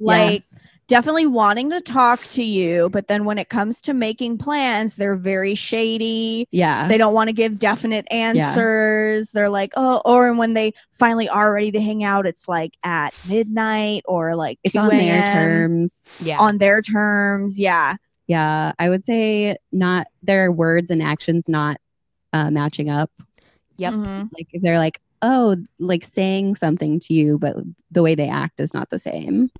Like, 0.00 0.44
definitely 0.88 1.26
wanting 1.26 1.70
to 1.70 1.80
talk 1.80 2.20
to 2.24 2.42
you, 2.42 2.88
but 2.90 3.08
then 3.08 3.24
when 3.24 3.38
it 3.38 3.48
comes 3.50 3.80
to 3.82 3.92
making 3.94 4.38
plans, 4.38 4.96
they're 4.96 5.14
very 5.16 5.54
shady. 5.54 6.48
Yeah. 6.50 6.88
They 6.88 6.96
don't 6.98 7.14
want 7.14 7.28
to 7.28 7.32
give 7.34 7.58
definite 7.58 8.06
answers. 8.10 9.30
They're 9.30 9.50
like, 9.50 9.72
oh, 9.76 10.00
or 10.04 10.28
and 10.28 10.38
when 10.38 10.54
they 10.54 10.72
finally 10.92 11.28
are 11.28 11.52
ready 11.52 11.70
to 11.72 11.80
hang 11.80 12.02
out, 12.02 12.26
it's 12.26 12.48
like 12.48 12.72
at 12.82 13.14
midnight 13.28 14.02
or 14.06 14.34
like 14.34 14.58
it's 14.64 14.72
2 14.72 14.78
on 14.80 14.88
their 14.88 15.26
terms. 15.26 16.08
Yeah. 16.20 16.38
On 16.40 16.58
their 16.58 16.80
terms. 16.82 17.60
Yeah. 17.60 17.96
Yeah. 18.26 18.72
I 18.78 18.88
would 18.88 19.04
say 19.04 19.58
not 19.70 20.06
their 20.22 20.50
words 20.50 20.90
and 20.90 21.02
actions 21.02 21.48
not 21.48 21.76
uh, 22.32 22.50
matching 22.50 22.88
up. 22.90 23.10
Yep. 23.76 23.92
Mhm. 23.94 24.30
Like 24.36 24.48
if 24.52 24.62
they're 24.62 24.78
like, 24.78 25.00
oh, 25.22 25.56
like 25.78 26.04
saying 26.04 26.54
something 26.56 27.00
to 27.00 27.14
you, 27.14 27.38
but 27.38 27.56
the 27.90 28.02
way 28.02 28.14
they 28.14 28.28
act 28.28 28.60
is 28.60 28.72
not 28.74 28.90
the 28.90 28.98
same. 28.98 29.50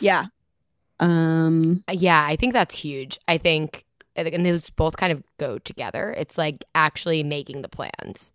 Yeah. 0.00 0.26
Um 1.00 1.82
Yeah, 1.90 2.24
I 2.24 2.36
think 2.36 2.52
that's 2.52 2.76
huge. 2.76 3.18
I 3.28 3.38
think, 3.38 3.84
and 4.16 4.46
those 4.46 4.70
both 4.70 4.96
kind 4.96 5.12
of 5.12 5.22
go 5.38 5.58
together. 5.58 6.14
It's 6.16 6.38
like 6.38 6.64
actually 6.74 7.22
making 7.22 7.62
the 7.62 7.68
plans. 7.68 8.30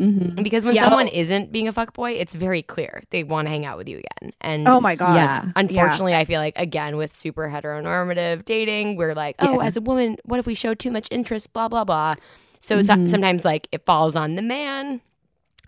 mhm. 0.00 0.40
Because 0.40 0.64
when 0.64 0.76
Yeah. 0.76 0.84
someone 0.84 1.08
isn't 1.08 1.50
being 1.50 1.66
a 1.66 1.72
fuckboy, 1.72 2.14
it's 2.20 2.32
very 2.34 2.62
clear 2.62 3.02
they 3.10 3.24
want 3.24 3.46
to 3.46 3.50
hang 3.50 3.64
out 3.64 3.76
with 3.76 3.88
you 3.88 3.98
again. 3.98 4.32
And 4.40 4.68
Oh 4.68 4.80
my 4.80 4.94
God. 4.94 5.16
Yeah. 5.16 5.50
unfortunately, 5.56 6.14
I 6.14 6.24
feel 6.24 6.38
like, 6.40 6.56
again, 6.56 6.96
with 6.96 7.16
super 7.16 7.48
heteronormative 7.48 8.44
dating, 8.44 8.94
we're 8.94 9.14
like, 9.14 9.34
oh, 9.40 9.60
Yeah. 9.60 9.66
as 9.66 9.76
a 9.76 9.80
woman, 9.80 10.16
what 10.24 10.38
if 10.38 10.46
we 10.46 10.54
show 10.54 10.74
too 10.74 10.92
much 10.92 11.08
interest? 11.10 11.52
Blah, 11.52 11.66
blah, 11.68 11.82
blah. 11.82 12.14
So 12.60 12.80
so- 12.82 12.94
Mhm. 12.94 13.08
sometimes, 13.10 13.44
like, 13.44 13.66
it 13.72 13.84
falls 13.84 14.14
on 14.14 14.36
the 14.36 14.42
man. 14.42 15.00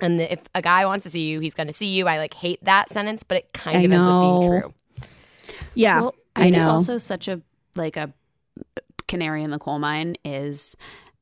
And 0.00 0.18
the, 0.20 0.32
if 0.32 0.40
a 0.54 0.62
guy 0.62 0.84
wants 0.86 1.04
to 1.04 1.10
see 1.10 1.28
you, 1.28 1.40
he's 1.40 1.54
going 1.54 1.68
to 1.68 1.72
see 1.72 1.86
you. 1.86 2.06
I 2.06 2.18
like 2.18 2.34
hate 2.34 2.62
that 2.64 2.90
sentence, 2.90 3.22
but 3.22 3.38
it 3.38 3.52
kind 3.52 3.78
I 3.78 3.80
of 3.80 3.92
ends 3.92 4.08
up 4.08 4.22
being 4.22 4.60
true. 4.60 4.74
Yeah. 5.74 6.00
Well, 6.00 6.14
I 6.34 6.40
I, 6.40 6.44
think 6.44 6.56
know. 6.56 6.70
also 6.70 6.98
such 6.98 7.28
a 7.28 7.40
like 7.74 7.96
a 7.96 8.12
canary 9.08 9.42
in 9.42 9.50
the 9.50 9.58
coal 9.58 9.78
mine 9.78 10.16
is 10.24 10.76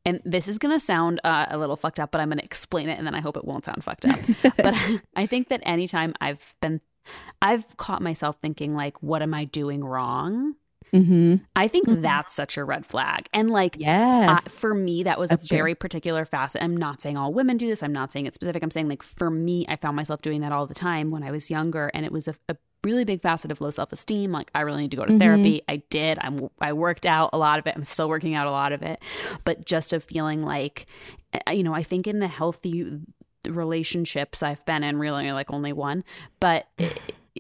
and 0.05 0.21
this 0.25 0.49
is 0.49 0.59
going 0.59 0.75
to 0.75 0.81
sound 0.81 1.21
uh, 1.25 1.47
a 1.49 1.57
little 1.57 1.77
fucked 1.77 1.99
up, 1.99 2.11
but 2.11 2.21
I'm 2.21 2.29
going 2.29 2.39
to 2.39 2.45
explain 2.45 2.89
it 2.89 2.99
and 2.99 3.07
then 3.07 3.15
I 3.15 3.21
hope 3.21 3.37
it 3.37 3.45
won't 3.45 3.65
sound 3.65 3.83
fucked 3.83 4.05
up. 4.05 4.19
but 4.57 4.75
I 5.17 5.27
think 5.27 5.49
that 5.49 5.61
anytime 5.65 6.15
I've 6.21 6.55
been 6.61 6.81
I've 7.43 7.77
caught 7.77 8.03
myself 8.03 8.37
thinking 8.41 8.75
like 8.75 9.03
what 9.03 9.23
am 9.23 9.35
I 9.35 9.45
doing 9.45 9.85
wrong? 9.85 10.55
Mhm. 10.95 11.41
I 11.57 11.67
think 11.69 11.89
Mhm. 11.89 12.03
that's 12.03 12.35
such 12.35 12.57
a 12.57 12.65
red 12.65 12.87
flag. 12.87 13.29
And 13.33 13.51
like 13.51 13.77
uh, 13.85 14.37
for 14.37 14.73
me, 14.75 15.03
that 15.03 15.19
was 15.19 15.31
That's 15.31 15.45
a 15.45 15.49
true. 15.49 15.57
very 15.59 15.75
particular 15.75 16.25
facet. 16.25 16.63
I'm 16.63 16.77
not 16.77 17.01
saying 17.01 17.17
all 17.17 17.33
women 17.33 17.57
do 17.57 17.67
this. 17.67 17.83
I'm 17.83 17.93
not 17.93 18.13
saying 18.13 18.27
it's 18.27 18.37
specific. 18.37 18.63
I'm 18.63 18.71
saying 18.71 18.89
like 18.89 19.03
for 19.03 19.31
me, 19.31 19.67
I 19.69 19.77
found 19.77 19.97
myself 19.97 20.23
doing 20.23 20.41
that 20.43 20.53
all 20.53 20.67
the 20.67 20.75
time 20.75 21.11
when 21.11 21.23
I 21.25 21.31
was 21.33 21.51
younger, 21.51 21.91
and 21.95 22.07
it 22.07 22.13
was 22.13 22.29
a, 22.29 22.35
a 22.49 22.57
really 22.85 23.05
big 23.05 23.21
facet 23.23 23.51
of 23.51 23.61
low 23.61 23.71
self 23.71 23.93
esteem. 23.93 24.31
Like 24.31 24.51
I 24.55 24.61
really 24.61 24.83
need 24.83 24.91
to 24.93 24.97
go 24.97 25.05
to 25.05 25.13
Mhm. 25.13 25.19
therapy. 25.19 25.63
I 25.69 25.77
did. 25.91 26.19
I'm 26.21 26.49
I 26.61 26.73
worked 26.75 27.07
out 27.07 27.31
a 27.33 27.39
lot 27.39 27.59
of 27.59 27.67
it. 27.67 27.75
I'm 27.77 27.83
still 27.85 28.09
working 28.09 28.35
out 28.35 28.47
a 28.47 28.51
lot 28.53 28.73
of 28.73 28.83
it, 28.83 29.03
but 29.45 29.65
just 29.67 29.93
of 29.93 30.05
feeling 30.05 30.43
like, 30.43 30.87
uh, 31.47 31.51
you 31.51 31.63
know, 31.65 31.75
I 31.75 31.83
think 31.83 32.07
in 32.07 32.21
the 32.21 32.29
healthy 32.29 33.01
relationships 33.49 34.43
I've 34.43 34.65
been 34.65 34.85
in, 34.85 34.97
really 34.99 35.33
like 35.33 35.51
only 35.51 35.73
one, 35.73 36.05
but. 36.41 36.67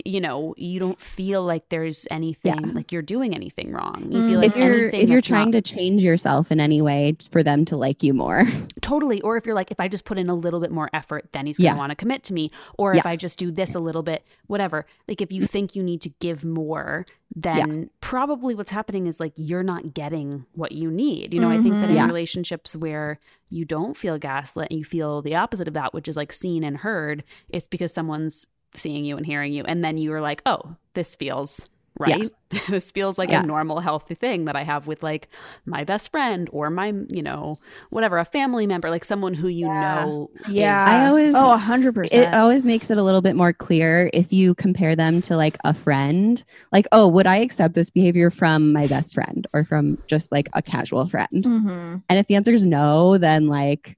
You 0.04 0.20
know, 0.20 0.54
you 0.56 0.80
don't 0.80 1.00
feel 1.00 1.44
like 1.44 1.68
there's 1.68 2.06
anything 2.10 2.58
Yeah. 2.66 2.72
like 2.72 2.90
you're 2.90 3.00
doing 3.00 3.32
anything 3.32 3.70
wrong. 3.70 4.08
You 4.10 4.18
Mm. 4.18 4.28
feel 4.28 4.38
like 4.40 4.48
if 4.48 4.56
you're 4.56 4.72
anything 4.72 5.00
if 5.02 5.08
you're 5.08 5.18
that's 5.20 5.30
not- 5.30 5.36
trying 5.36 5.52
to 5.52 5.62
change 5.62 6.02
yourself 6.02 6.50
in 6.50 6.58
any 6.58 6.82
way 6.82 7.16
for 7.30 7.44
them 7.44 7.64
to 7.66 7.76
like 7.76 8.02
you 8.02 8.12
more. 8.12 8.44
Totally. 8.80 9.20
Or 9.20 9.36
if 9.36 9.46
you're 9.46 9.54
like, 9.54 9.70
if 9.70 9.78
I 9.78 9.86
just 9.86 10.04
put 10.04 10.18
in 10.18 10.28
a 10.28 10.34
little 10.34 10.58
bit 10.58 10.72
more 10.72 10.90
effort, 10.92 11.28
then 11.32 11.46
he's 11.46 11.58
going 11.58 11.70
to 11.70 11.74
Yeah. 11.76 11.78
want 11.78 11.90
to 11.90 11.94
commit 11.96 12.24
to 12.24 12.34
me. 12.34 12.50
Or 12.76 12.92
if 12.94 13.06
I 13.06 13.14
just 13.14 13.38
do 13.38 13.52
this 13.52 13.76
a 13.76 13.80
little 13.80 14.02
bit, 14.02 14.24
whatever. 14.48 14.84
Like 15.06 15.20
if 15.20 15.30
you 15.30 15.46
think 15.46 15.76
you 15.76 15.82
need 15.84 16.00
to 16.02 16.08
give 16.18 16.44
more, 16.44 17.06
then 17.36 17.90
probably 18.00 18.54
what's 18.54 18.70
happening 18.70 19.06
is 19.06 19.20
like 19.20 19.32
you're 19.36 19.62
not 19.62 19.94
getting 19.94 20.44
what 20.54 20.72
you 20.72 20.90
need. 20.90 21.32
You 21.32 21.40
know, 21.40 21.50
I 21.50 21.58
think 21.58 21.74
that 21.74 21.84
in 21.88 21.90
Mhm. 21.90 21.98
Yeah. 21.98 22.06
relationships 22.06 22.74
where 22.74 23.18
you 23.48 23.64
don't 23.64 23.96
feel 23.96 24.18
gaslit 24.18 24.68
and 24.70 24.78
you 24.78 24.84
feel 24.84 25.22
the 25.22 25.34
opposite 25.36 25.68
of 25.68 25.74
that, 25.74 25.94
which 25.94 26.08
is 26.08 26.16
like 26.16 26.32
seen 26.32 26.64
and 26.64 26.78
heard, 26.78 27.22
it's 27.48 27.66
because 27.68 27.92
someone's 27.92 28.46
seeing 28.74 29.04
you 29.04 29.16
and 29.16 29.24
hearing 29.26 29.52
you. 29.52 29.64
And 29.64 29.84
then 29.84 29.98
you're 29.98 30.20
like, 30.20 30.42
oh, 30.46 30.76
this 30.94 31.14
feels 31.16 31.68
Yeah. 32.06 32.16
right. 32.16 32.32
this 32.68 32.90
feels 32.90 33.18
like 33.18 33.30
Yeah. 33.30 33.42
a 33.42 33.46
normal, 33.46 33.78
healthy 33.80 34.14
thing 34.16 34.46
that 34.46 34.56
I 34.56 34.62
have 34.64 34.88
with 34.88 35.02
like 35.02 35.28
my 35.64 35.84
best 35.84 36.10
friend 36.10 36.48
or 36.52 36.68
my, 36.70 36.92
you 37.08 37.22
know, 37.22 37.56
whatever, 37.90 38.18
a 38.18 38.24
family 38.24 38.66
member, 38.66 38.90
like 38.90 39.04
someone 39.04 39.32
who 39.34 39.46
you 39.46 39.66
Yeah. 39.68 40.04
know. 40.04 40.30
Yeah. 40.48 40.84
I 40.88 41.06
always- 41.06 41.34
Oh, 41.36 41.52
a 41.54 41.56
hundred 41.56 41.94
percent. 41.94 42.22
It 42.22 42.34
always 42.34 42.64
makes 42.66 42.90
it 42.90 42.98
a 42.98 43.02
little 43.04 43.22
bit 43.22 43.36
more 43.36 43.52
clear 43.52 44.10
if 44.12 44.32
you 44.32 44.54
compare 44.56 44.96
them 44.96 45.22
to 45.22 45.36
like 45.36 45.56
a 45.64 45.72
friend. 45.72 46.42
Like, 46.72 46.86
oh, 46.90 47.06
would 47.08 47.26
I 47.28 47.36
accept 47.36 47.74
this 47.74 47.90
behavior 47.90 48.28
from 48.30 48.72
my 48.72 48.88
best 48.88 49.14
friend 49.14 49.46
or 49.54 49.62
from 49.62 49.96
just 50.08 50.32
like 50.32 50.48
a 50.52 50.62
casual 50.62 51.06
friend? 51.06 51.28
Mhm. 51.44 52.02
And 52.08 52.18
if 52.18 52.26
the 52.26 52.34
answer 52.34 52.52
is 52.52 52.66
no, 52.66 53.18
then 53.18 53.46
like, 53.46 53.96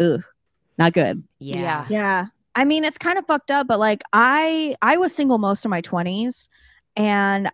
ugh, 0.00 0.22
not 0.78 0.92
good. 0.94 1.22
Yeah. 1.38 1.86
Yeah. 1.88 2.26
I 2.56 2.64
mean, 2.64 2.84
it's 2.84 2.98
kind 2.98 3.18
of 3.18 3.26
fucked 3.26 3.50
up, 3.50 3.66
but 3.68 3.78
like 3.78 4.02
I 4.12 4.74
I 4.82 4.96
was 4.96 5.14
single 5.14 5.38
most 5.38 5.64
of 5.64 5.70
my 5.70 5.82
20s 5.82 6.48
and 6.96 7.50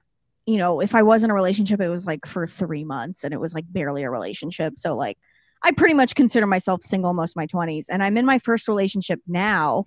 you 0.46 0.56
know, 0.56 0.80
if 0.80 0.94
I 0.94 1.02
was 1.02 1.22
in 1.22 1.30
a 1.30 1.34
relationship 1.34 1.80
it 1.80 1.88
was 1.88 2.06
like 2.06 2.24
for 2.26 2.46
3 2.46 2.84
months 2.84 3.24
and 3.24 3.34
it 3.34 3.40
was 3.40 3.52
like 3.54 3.64
barely 3.68 4.02
a 4.04 4.10
relationship. 4.10 4.74
So 4.78 4.96
like 4.96 5.18
I 5.62 5.72
pretty 5.72 5.94
much 5.94 6.14
consider 6.14 6.46
myself 6.46 6.82
single 6.82 7.12
most 7.14 7.32
of 7.32 7.36
my 7.36 7.46
20s 7.46 7.86
and 7.90 8.02
I'm 8.02 8.16
in 8.16 8.24
my 8.26 8.38
first 8.38 8.66
relationship 8.68 9.20
now 9.26 9.86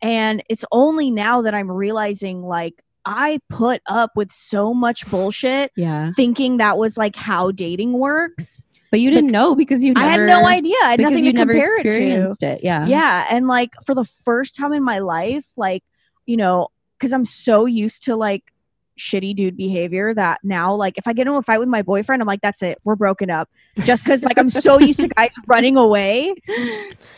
and 0.00 0.42
it's 0.48 0.64
only 0.72 1.10
now 1.10 1.42
that 1.42 1.54
I'm 1.54 1.70
realizing 1.70 2.42
like 2.42 2.74
I 3.04 3.40
put 3.48 3.82
up 3.88 4.12
with 4.16 4.30
so 4.30 4.72
much 4.72 5.08
bullshit 5.10 5.72
Yeah. 5.76 6.12
thinking 6.14 6.58
that 6.58 6.78
was 6.78 6.96
like 6.96 7.16
how 7.16 7.50
dating 7.50 7.92
works. 7.94 8.64
But 8.92 9.00
you 9.00 9.10
didn't 9.10 9.30
know 9.32 9.56
because 9.56 9.82
you 9.82 9.94
I 9.96 10.04
had 10.06 10.20
no 10.20 10.46
idea. 10.46 10.76
I 10.84 10.90
had 10.90 11.00
nothing 11.00 11.24
to 11.24 11.32
never 11.32 11.52
compare 11.54 11.80
it 11.80 11.82
to 11.82 11.88
experienced 11.88 12.42
it. 12.44 12.60
Yeah. 12.62 12.86
yeah 12.86 13.26
and 13.30 13.48
like 13.48 13.70
for 13.84 13.94
the 13.94 14.04
first 14.04 14.54
time 14.54 14.72
in 14.72 14.84
my 14.84 15.00
life 15.00 15.46
like 15.56 15.82
you 16.26 16.36
know 16.36 16.68
because 16.98 17.12
i'm 17.12 17.24
so 17.24 17.66
used 17.66 18.04
to 18.04 18.14
like 18.14 18.44
shitty 18.98 19.34
dude 19.34 19.56
behavior 19.56 20.12
that 20.14 20.38
now 20.44 20.72
like 20.74 20.96
if 20.98 21.08
i 21.08 21.12
get 21.12 21.26
into 21.26 21.36
a 21.38 21.42
fight 21.42 21.58
with 21.58 21.68
my 21.68 21.82
boyfriend 21.82 22.22
i'm 22.22 22.28
like 22.28 22.40
that's 22.42 22.62
it 22.62 22.78
we're 22.84 22.94
broken 22.94 23.28
up 23.30 23.48
just 23.84 24.04
because 24.04 24.22
like 24.22 24.38
i'm 24.38 24.50
so 24.50 24.78
used 24.78 25.00
to 25.00 25.08
guys 25.08 25.34
running 25.48 25.76
away 25.76 26.32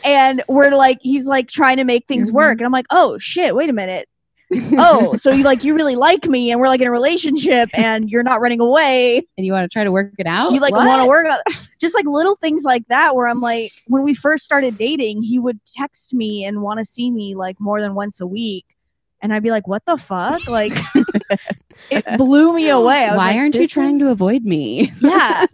and 0.03 0.41
we're 0.47 0.71
like 0.71 0.97
he's 1.01 1.27
like 1.27 1.47
trying 1.49 1.77
to 1.77 1.83
make 1.83 2.07
things 2.07 2.31
Mhm. 2.31 2.35
work 2.35 2.57
and 2.59 2.65
i'm 2.65 2.71
like 2.71 2.87
oh 2.91 3.17
shit 3.19 3.53
wait 3.55 3.69
a 3.69 3.73
minute 3.73 4.07
oh 4.53 5.15
so 5.17 5.31
you 5.31 5.43
like 5.43 5.63
you 5.63 5.75
really 5.75 5.95
like 5.95 6.25
me 6.25 6.51
and 6.51 6.59
we're 6.59 6.67
like 6.67 6.81
in 6.81 6.87
a 6.87 6.91
relationship 6.91 7.69
and 7.73 8.09
you're 8.09 8.23
not 8.23 8.41
running 8.41 8.59
away. 8.59 9.25
And 9.37 9.45
you 9.45 9.53
want 9.53 9.69
to 9.69 9.73
try 9.73 9.83
to 9.83 9.91
work 9.91 10.13
it 10.17 10.27
out. 10.27 10.51
you 10.51 10.59
like 10.59 10.73
want 10.73 11.01
to 11.01 11.07
work 11.07 11.27
on 11.27 11.39
just 11.79 11.95
like 11.95 12.05
little 12.05 12.35
things 12.35 12.63
like 12.63 12.87
that 12.87 13.15
where 13.15 13.27
i'm 13.27 13.39
like 13.39 13.71
when 13.87 14.03
we 14.03 14.13
first 14.13 14.45
started 14.45 14.77
dating 14.77 15.23
he 15.23 15.39
would 15.39 15.59
text 15.65 16.13
me 16.13 16.45
and 16.45 16.61
want 16.61 16.79
to 16.79 16.85
see 16.85 17.11
me 17.11 17.35
like 17.35 17.59
more 17.59 17.81
than 17.81 17.95
once 17.95 18.19
a 18.21 18.27
week. 18.27 18.65
And 19.21 19.33
i'd 19.33 19.43
be 19.43 19.51
like 19.51 19.67
what 19.67 19.83
the 19.85 19.97
fuck? 19.97 20.47
Like 20.47 20.73
it 21.89 22.05
blew 22.17 22.53
me 22.53 22.69
away. 22.69 23.05
I 23.05 23.11
was 23.11 23.17
Why 23.17 23.27
like, 23.27 23.37
aren't 23.37 23.55
you 23.55 23.67
trying 23.67 23.99
to 23.99 24.09
avoid 24.11 24.43
me? 24.43 24.91
yeah 25.01 25.45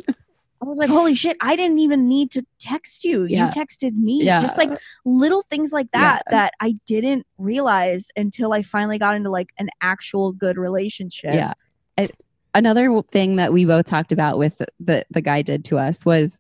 i 0.62 0.66
was 0.66 0.78
like 0.78 0.90
holy 0.90 1.16
shit 1.16 1.36
i 1.42 1.56
didn't 1.56 1.80
even 1.80 2.08
need 2.08 2.30
to 2.32 2.46
text 2.60 3.04
you 3.04 3.26
Yeah. 3.26 3.46
you 3.46 3.52
texted 3.52 3.96
me 3.96 4.24
Yeah. 4.24 4.40
just 4.40 4.58
like 4.58 4.72
little 5.06 5.42
things 5.42 5.72
like 5.72 5.92
that 5.94 6.24
Yeah. 6.28 6.32
that 6.38 6.54
i 6.62 6.76
didn't 6.86 7.26
realize 7.38 8.10
until 8.16 8.54
i 8.54 8.62
finally 8.62 8.98
got 8.98 9.16
into 9.16 9.30
like 9.30 9.50
an 9.58 9.70
actual 9.82 10.32
good 10.32 10.58
relationship 10.58 11.34
Yeah. 11.34 11.54
I, 11.98 12.10
another 12.54 13.02
thing 13.04 13.36
that 13.38 13.54
we 13.54 13.66
both 13.66 13.86
talked 13.86 14.12
about 14.12 14.38
with 14.38 14.62
the 14.80 15.06
the 15.10 15.22
guy 15.22 15.42
did 15.42 15.66
to 15.66 15.78
us 15.78 16.06
was 16.06 16.40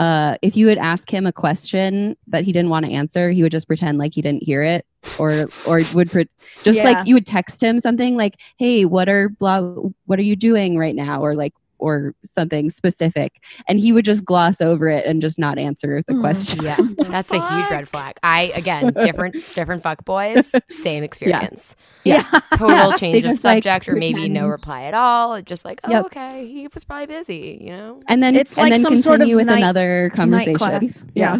uh 0.00 0.36
if 0.42 0.56
you 0.56 0.66
would 0.66 0.78
ask 0.78 1.08
him 1.12 1.24
a 1.26 1.32
question 1.32 2.16
that 2.26 2.44
he 2.44 2.50
didn't 2.52 2.68
want 2.70 2.84
to 2.84 2.90
answer, 2.90 3.30
he 3.30 3.42
would 3.44 3.52
just 3.52 3.68
pretend 3.68 3.96
like 3.96 4.12
he 4.12 4.20
didn't 4.22 4.42
hear 4.42 4.60
it 4.62 4.84
or 5.20 5.46
or 5.68 5.80
would 5.94 6.10
pre- 6.10 6.28
just 6.64 6.78
Yeah. 6.78 6.84
like 6.84 7.06
you 7.06 7.14
would 7.14 7.26
text 7.26 7.62
him 7.62 7.78
something 7.78 8.16
like, 8.16 8.34
"Hey, 8.58 8.84
what 8.86 9.08
are 9.08 9.28
blah 9.28 9.60
what 10.06 10.18
are 10.18 10.22
you 10.22 10.34
doing 10.34 10.76
right 10.76 10.96
now?" 10.96 11.20
or 11.20 11.36
like 11.36 11.54
or 11.84 12.14
something 12.24 12.70
specific 12.70 13.42
and 13.68 13.78
he 13.78 13.92
would 13.92 14.04
just 14.04 14.24
gloss 14.24 14.60
over 14.60 14.88
it 14.88 15.04
and 15.06 15.20
just 15.20 15.38
not 15.38 15.58
answer 15.58 16.02
the 16.08 16.14
Mm. 16.14 16.20
question. 16.20 16.62
Yeah, 16.64 16.76
that's 17.10 17.30
a 17.30 17.34
huge 17.56 17.70
red 17.70 17.88
flag. 17.88 18.16
I 18.22 18.52
again, 18.54 18.92
different 18.94 19.34
different 19.54 19.82
fuck 19.82 20.04
boys, 20.04 20.50
same 20.70 21.02
experience. 21.02 21.76
yeah, 22.04 22.22
Total 22.56 22.92
change 22.98 23.18
of 23.18 23.22
just, 23.24 23.44
like, 23.44 23.64
subject, 23.64 23.88
or 23.88 23.96
maybe 23.96 24.28
no 24.28 24.46
reply 24.48 24.84
at 24.84 24.94
all. 24.94 25.40
Just 25.42 25.64
like, 25.64 25.80
oh, 25.84 25.90
Yep. 25.90 26.04
okay, 26.06 26.46
he 26.48 26.68
was 26.72 26.84
probably 26.84 27.06
busy, 27.06 27.58
you 27.60 27.70
know? 27.70 28.00
And 28.08 28.22
then 28.22 28.34
It's 28.36 28.56
and 28.56 28.64
like 28.64 28.72
then 28.72 28.80
some 28.80 28.96
sort 28.96 29.16
of 29.16 29.20
continue 29.20 29.36
with 29.36 29.46
night- 29.46 29.58
another 29.58 30.04
Night 30.08 30.16
conversation. 30.16 30.56
class. 30.56 31.04
yeah 31.14 31.38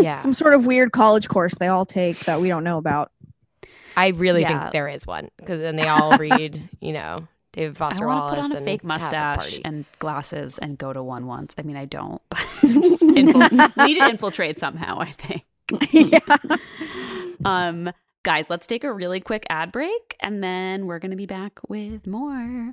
Yeah, 0.00 0.16
some 0.16 0.32
sort 0.32 0.54
of 0.54 0.66
weird 0.66 0.92
college 0.92 1.28
course 1.28 1.54
they 1.56 1.68
all 1.68 1.84
take 1.84 2.18
that 2.20 2.40
we 2.40 2.48
don't 2.48 2.64
know 2.64 2.78
about. 2.78 3.10
I 3.96 4.08
really 4.08 4.42
Yeah. 4.42 4.60
think 4.62 4.72
there 4.72 4.88
is 4.88 5.06
one 5.06 5.28
because 5.38 5.58
then 5.58 5.76
they 5.76 5.86
all 5.88 6.16
read, 6.16 6.68
you 6.80 6.92
know, 6.92 7.26
David 7.52 7.76
I 7.76 7.78
Foster 7.78 8.06
want 8.06 8.34
to 8.34 8.42
put 8.42 8.44
on 8.44 8.56
a 8.56 8.64
fake 8.64 8.84
mustache 8.84 9.60
and 9.64 9.84
glasses 9.98 10.58
and 10.58 10.78
go 10.78 10.92
to 10.92 11.02
one 11.02 11.26
once. 11.26 11.54
I 11.58 11.62
mean, 11.62 11.76
I 11.76 11.84
don't. 11.84 12.22
Infil- 12.32 13.76
we 13.76 13.84
need 13.86 13.98
to 13.98 14.08
infiltrate 14.08 14.58
somehow. 14.58 14.98
I 15.00 15.06
think. 15.06 15.44
yeah. 15.92 16.18
Um, 17.42 17.90
guys, 18.22 18.50
let's 18.50 18.66
take 18.66 18.84
a 18.84 18.92
really 18.92 19.18
quick 19.18 19.46
ad 19.48 19.72
break, 19.72 20.14
and 20.20 20.44
then 20.44 20.86
we're 20.86 20.98
gonna 20.98 21.16
be 21.16 21.24
back 21.24 21.58
with 21.68 22.06
more. 22.06 22.72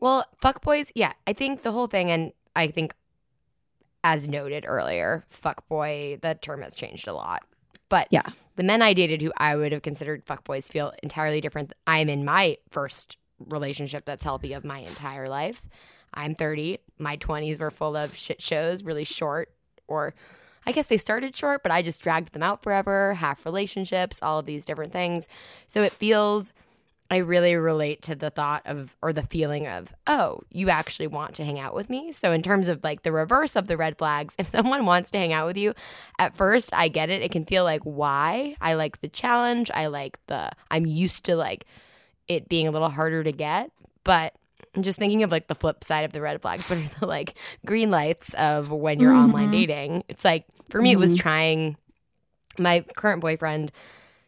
Well, 0.00 0.24
fuckboys, 0.42 0.90
yeah, 0.94 1.12
I 1.26 1.32
think 1.32 1.62
the 1.62 1.72
whole 1.72 1.86
thing, 1.86 2.10
and 2.10 2.32
I 2.56 2.68
think, 2.68 2.94
as 4.02 4.26
noted 4.26 4.64
earlier, 4.66 5.24
fuckboy, 5.30 6.20
the 6.22 6.34
term 6.34 6.62
has 6.62 6.74
changed 6.74 7.06
a 7.06 7.12
lot. 7.12 7.42
But 7.90 8.08
Yeah. 8.10 8.22
the 8.56 8.62
men 8.62 8.82
I 8.82 8.94
dated 8.94 9.20
who 9.20 9.32
I 9.36 9.56
would 9.56 9.72
have 9.72 9.82
considered 9.82 10.24
fuckboys 10.24 10.70
feel 10.70 10.92
entirely 11.02 11.40
different. 11.40 11.74
I'm 11.86 12.08
in 12.08 12.24
my 12.24 12.56
first 12.70 13.18
relationship 13.38 14.04
that's 14.04 14.24
healthy 14.24 14.52
of 14.52 14.64
my 14.64 14.78
entire 14.78 15.26
life. 15.26 15.66
I'm 16.14 16.34
30. 16.34 16.78
My 16.98 17.16
20s 17.16 17.58
were 17.58 17.70
full 17.70 17.96
of 17.96 18.16
shit 18.16 18.40
shows, 18.42 18.82
really 18.82 19.04
short, 19.04 19.52
or 19.86 20.14
I 20.66 20.72
guess 20.72 20.86
they 20.86 20.98
started 20.98 21.34
short, 21.34 21.62
but 21.62 21.72
I 21.72 21.82
just 21.82 22.02
dragged 22.02 22.32
them 22.32 22.42
out 22.42 22.62
forever, 22.62 23.14
half 23.14 23.44
relationships, 23.44 24.18
all 24.22 24.38
of 24.38 24.46
these 24.46 24.64
different 24.64 24.92
things. 24.92 25.28
So 25.68 25.82
it 25.82 25.92
feels 25.92 26.52
I 27.10 27.18
really 27.18 27.56
relate 27.56 28.02
to 28.02 28.14
the 28.14 28.30
thought 28.30 28.62
of 28.66 28.96
or 29.02 29.12
the 29.12 29.24
feeling 29.24 29.66
of, 29.66 29.92
oh, 30.06 30.42
you 30.50 30.70
actually 30.70 31.08
want 31.08 31.34
to 31.34 31.44
hang 31.44 31.58
out 31.58 31.74
with 31.74 31.90
me. 31.90 32.12
So 32.12 32.30
in 32.30 32.40
terms 32.40 32.68
of 32.68 32.84
like 32.84 33.02
the 33.02 33.10
reverse 33.10 33.56
of 33.56 33.66
the 33.66 33.76
red 33.76 33.98
flags, 33.98 34.34
if 34.38 34.46
someone 34.46 34.86
wants 34.86 35.10
to 35.10 35.18
hang 35.18 35.32
out 35.32 35.46
with 35.46 35.56
you, 35.56 35.74
at 36.18 36.36
first 36.36 36.72
I 36.72 36.88
get 36.88 37.10
it. 37.10 37.20
It 37.20 37.32
can 37.32 37.44
feel 37.44 37.64
like 37.64 37.82
why? 37.82 38.56
I 38.60 38.74
like 38.74 39.00
the 39.00 39.08
challenge. 39.08 39.70
I 39.74 39.86
like 39.86 40.18
the 40.26 40.50
I'm 40.70 40.86
used 40.86 41.24
to 41.24 41.34
like 41.34 41.66
it 42.28 42.48
being 42.48 42.68
a 42.68 42.70
little 42.70 42.90
harder 42.90 43.24
to 43.24 43.32
get, 43.32 43.72
but 44.04 44.34
I'm 44.76 44.84
just 44.84 45.00
thinking 45.00 45.24
of 45.24 45.32
like 45.32 45.48
the 45.48 45.56
flip 45.56 45.82
side 45.82 46.04
of 46.04 46.12
the 46.12 46.20
red 46.20 46.40
flags, 46.40 46.64
but 46.68 46.78
are 46.78 47.00
the 47.00 47.06
like 47.06 47.34
green 47.66 47.90
lights 47.90 48.34
of 48.34 48.70
when 48.70 49.00
you're 49.00 49.12
online 49.12 49.44
mm-hmm. 49.44 49.52
dating? 49.52 50.04
It's 50.08 50.24
like 50.24 50.44
for 50.68 50.80
me, 50.80 50.92
it 50.92 50.98
was 50.98 51.14
mm-hmm. 51.14 51.22
trying 51.22 51.76
my 52.56 52.84
current 52.96 53.20
boyfriend. 53.20 53.72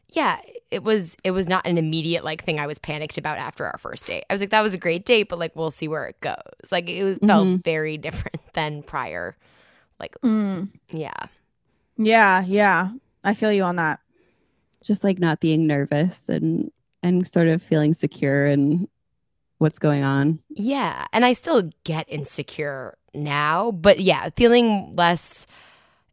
Yeah, 0.08 0.40
it 0.72 0.82
was 0.82 1.16
it 1.22 1.30
was 1.32 1.46
not 1.46 1.66
an 1.66 1.76
immediate 1.78 2.24
like 2.24 2.42
thing 2.42 2.58
I 2.58 2.66
was 2.66 2.78
panicked 2.78 3.18
about 3.18 3.38
after 3.38 3.64
our 3.66 3.78
first 3.78 4.06
date. 4.06 4.24
I 4.28 4.34
was 4.34 4.40
like, 4.40 4.50
that 4.50 4.62
was 4.62 4.74
a 4.74 4.78
great 4.78 5.04
date, 5.04 5.28
but 5.28 5.38
like 5.38 5.54
we'll 5.54 5.70
see 5.70 5.86
where 5.88 6.06
it 6.06 6.18
goes. 6.20 6.72
Like 6.72 6.88
it 6.88 7.04
was, 7.04 7.18
felt 7.18 7.62
very 7.62 7.98
different 7.98 8.40
than 8.54 8.82
prior. 8.82 9.36
Like 10.00 10.16
Mm. 10.22 10.70
yeah, 10.90 11.26
Yeah, 11.96 12.42
yeah. 12.46 12.90
I 13.22 13.34
feel 13.34 13.52
you 13.52 13.62
on 13.62 13.76
that. 13.76 14.00
Just 14.82 15.04
like 15.04 15.18
not 15.20 15.38
being 15.40 15.66
nervous 15.66 16.28
and 16.28 16.72
and 17.02 17.26
sort 17.28 17.48
of 17.48 17.62
feeling 17.62 17.94
secure 17.94 18.46
in 18.46 18.88
what's 19.58 19.78
going 19.78 20.02
on. 20.02 20.40
Yeah, 20.48 21.06
and 21.12 21.24
I 21.24 21.34
still 21.34 21.70
get 21.84 22.06
insecure 22.08 22.96
now, 23.14 23.70
but 23.72 24.00
yeah, 24.00 24.30
feeling 24.36 24.94
less 24.96 25.46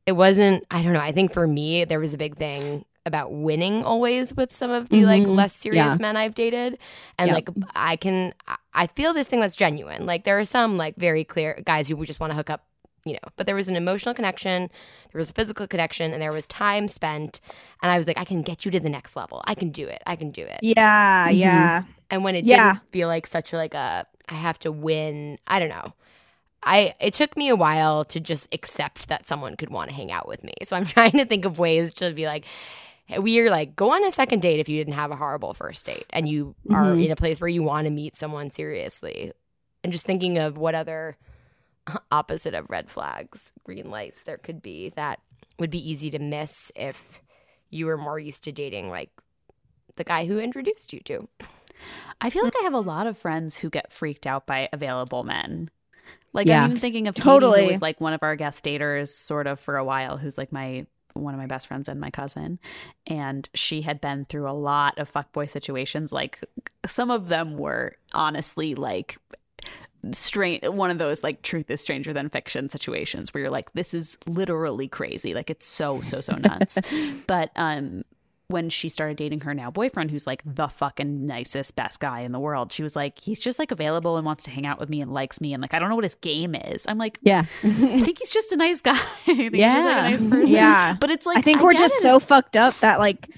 it 0.06 0.12
wasn't 0.12 0.66
I 0.70 0.84
don't 0.84 0.94
know, 0.94 1.00
I 1.00 1.14
think 1.14 1.34
for 1.34 1.48
me 1.48 1.86
there 1.86 2.00
was 2.00 2.14
a 2.14 2.18
big 2.18 2.36
thing 2.38 2.86
about 3.10 3.34
winning 3.34 3.84
always 3.84 4.34
with 4.34 4.56
some 4.56 4.72
of 4.72 4.88
the 4.88 5.06
like 5.06 5.24
Mhm. 5.24 5.36
less 5.36 5.54
serious 5.54 5.84
Yeah. 5.86 5.98
men 6.00 6.16
I've 6.16 6.36
dated 6.36 6.78
and 7.18 7.28
Yeah. 7.28 7.34
like 7.34 7.50
I 7.76 7.98
can 7.98 8.34
I- 8.48 8.56
I 8.74 8.88
feel 8.88 9.14
this 9.14 9.28
thing 9.28 9.42
that's 9.42 9.58
genuine. 9.58 10.06
Like 10.06 10.24
there 10.24 10.40
are 10.40 10.46
some 10.46 10.78
like 10.78 10.96
very 10.96 11.26
clear 11.26 11.60
guys 11.66 11.90
who 11.90 11.98
would 11.98 12.08
just 12.08 12.22
want 12.22 12.32
to 12.32 12.36
hook 12.36 12.50
up, 12.50 12.64
you 13.04 13.14
know, 13.14 13.28
but 13.36 13.46
there 13.46 13.56
was 13.56 13.68
an 13.68 13.76
emotional 13.76 14.16
connection, 14.16 14.70
there 15.12 15.20
was 15.20 15.30
a 15.30 15.34
physical 15.34 15.68
connection 15.68 16.14
and 16.14 16.22
there 16.22 16.32
was 16.32 16.46
time 16.46 16.88
spent 16.88 17.42
and 17.84 17.92
I 17.92 17.98
was 17.98 18.08
like 18.08 18.18
I 18.20 18.24
can 18.24 18.42
get 18.42 18.64
you 18.64 18.72
to 18.72 18.80
the 18.80 18.88
next 18.90 19.16
level. 19.18 19.42
I 19.46 19.56
can 19.56 19.70
do 19.72 19.86
it. 19.88 20.02
I 20.08 20.16
can 20.16 20.32
do 20.32 20.44
it. 20.44 20.60
Yeah, 20.62 21.28
Mhm. 21.30 21.38
yeah. 21.40 21.84
And 22.10 22.24
when 22.24 22.36
it 22.36 22.46
Yeah. 22.46 22.74
didn't 22.74 22.92
feel 22.92 23.08
like 23.10 23.28
such 23.28 23.52
a, 23.52 23.58
like 23.58 23.74
a 23.74 24.06
I 24.30 24.36
have 24.36 24.60
to 24.60 24.72
win, 24.72 25.40
I 25.48 25.60
don't 25.60 25.70
know. 25.70 25.94
I 26.62 26.94
it 27.00 27.14
took 27.14 27.36
me 27.38 27.48
a 27.50 27.56
while 27.56 28.04
to 28.06 28.20
just 28.20 28.54
accept 28.54 29.08
that 29.08 29.28
someone 29.28 29.56
could 29.56 29.70
want 29.70 29.90
to 29.90 29.96
hang 29.96 30.12
out 30.12 30.28
with 30.28 30.44
me. 30.44 30.54
So 30.66 30.76
I'm 30.76 30.86
trying 30.98 31.12
to 31.14 31.26
think 31.26 31.46
of 31.46 31.58
ways 31.58 31.94
to 31.96 32.12
be 32.14 32.26
like 32.28 32.46
hey, 33.10 33.20
we're 33.20 33.50
like 33.50 33.76
go 33.76 33.92
on 33.92 34.04
a 34.06 34.12
second 34.12 34.42
date 34.42 34.60
if 34.60 34.70
you 34.70 34.78
didn't 34.78 34.94
have 34.94 35.12
a 35.12 35.16
horrible 35.16 35.54
first 35.54 35.86
date 35.86 36.06
and 36.12 36.30
you 36.30 36.56
are 36.70 36.86
Mhm. 36.94 37.06
in 37.06 37.12
a 37.12 37.16
place 37.16 37.42
where 37.42 37.48
you 37.48 37.64
want 37.64 37.86
to 37.86 37.92
meet 37.92 38.16
someone 38.16 38.52
seriously. 38.52 39.34
And 39.84 39.92
just 39.92 40.06
thinking 40.06 40.38
of 40.38 40.58
what 40.58 40.76
other 40.76 41.18
opposite 42.12 42.54
of 42.54 42.70
red 42.70 42.90
flags, 42.90 43.52
green 43.64 43.90
lights 43.90 44.24
there 44.24 44.38
could 44.38 44.62
be 44.62 44.90
that 44.96 45.20
would 45.58 45.72
be 45.72 45.90
easy 45.92 46.10
to 46.12 46.20
miss 46.20 46.72
if 46.76 47.20
you 47.70 47.86
were 47.88 47.98
more 47.98 48.20
used 48.20 48.44
to 48.44 48.52
dating 48.52 48.90
like 48.90 49.10
the 49.96 50.04
guy 50.04 50.26
who 50.26 50.40
introduced 50.40 50.94
you 50.94 51.00
to. 51.02 51.28
I 52.22 52.30
feel 52.30 52.44
like 52.44 52.54
I 52.60 52.64
have 52.64 52.74
a 52.74 52.80
lot 52.80 53.08
of 53.08 53.18
friends 53.18 53.58
who 53.58 53.70
get 53.70 53.92
freaked 53.92 54.28
out 54.28 54.46
by 54.46 54.70
available 54.72 55.24
men. 55.24 55.70
Like 56.34 56.48
Yeah. 56.48 56.64
I'm 56.64 56.70
even 56.72 56.80
thinking 56.82 57.08
of 57.08 57.16
Katie, 57.16 57.24
Totally. 57.26 57.66
who 57.66 57.72
was 57.72 57.82
like 57.82 58.00
one 58.00 58.14
of 58.14 58.22
our 58.22 58.36
guest 58.36 58.64
daters, 58.64 59.08
sort 59.10 59.48
of 59.48 59.60
for 59.60 59.78
a 59.78 59.84
while, 59.84 60.18
who's 60.18 60.38
like 60.38 60.52
my 60.52 60.86
one 61.20 61.34
of 61.34 61.40
my 61.40 61.46
best 61.46 61.68
friends 61.68 61.88
and 61.90 62.00
my 62.00 62.10
cousin, 62.10 62.60
and 63.08 63.50
she 63.54 63.82
had 63.82 64.02
been 64.02 64.26
through 64.26 64.50
a 64.50 64.54
lot 64.54 64.98
of 64.98 65.12
fuckboy 65.12 65.50
situations. 65.50 66.12
Like 66.12 66.40
some 66.86 67.12
of 67.12 67.30
them 67.30 67.58
were 67.58 67.96
honestly 68.14 68.76
like 68.76 69.18
strange 70.14 70.66
one 70.66 70.90
of 70.90 70.98
those 70.98 71.24
like 71.24 71.42
truth 71.42 71.70
is 71.70 71.82
stranger 71.82 72.14
than 72.14 72.30
fiction 72.30 72.70
situations 72.70 73.34
where 73.34 73.42
you're 73.42 73.52
like 73.52 73.72
this 73.74 73.94
is 73.94 74.18
literally 74.28 74.88
crazy 74.88 75.34
like 75.34 75.50
it's 75.50 75.66
so 75.66 76.00
so 76.00 76.22
so 76.22 76.36
nuts 76.38 76.78
but 77.28 77.52
um 77.58 78.04
when 78.50 78.68
she 78.70 78.90
started 78.90 79.16
dating 79.16 79.40
her 79.42 79.54
now 79.54 79.70
boyfriend 79.70 80.10
who's 80.10 80.26
like 80.26 80.42
the 80.44 80.68
fucking 80.68 81.26
nicest 81.28 81.76
best 81.76 82.00
guy 82.00 82.22
in 82.22 82.32
the 82.32 82.40
world 82.40 82.72
she 82.72 82.82
was 82.82 82.96
like 82.96 83.20
he's 83.20 83.40
just 83.40 83.60
like 83.60 83.70
available 83.72 84.18
and 84.18 84.26
wants 84.26 84.44
to 84.44 84.50
hang 84.50 84.66
out 84.66 84.80
with 84.80 84.90
me 84.90 85.02
and 85.02 85.14
likes 85.14 85.40
me 85.40 85.54
and 85.54 85.62
like 85.62 85.74
i 85.76 85.78
don't 85.80 85.88
know 85.88 85.94
what 85.96 86.04
his 86.04 86.16
game 86.16 86.56
is 86.56 86.84
i'm 86.90 86.98
like 86.98 87.20
Yeah. 87.22 87.46
i 87.64 87.70
think 88.02 88.18
he's 88.18 88.34
just 88.34 88.52
a 88.52 88.58
nice 88.58 88.82
guy 88.82 88.92
i 89.28 89.36
think 89.36 89.54
he's 89.56 89.62
just 89.64 89.86
like 89.86 89.96
a 89.96 90.00
Yeah. 90.00 90.10
nice 90.10 90.24
person 90.24 90.48
Yeah. 90.48 90.98
but 91.00 91.12
it's 91.12 91.28
like 91.28 91.38
I 91.38 91.42
think 91.42 91.62
we're 91.62 91.74
just 91.76 91.96
it. 91.96 92.02
so 92.02 92.20
fucked 92.20 92.58
up 92.58 92.74
that 92.80 92.98
like 93.00 93.30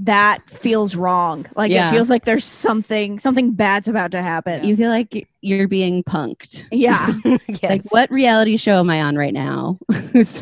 that 0.00 0.48
feels 0.48 0.94
wrong. 0.94 1.44
Like 1.56 1.72
Yeah. 1.72 1.88
it 1.88 1.92
feels 1.92 2.08
like 2.08 2.24
there's 2.24 2.44
something 2.44 3.18
something 3.18 3.52
bad's 3.52 3.88
about 3.88 4.12
to 4.12 4.22
happen. 4.22 4.62
You 4.64 4.76
feel 4.76 4.90
like 4.90 5.28
you're 5.40 5.66
being 5.66 6.04
punked. 6.04 6.64
yeah. 6.70 7.12
yes. 7.48 7.62
Like 7.62 7.82
what 7.90 8.08
reality 8.10 8.56
show 8.56 8.74
am 8.78 8.90
I 8.90 9.02
on 9.02 9.16
right 9.16 9.34
now? 9.34 9.76
this 9.88 10.40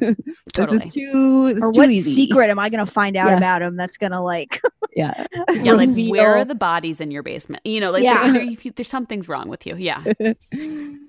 Totally. 0.52 0.78
is 0.78 0.92
too 0.92 1.54
this 1.54 1.62
or 1.64 1.70
is 1.70 1.74
too 1.76 1.80
what 1.80 1.90
easy. 1.90 2.10
secret 2.26 2.50
am 2.50 2.58
I 2.58 2.68
gonna 2.68 2.84
find 2.84 3.16
out 3.16 3.30
Yeah. 3.30 3.36
about 3.38 3.62
him 3.62 3.76
that's 3.76 3.96
gonna 3.96 4.22
like 4.22 4.60
Yeah. 4.94 5.26
yeah 5.54 5.72
like 5.72 5.88
where 6.08 6.36
are 6.36 6.44
the 6.44 6.54
bodies 6.54 7.00
in 7.00 7.10
your 7.10 7.22
basement 7.22 7.62
you 7.66 7.80
know 7.80 7.90
like 7.90 8.02
Yeah. 8.02 8.30
there, 8.32 8.46
there- 8.46 8.72
there's 8.76 8.88
something's 8.88 9.26
wrong 9.28 9.48
with 9.48 9.66
you 9.66 9.74
yeah 9.76 10.02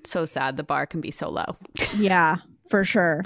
so 0.05 0.25
sad 0.25 0.55
the 0.57 0.63
bar 0.63 0.85
can 0.85 1.01
be 1.01 1.11
so 1.11 1.29
low 1.29 1.57
Yeah, 1.97 2.37
for 2.69 2.83
sure. 2.85 3.23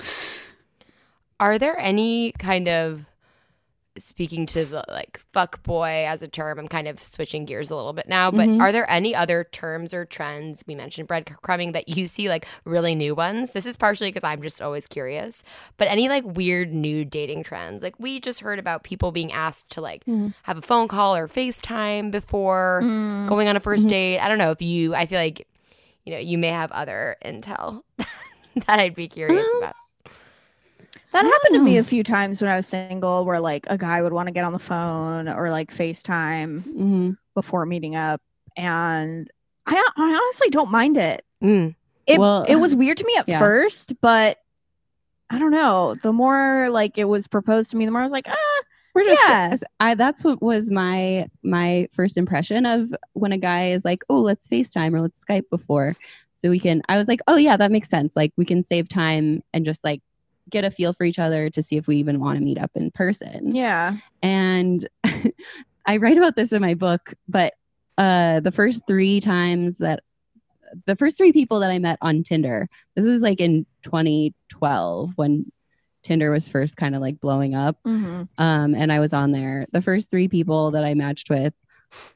Are 1.39 1.57
there 1.57 1.77
any 1.79 2.31
kind 2.33 2.67
of 2.67 3.05
speaking 3.97 4.45
to 4.47 4.65
the 4.65 4.83
like 4.87 5.19
fuck 5.33 5.61
boy 5.63 6.05
as 6.07 6.21
a 6.21 6.27
term? 6.27 6.57
I'm 6.59 6.67
kind 6.67 6.87
of 6.87 7.01
switching 7.01 7.45
gears 7.45 7.69
a 7.69 7.75
little 7.75 7.93
bit 7.93 8.07
now, 8.07 8.31
but 8.31 8.47
Mhm. 8.47 8.61
are 8.61 8.71
there 8.71 8.89
any 8.89 9.13
other 9.13 9.43
terms 9.51 9.93
or 9.93 10.05
trends? 10.05 10.63
We 10.65 10.75
mentioned 10.75 11.07
breadcrumbing 11.09 11.73
that 11.73 11.89
you 11.89 12.07
see 12.07 12.29
like 12.29 12.47
really 12.63 12.95
new 12.95 13.13
ones. 13.15 13.51
This 13.51 13.65
is 13.65 13.75
partially 13.77 14.09
because 14.09 14.23
I'm 14.23 14.41
just 14.41 14.61
always 14.61 14.87
curious, 14.87 15.43
but 15.77 15.87
any 15.89 16.07
like 16.09 16.23
weird 16.25 16.73
new 16.73 17.03
dating 17.05 17.43
trends? 17.43 17.83
Like 17.83 17.95
we 17.99 18.19
just 18.19 18.39
heard 18.39 18.59
about 18.59 18.83
people 18.83 19.11
being 19.11 19.31
asked 19.31 19.69
to 19.71 19.81
like 19.81 20.05
Mhm. 20.05 20.33
have 20.43 20.57
a 20.57 20.61
phone 20.61 20.87
call 20.87 21.15
or 21.15 21.27
FaceTime 21.27 22.11
before 22.11 22.81
Mm. 22.83 23.27
going 23.27 23.47
on 23.47 23.55
a 23.55 23.59
1st 23.59 23.85
Mhm. 23.85 23.89
date. 23.89 24.19
I 24.19 24.27
don't 24.29 24.37
know 24.37 24.51
if 24.51 24.61
you. 24.61 24.95
I 24.95 25.05
feel 25.05 25.19
like 25.19 25.47
you 26.05 26.13
know 26.13 26.19
you 26.19 26.37
may 26.37 26.47
have 26.47 26.71
other 26.71 27.17
intel 27.23 27.83
that 28.67 28.79
I'd 28.79 28.95
be 28.95 29.07
curious 29.07 29.49
Um, 29.55 29.63
about. 29.63 29.75
That 31.11 31.25
happened 31.25 31.53
to 31.55 31.59
me 31.59 31.77
Oh. 31.77 31.81
a 31.81 31.83
few 31.83 32.03
times 32.03 32.41
when 32.41 32.49
I 32.49 32.55
was 32.55 32.67
single, 32.67 33.25
where 33.25 33.39
like 33.39 33.65
a 33.69 33.77
guy 33.77 34.01
would 34.01 34.13
want 34.13 34.27
to 34.27 34.31
get 34.33 34.45
on 34.45 34.53
the 34.53 34.59
phone 34.59 35.27
or 35.27 35.49
like 35.49 35.73
FaceTime 35.75 36.61
Mhm. 36.61 37.17
before 37.35 37.65
meeting 37.65 37.95
up, 37.95 38.21
and 38.55 39.29
I, 39.65 39.75
I 39.97 40.19
honestly 40.23 40.49
don't 40.49 40.71
mind 40.71 40.97
it. 40.97 41.23
Mm. 41.43 41.75
It 42.07 42.19
Well, 42.19 42.43
it 42.43 42.55
was 42.55 42.73
weird 42.75 42.97
to 42.97 43.05
me 43.05 43.15
at 43.17 43.27
yeah. 43.27 43.39
first, 43.39 43.93
but 44.01 44.37
I 45.29 45.37
don't 45.39 45.51
know. 45.51 45.95
The 46.01 46.11
more 46.13 46.69
like 46.71 46.97
it 46.97 47.05
was 47.05 47.27
proposed 47.27 47.71
to 47.71 47.77
me, 47.77 47.85
the 47.85 47.91
more 47.91 48.01
I 48.01 48.05
was 48.05 48.11
like, 48.11 48.27
ah, 48.27 48.61
We're 48.93 49.05
just 49.05 49.21
Yeah. 49.25 49.55
I 49.79 49.95
that's 49.95 50.23
what 50.23 50.41
was 50.41 50.69
my 50.69 51.27
my 51.43 51.87
first 51.93 52.17
impression 52.17 52.65
of 52.65 52.93
when 53.13 53.31
a 53.31 53.37
guy 53.37 53.67
is 53.67 53.85
like, 53.85 53.99
"Oh, 54.09 54.19
let's 54.19 54.47
FaceTime 54.49 54.93
or 54.93 54.99
let's 54.99 55.23
Skype 55.23 55.49
before." 55.49 55.95
So 56.35 56.49
we 56.49 56.59
can 56.59 56.81
I 56.89 56.97
was 56.97 57.07
like, 57.07 57.21
"Oh 57.27 57.37
yeah, 57.37 57.55
that 57.55 57.71
makes 57.71 57.87
sense. 57.89 58.17
Like 58.17 58.33
we 58.35 58.43
can 58.43 58.63
save 58.63 58.89
time 58.89 59.43
and 59.53 59.63
just 59.63 59.83
like 59.85 60.01
get 60.51 60.63
a 60.65 60.71
feel 60.71 60.93
for 60.93 61.03
each 61.03 61.19
other 61.19 61.49
to 61.49 61.63
see 61.63 61.77
if 61.77 61.87
we 61.87 61.97
even 61.97 62.19
want 62.19 62.37
to 62.37 62.43
meet 62.45 62.57
up 62.59 62.71
in 62.75 62.91
person." 62.91 63.55
yeah, 63.55 63.95
And 64.21 64.87
I 65.85 65.97
write 65.97 66.17
about 66.17 66.35
this 66.35 66.51
in 66.51 66.61
my 66.61 66.73
book, 66.75 67.13
but 67.27 67.53
uh 67.97 68.39
the 68.39 68.51
first 68.51 68.81
three 68.87 69.19
times 69.19 69.79
that 69.79 70.01
the 70.85 70.95
first 70.95 71.17
three 71.17 71.33
people 71.33 71.59
that 71.59 71.69
I 71.71 71.79
met 71.79 71.97
on 72.01 72.23
Tinder. 72.23 72.69
This 72.95 73.05
was 73.05 73.21
like 73.21 73.41
in 73.41 73.65
2012 73.83 75.13
when 75.17 75.51
Tinder 76.03 76.31
was 76.31 76.47
first 76.49 76.77
kind 76.77 76.95
of 76.95 77.01
like 77.01 77.19
blowing 77.19 77.55
up. 77.55 77.77
Mhm. 77.85 78.27
Um, 78.37 78.75
and 78.75 78.91
I 78.91 78.99
was 78.99 79.13
on 79.13 79.31
there. 79.33 79.67
The 79.71 79.81
first 79.81 80.09
three 80.09 80.27
people 80.27 80.71
that 80.71 80.83
I 80.83 80.93
matched 80.93 81.29
with 81.29 81.53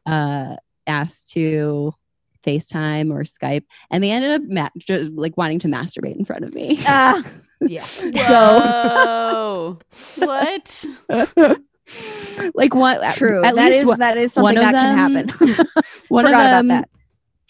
uh 0.05 0.55
asked 0.87 1.31
to 1.31 1.93
FaceTime 2.45 3.11
or 3.11 3.23
Skype, 3.23 3.63
and 3.91 4.03
they 4.03 4.11
ended 4.11 4.31
up 4.31 4.41
ma- 4.47 4.69
just 4.77 5.11
like 5.11 5.35
wanting 5.37 5.59
to 5.59 5.67
masturbate 5.67 6.15
in 6.17 6.25
front 6.25 6.45
of 6.45 6.53
me. 6.53 6.79
Ah, 6.85 7.23
Yeah. 7.61 7.85
Whoa. 8.13 9.79
what? 10.19 10.85
like 12.53 12.73
what? 12.75 13.13
true. 13.15 13.43
At 13.43 13.55
that 13.55 13.65
least 13.71 13.77
is 13.79 13.85
one- 13.85 13.99
that 13.99 14.17
is 14.17 14.33
something 14.33 14.57
of 14.57 14.63
that 14.63 14.71
can 14.73 14.97
happen. 14.97 15.29
one 16.09 16.25
Forgot 16.25 16.45
of 16.59 16.65
about 16.65 16.67
that. 16.67 16.89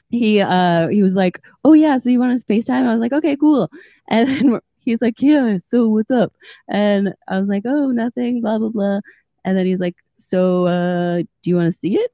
he 0.10 0.42
uh 0.42 0.88
he 0.90 1.02
was 1.02 1.16
like, 1.16 1.42
"Oh 1.64 1.74
yeah, 1.74 1.98
so 1.98 2.10
you 2.10 2.20
want 2.20 2.38
to 2.40 2.46
FaceTime?" 2.46 2.86
I 2.88 2.92
was 2.92 3.02
like, 3.02 3.14
"Okay, 3.14 3.36
cool." 3.36 3.70
And 4.10 4.30
then 4.30 4.60
he's 4.80 5.02
like, 5.02 5.16
"Yeah, 5.22 5.58
so 5.58 5.88
what's 5.88 6.12
up?" 6.12 6.32
And 6.70 7.14
I 7.28 7.40
was 7.40 7.50
like, 7.50 7.64
"Oh, 7.66 7.92
nothing." 7.92 8.42
Blah 8.42 8.60
blah 8.60 8.70
blah. 8.70 9.00
And 9.44 9.58
then 9.58 9.66
he's 9.66 9.80
like, 9.80 9.96
"So, 10.18 10.66
uh, 10.68 11.18
do 11.42 11.50
you 11.50 11.56
want 11.56 11.68
to 11.68 11.72
see 11.72 11.96
it?" 11.98 12.12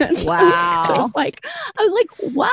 Wow. 0.24 1.10
like, 1.14 1.44
I 1.78 1.82
was 1.82 1.92
like, 1.92 2.32
"What?" 2.34 2.52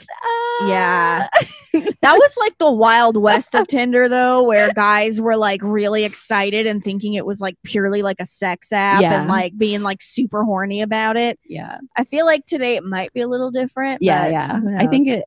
Uh, 0.00 0.66
Yeah. 0.68 1.28
that 1.72 2.12
was 2.14 2.36
like 2.38 2.56
the 2.58 2.70
wild 2.70 3.16
west 3.16 3.54
of 3.54 3.66
Tinder 3.68 4.08
though, 4.08 4.42
where 4.44 4.72
guys 4.72 5.20
were 5.20 5.36
like 5.36 5.60
really 5.62 6.04
excited 6.04 6.66
and 6.66 6.82
thinking 6.82 7.14
it 7.14 7.26
was 7.26 7.40
like 7.40 7.56
purely 7.64 8.02
like 8.02 8.16
a 8.20 8.26
sex 8.26 8.72
app 8.72 9.02
Yeah. 9.02 9.20
and 9.20 9.28
like 9.28 9.56
being 9.58 9.82
like 9.82 10.00
super 10.00 10.44
horny 10.44 10.82
about 10.82 11.16
it. 11.16 11.38
yeah, 11.44 11.78
I 11.96 12.04
feel 12.04 12.26
like 12.26 12.46
today 12.46 12.76
it 12.76 12.84
might 12.84 13.12
be 13.12 13.20
a 13.20 13.28
little 13.28 13.50
different. 13.50 14.00
yeah, 14.02 14.58
but 14.60 14.70
yeah. 14.70 14.78
I 14.78 14.86
think 14.86 15.08
it. 15.08 15.24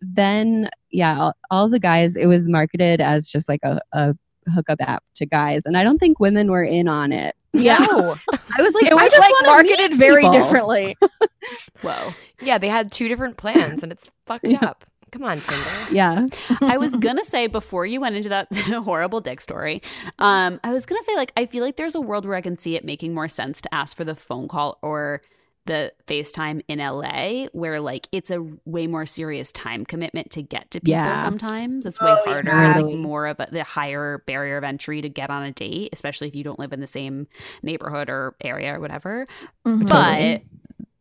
Then, 0.00 0.70
yeah, 0.92 1.18
all, 1.18 1.32
all 1.50 1.68
the 1.68 1.80
guys. 1.80 2.14
It 2.14 2.26
was 2.26 2.48
marketed 2.48 3.00
as 3.00 3.28
just 3.28 3.48
like 3.48 3.58
a, 3.64 3.80
a 3.92 4.14
hookup 4.54 4.78
app 4.80 5.02
to 5.16 5.26
guys, 5.26 5.66
and 5.66 5.76
I 5.76 5.82
don't 5.82 5.98
think 5.98 6.20
women 6.20 6.52
were 6.52 6.62
in 6.62 6.86
on 6.86 7.10
it. 7.10 7.34
Yeah. 7.54 7.78
No. 7.78 8.16
I 8.32 8.62
was 8.62 8.72
like, 8.74 8.84
It 8.84 8.92
I 8.92 8.94
was 8.94 9.12
just 9.12 9.20
like 9.20 9.32
marketed 9.46 9.94
very 9.94 10.22
people. 10.22 10.32
differently. 10.32 10.96
Whoa. 11.82 12.10
Yeah, 12.40 12.58
they 12.58 12.68
had 12.68 12.90
two 12.92 13.08
different 13.08 13.36
plans 13.36 13.82
and 13.82 13.92
it's 13.92 14.10
fucked 14.26 14.46
Yeah. 14.46 14.58
up. 14.62 14.84
Come 15.10 15.24
on, 15.24 15.38
Tinder. 15.38 15.92
Yeah, 15.94 16.26
I 16.62 16.78
was 16.78 16.94
gonna 16.94 17.22
say 17.24 17.46
before 17.46 17.84
you 17.84 18.00
went 18.00 18.16
into 18.16 18.30
that 18.30 18.48
horrible 18.84 19.20
dick 19.20 19.42
story, 19.42 19.82
um, 20.18 20.58
I 20.64 20.72
was 20.72 20.86
gonna 20.86 21.02
say 21.02 21.14
like 21.16 21.32
I 21.36 21.44
feel 21.44 21.62
like 21.62 21.76
there's 21.76 21.94
a 21.94 22.00
world 22.00 22.24
where 22.24 22.34
I 22.34 22.40
can 22.40 22.56
see 22.56 22.76
it 22.76 22.84
making 22.86 23.12
more 23.12 23.28
sense 23.28 23.60
to 23.60 23.74
ask 23.74 23.94
for 23.94 24.04
the 24.04 24.14
phone 24.14 24.48
call 24.48 24.78
or 24.80 25.20
the 25.66 25.92
FaceTime 26.08 26.62
in 26.66 26.80
LA, 26.80 27.46
where 27.52 27.78
like 27.80 28.08
it's 28.10 28.30
a 28.30 28.42
way 28.64 28.86
more 28.88 29.06
serious 29.06 29.52
time 29.52 29.84
commitment 29.86 30.30
to 30.32 30.42
get 30.42 30.70
to 30.72 30.80
people. 30.80 30.90
Yeah. 30.92 31.22
Sometimes 31.22 31.86
it's 31.86 32.00
way 32.00 32.10
Oh, 32.10 32.22
harder. 32.24 32.50
yeah. 32.50 32.70
It's 32.72 32.80
like 32.80 32.96
more 32.96 33.26
of 33.28 33.38
a 33.38 33.46
the 33.50 33.62
higher 33.62 34.22
barrier 34.26 34.56
of 34.56 34.64
entry 34.64 35.00
to 35.00 35.08
get 35.08 35.30
on 35.30 35.42
a 35.44 35.52
date, 35.52 35.90
especially 35.92 36.26
if 36.28 36.34
you 36.34 36.42
don't 36.42 36.58
live 36.58 36.72
in 36.72 36.80
the 36.80 36.86
same 36.88 37.28
neighborhood 37.62 38.10
or 38.10 38.34
area 38.40 38.74
or 38.74 38.80
whatever. 38.80 39.26
Mhm. 39.64 39.88
But 39.88 40.42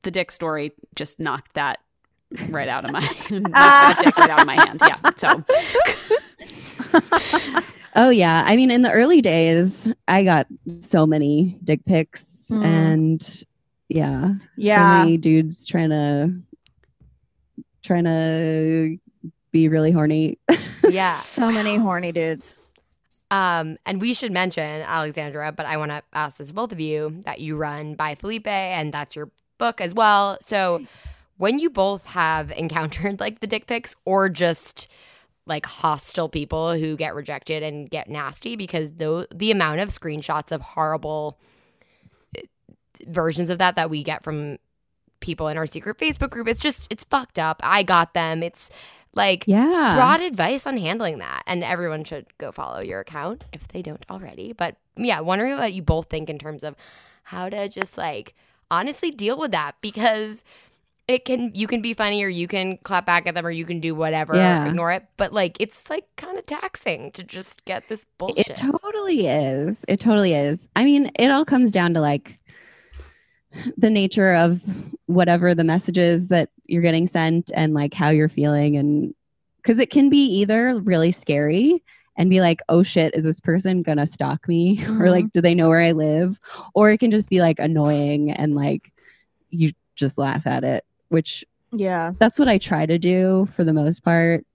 the 0.03 0.12
dick 0.12 0.32
story 0.32 0.74
just 0.95 1.20
knocked 1.20 1.53
that 1.53 1.80
right 2.49 2.68
out 2.68 2.86
of 2.86 2.91
my 2.91 2.99
knocked 3.32 3.51
Ah. 3.55 4.12
right 4.18 4.30
out 4.30 4.39
of 4.41 4.47
my 4.47 4.55
hand. 4.55 4.82
Yeah. 4.82 4.97
So 5.16 5.43
Oh 7.95 8.09
yeah. 8.09 8.43
I 8.45 8.55
mean, 8.55 8.72
in 8.72 8.84
the 8.84 8.91
early 8.91 9.22
days, 9.22 9.91
I 10.07 10.24
got 10.24 10.47
so 10.80 11.05
many 11.05 11.59
dick 11.64 11.84
pics 11.86 12.49
Mm. 12.51 12.66
and 12.66 13.43
yeah, 13.96 14.34
Yeah. 14.36 14.36
so 14.36 14.39
yeah. 14.58 15.04
many 15.04 15.18
dudes 15.18 15.66
trying 15.66 15.89
to 15.89 16.34
trying 17.84 18.04
to 18.06 18.98
be 19.52 19.68
really 19.68 19.92
horny. 19.92 20.38
Yeah. 20.89 21.20
So 21.20 21.50
many 21.52 21.78
horny 21.78 22.12
dudes. 22.12 22.58
Um, 23.30 23.78
and 23.86 24.02
we 24.02 24.14
should 24.14 24.34
mention 24.34 24.82
Alexandra, 24.82 25.54
but 25.54 25.66
I 25.66 25.78
want 25.78 25.92
to 25.92 26.04
ask 26.12 26.36
this 26.36 26.50
of 26.50 26.56
both 26.56 26.74
of 26.74 26.82
you 26.82 27.22
that 27.24 27.39
you 27.39 27.56
run 27.56 27.96
Bye 27.96 28.16
Felipe, 28.16 28.48
and 28.48 28.94
that's 28.94 29.16
your 29.16 29.30
book 29.58 29.80
as 29.80 29.94
well. 29.94 30.38
So, 30.46 30.86
when 31.38 31.60
you 31.60 31.70
both 31.70 32.08
have 32.08 32.52
encountered 32.52 33.22
like 33.22 33.39
the 33.39 33.48
dick 33.48 33.68
pics, 33.68 33.96
or 34.04 34.28
just 34.28 34.89
like 35.46 35.66
hostile 35.66 36.28
people 36.28 36.74
who 36.74 36.98
get 36.98 37.16
rejected 37.16 37.64
and 37.64 37.89
get 37.89 38.10
nasty, 38.10 38.58
because 38.58 38.92
the 38.92 39.28
the 39.34 39.52
amount 39.52 39.80
of 39.80 39.89
screenshots 39.98 40.52
of 40.52 40.60
horrible 40.62 41.39
versions 43.08 43.50
of 43.50 43.58
that 43.60 43.76
that 43.76 43.89
we 43.89 44.04
get 44.04 44.24
from 44.24 44.58
people 45.20 45.48
in 45.48 45.58
our 45.58 45.68
secret 45.68 45.98
Facebook 45.98 46.30
group, 46.32 46.48
it's 46.48 46.60
just 46.60 46.88
it's 46.92 47.04
fucked 47.04 47.39
up. 47.39 47.60
I 47.64 47.84
got 47.84 48.14
them. 48.14 48.44
It's 48.44 48.70
like 49.14 49.44
yeah. 49.46 49.92
broad 49.96 50.22
advice 50.22 50.66
on 50.66 50.78
handling 50.78 51.20
that. 51.20 51.44
And 51.46 51.64
everyone 51.64 52.04
should 52.04 52.26
go 52.38 52.52
follow 52.52 52.82
your 52.82 53.02
account 53.02 53.44
if 53.54 53.68
they 53.68 53.82
don't 53.82 54.06
already. 54.10 54.54
But 54.54 54.78
yeah, 54.96 55.20
wondering 55.20 55.58
what 55.58 55.74
you 55.74 55.82
both 55.82 56.10
think 56.10 56.30
in 56.30 56.38
terms 56.39 56.64
of 56.64 56.76
how 57.24 57.50
to 57.50 57.70
just 57.70 57.98
like 57.98 58.36
honestly 58.70 59.12
deal 59.12 59.38
with 59.38 59.52
that 59.52 59.76
because 59.82 60.44
it 61.08 61.26
can 61.26 61.52
you 61.54 61.68
can 61.68 61.82
be 61.82 61.94
funny 61.94 62.24
or 62.24 62.30
you 62.30 62.48
can 62.48 62.78
clap 62.84 63.06
back 63.06 63.28
at 63.28 63.36
them 63.36 63.46
or 63.46 63.52
you 63.52 63.66
can 63.66 63.80
do 63.80 63.94
whatever 63.94 64.36
Yeah. 64.36 64.66
ignore 64.68 64.92
it 64.94 65.06
but 65.18 65.34
like 65.34 65.58
it's 65.60 65.89
like 65.89 66.06
kind 66.16 66.38
of 66.38 66.46
taxing 66.46 67.12
to 67.14 67.24
just 67.24 67.66
get 67.66 67.89
this 67.89 68.06
bullshit 68.18 68.50
It 68.50 68.56
totally 68.56 69.28
is. 69.28 69.84
It 69.89 70.00
totally 70.00 70.34
is. 70.34 70.70
I 70.76 70.86
mean, 70.86 71.12
it 71.20 71.32
all 71.32 71.44
comes 71.44 71.72
down 71.72 71.94
to 71.96 72.02
like 72.02 72.39
the 73.78 73.89
nature 73.89 74.34
of 74.34 74.64
whatever 75.08 75.54
the 75.54 75.64
messages 75.64 76.28
that 76.30 76.49
you're 76.66 76.82
getting 76.82 77.08
sent 77.08 77.52
and 77.54 77.74
like 77.74 77.93
how 77.93 78.10
you're 78.10 78.30
feeling 78.30 78.78
and 78.78 79.14
because 79.58 79.78
it 79.78 79.89
can 79.91 80.10
be 80.10 80.26
either 80.26 80.80
really 80.80 81.12
scary 81.12 81.84
and 82.18 82.30
be 82.30 82.41
like, 82.41 82.62
oh 82.70 82.82
shit, 82.84 83.14
is 83.14 83.26
this 83.26 83.39
person 83.39 83.82
gonna 83.82 84.08
stalk 84.08 84.47
me? 84.47 84.84
or 84.99 85.10
like, 85.10 85.32
do 85.32 85.41
they 85.41 85.54
know 85.54 85.70
where 85.70 85.82
I 85.82 85.91
live? 85.91 86.39
Or 86.74 86.89
it 86.89 86.99
can 86.99 87.12
just 87.12 87.30
be 87.30 87.41
like 87.41 87.60
annoying 87.60 88.32
and 88.32 88.56
like 88.56 88.91
you 89.49 89.72
just 89.95 90.18
laugh 90.18 90.47
at 90.47 90.64
it, 90.64 90.84
which 91.10 91.45
Yeah. 91.72 92.14
that's 92.20 92.39
what 92.39 92.47
I 92.47 92.58
try 92.58 92.86
to 92.86 92.97
do 92.97 93.47
for 93.54 93.64
the 93.64 93.74
most 93.74 94.04
part. 94.04 94.45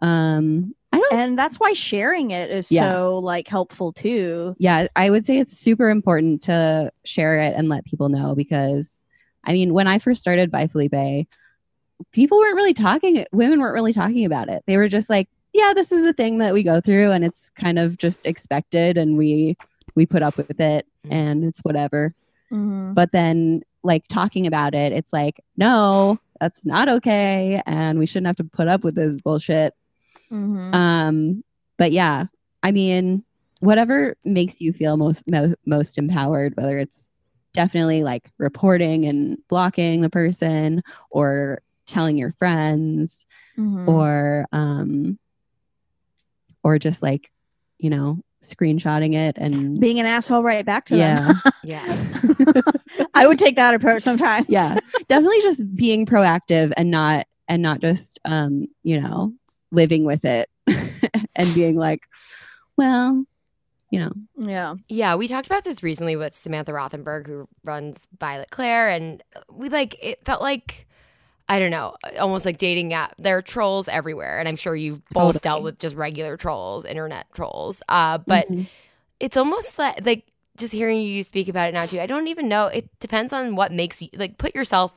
Um, 0.00 0.74
And 1.18 1.38
that's 1.38 1.56
why 1.60 1.72
sharing 1.72 2.30
it 2.30 2.50
is 2.50 2.70
Yeah. 2.72 2.90
so 2.92 3.18
like 3.18 3.48
helpful 3.48 3.92
too. 3.92 4.54
yeah, 4.58 4.86
I 4.96 5.10
would 5.10 5.24
say 5.26 5.38
it's 5.38 5.56
super 5.56 5.88
important 5.90 6.42
to 6.42 6.90
share 7.04 7.38
it 7.40 7.54
and 7.56 7.68
let 7.68 7.84
people 7.84 8.08
know 8.08 8.34
because 8.34 9.04
I 9.44 9.52
mean, 9.52 9.74
when 9.74 9.88
I 9.88 9.98
first 9.98 10.20
started 10.20 10.50
Bye 10.50 10.68
Felipe, 10.68 11.26
people 12.12 12.38
weren't 12.38 12.56
really 12.56 12.74
talking, 12.74 13.24
women 13.32 13.60
weren't 13.60 13.74
really 13.74 13.92
talking 13.92 14.24
about 14.24 14.48
it. 14.48 14.62
They 14.66 14.76
were 14.76 14.88
just 14.88 15.10
like, 15.10 15.28
yeah, 15.52 15.72
this 15.74 15.92
is 15.92 16.04
a 16.06 16.12
thing 16.12 16.38
that 16.38 16.52
we 16.54 16.62
go 16.62 16.80
through 16.80 17.10
and 17.12 17.24
it's 17.24 17.50
kind 17.50 17.78
of 17.78 17.98
just 17.98 18.26
expected 18.26 18.96
and 18.96 19.16
we 19.18 19.56
we 19.94 20.06
put 20.06 20.22
up 20.22 20.36
with 20.36 20.58
it 20.60 20.86
Mhm. 21.06 21.12
and 21.12 21.44
it's 21.44 21.60
whatever. 21.60 22.14
Mhm. 22.50 22.94
But 22.94 23.12
then 23.12 23.62
like 23.84 24.06
talking 24.08 24.46
about 24.46 24.74
it, 24.74 24.92
it's 24.92 25.12
like, 25.12 25.40
no, 25.56 26.18
that's 26.40 26.64
not 26.64 26.88
okay 26.88 27.60
and 27.66 27.98
we 27.98 28.06
shouldn't 28.06 28.26
have 28.28 28.36
to 28.36 28.44
put 28.44 28.68
up 28.68 28.84
with 28.84 28.94
this 28.94 29.20
bullshit. 29.20 29.74
Mhm. 30.32 30.74
Um, 30.74 31.44
but 31.78 31.92
yeah, 31.92 32.26
I 32.62 32.72
mean, 32.72 33.24
whatever 33.60 34.16
makes 34.24 34.60
you 34.60 34.72
feel 34.72 34.96
most 34.96 35.24
mo- 35.28 35.54
most 35.66 35.98
empowered, 35.98 36.54
whether 36.56 36.78
it's 36.78 37.08
definitely 37.52 38.02
like 38.02 38.30
reporting 38.38 39.04
and 39.04 39.36
blocking 39.48 40.00
the 40.00 40.08
person, 40.10 40.82
or 41.10 41.60
telling 41.86 42.16
your 42.16 42.32
friends, 42.32 43.26
Mhm. 43.58 43.86
or 43.88 44.46
um, 44.52 45.18
or 46.62 46.78
just 46.78 47.02
like 47.02 47.30
you 47.78 47.90
know 47.90 48.18
screenshotting 48.42 49.14
it 49.14 49.36
and 49.38 49.78
being 49.80 50.00
an 50.00 50.06
asshole 50.06 50.42
right 50.42 50.64
back 50.66 50.84
to 50.86 50.96
them. 50.96 51.42
yeah, 51.62 51.86
yeah. 51.86 52.62
I 53.14 53.26
would 53.26 53.38
take 53.38 53.56
that 53.56 53.74
approach 53.74 54.02
sometimes. 54.02 54.46
yeah, 54.48 54.78
definitely 55.08 55.40
just 55.42 55.74
being 55.74 56.06
proactive 56.06 56.72
and 56.76 56.90
not 56.90 57.26
and 57.48 57.62
not 57.62 57.80
just 57.80 58.18
um, 58.24 58.66
you 58.82 59.00
know 59.00 59.32
living 59.72 60.04
with 60.04 60.24
it 60.24 60.48
and 61.36 61.54
being 61.54 61.76
like, 61.76 62.02
well, 62.76 63.24
you 63.90 63.98
know, 64.00 64.12
Yeah. 64.38 64.74
Yeah, 64.88 65.14
we 65.16 65.28
talked 65.28 65.46
about 65.46 65.64
this 65.64 65.82
recently 65.82 66.16
with 66.16 66.36
Samantha 66.36 66.72
Rothenberg, 66.72 67.26
who 67.26 67.48
runs 67.64 68.06
Violet 68.18 68.50
Claire, 68.50 68.88
and 68.88 69.22
we 69.50 69.68
like 69.68 69.96
it 70.02 70.24
felt 70.24 70.40
like 70.42 70.86
I 71.48 71.58
don't 71.58 71.70
know, 71.70 71.96
almost 72.18 72.46
like 72.46 72.56
dating 72.58 72.94
app. 72.94 73.14
There 73.18 73.36
are 73.36 73.42
trolls 73.42 73.88
everywhere, 73.88 74.38
and 74.38 74.48
I'm 74.48 74.56
sure 74.56 74.74
you've 74.76 75.02
both 75.10 75.34
Totally. 75.34 75.40
dealt 75.40 75.62
with 75.64 75.78
just 75.78 75.96
regular 75.96 76.36
trolls, 76.36 76.84
internet 76.86 77.26
trolls. 77.34 77.82
Uh, 77.88 78.18
but 78.18 78.48
Mhm. 78.48 78.66
it's 79.20 79.36
almost 79.36 79.78
like 79.78 80.04
like 80.06 80.24
just 80.56 80.72
hearing 80.72 81.00
you 81.02 81.22
speak 81.22 81.48
about 81.48 81.68
it 81.68 81.74
now 81.74 81.86
too. 81.86 82.00
I 82.00 82.06
don't 82.06 82.28
even 82.28 82.48
know. 82.48 82.66
It 82.66 82.88
depends 83.00 83.32
on 83.32 83.56
what 83.56 83.72
makes 83.72 84.00
you 84.02 84.08
like 84.14 84.38
put 84.38 84.54
yourself 84.54 84.92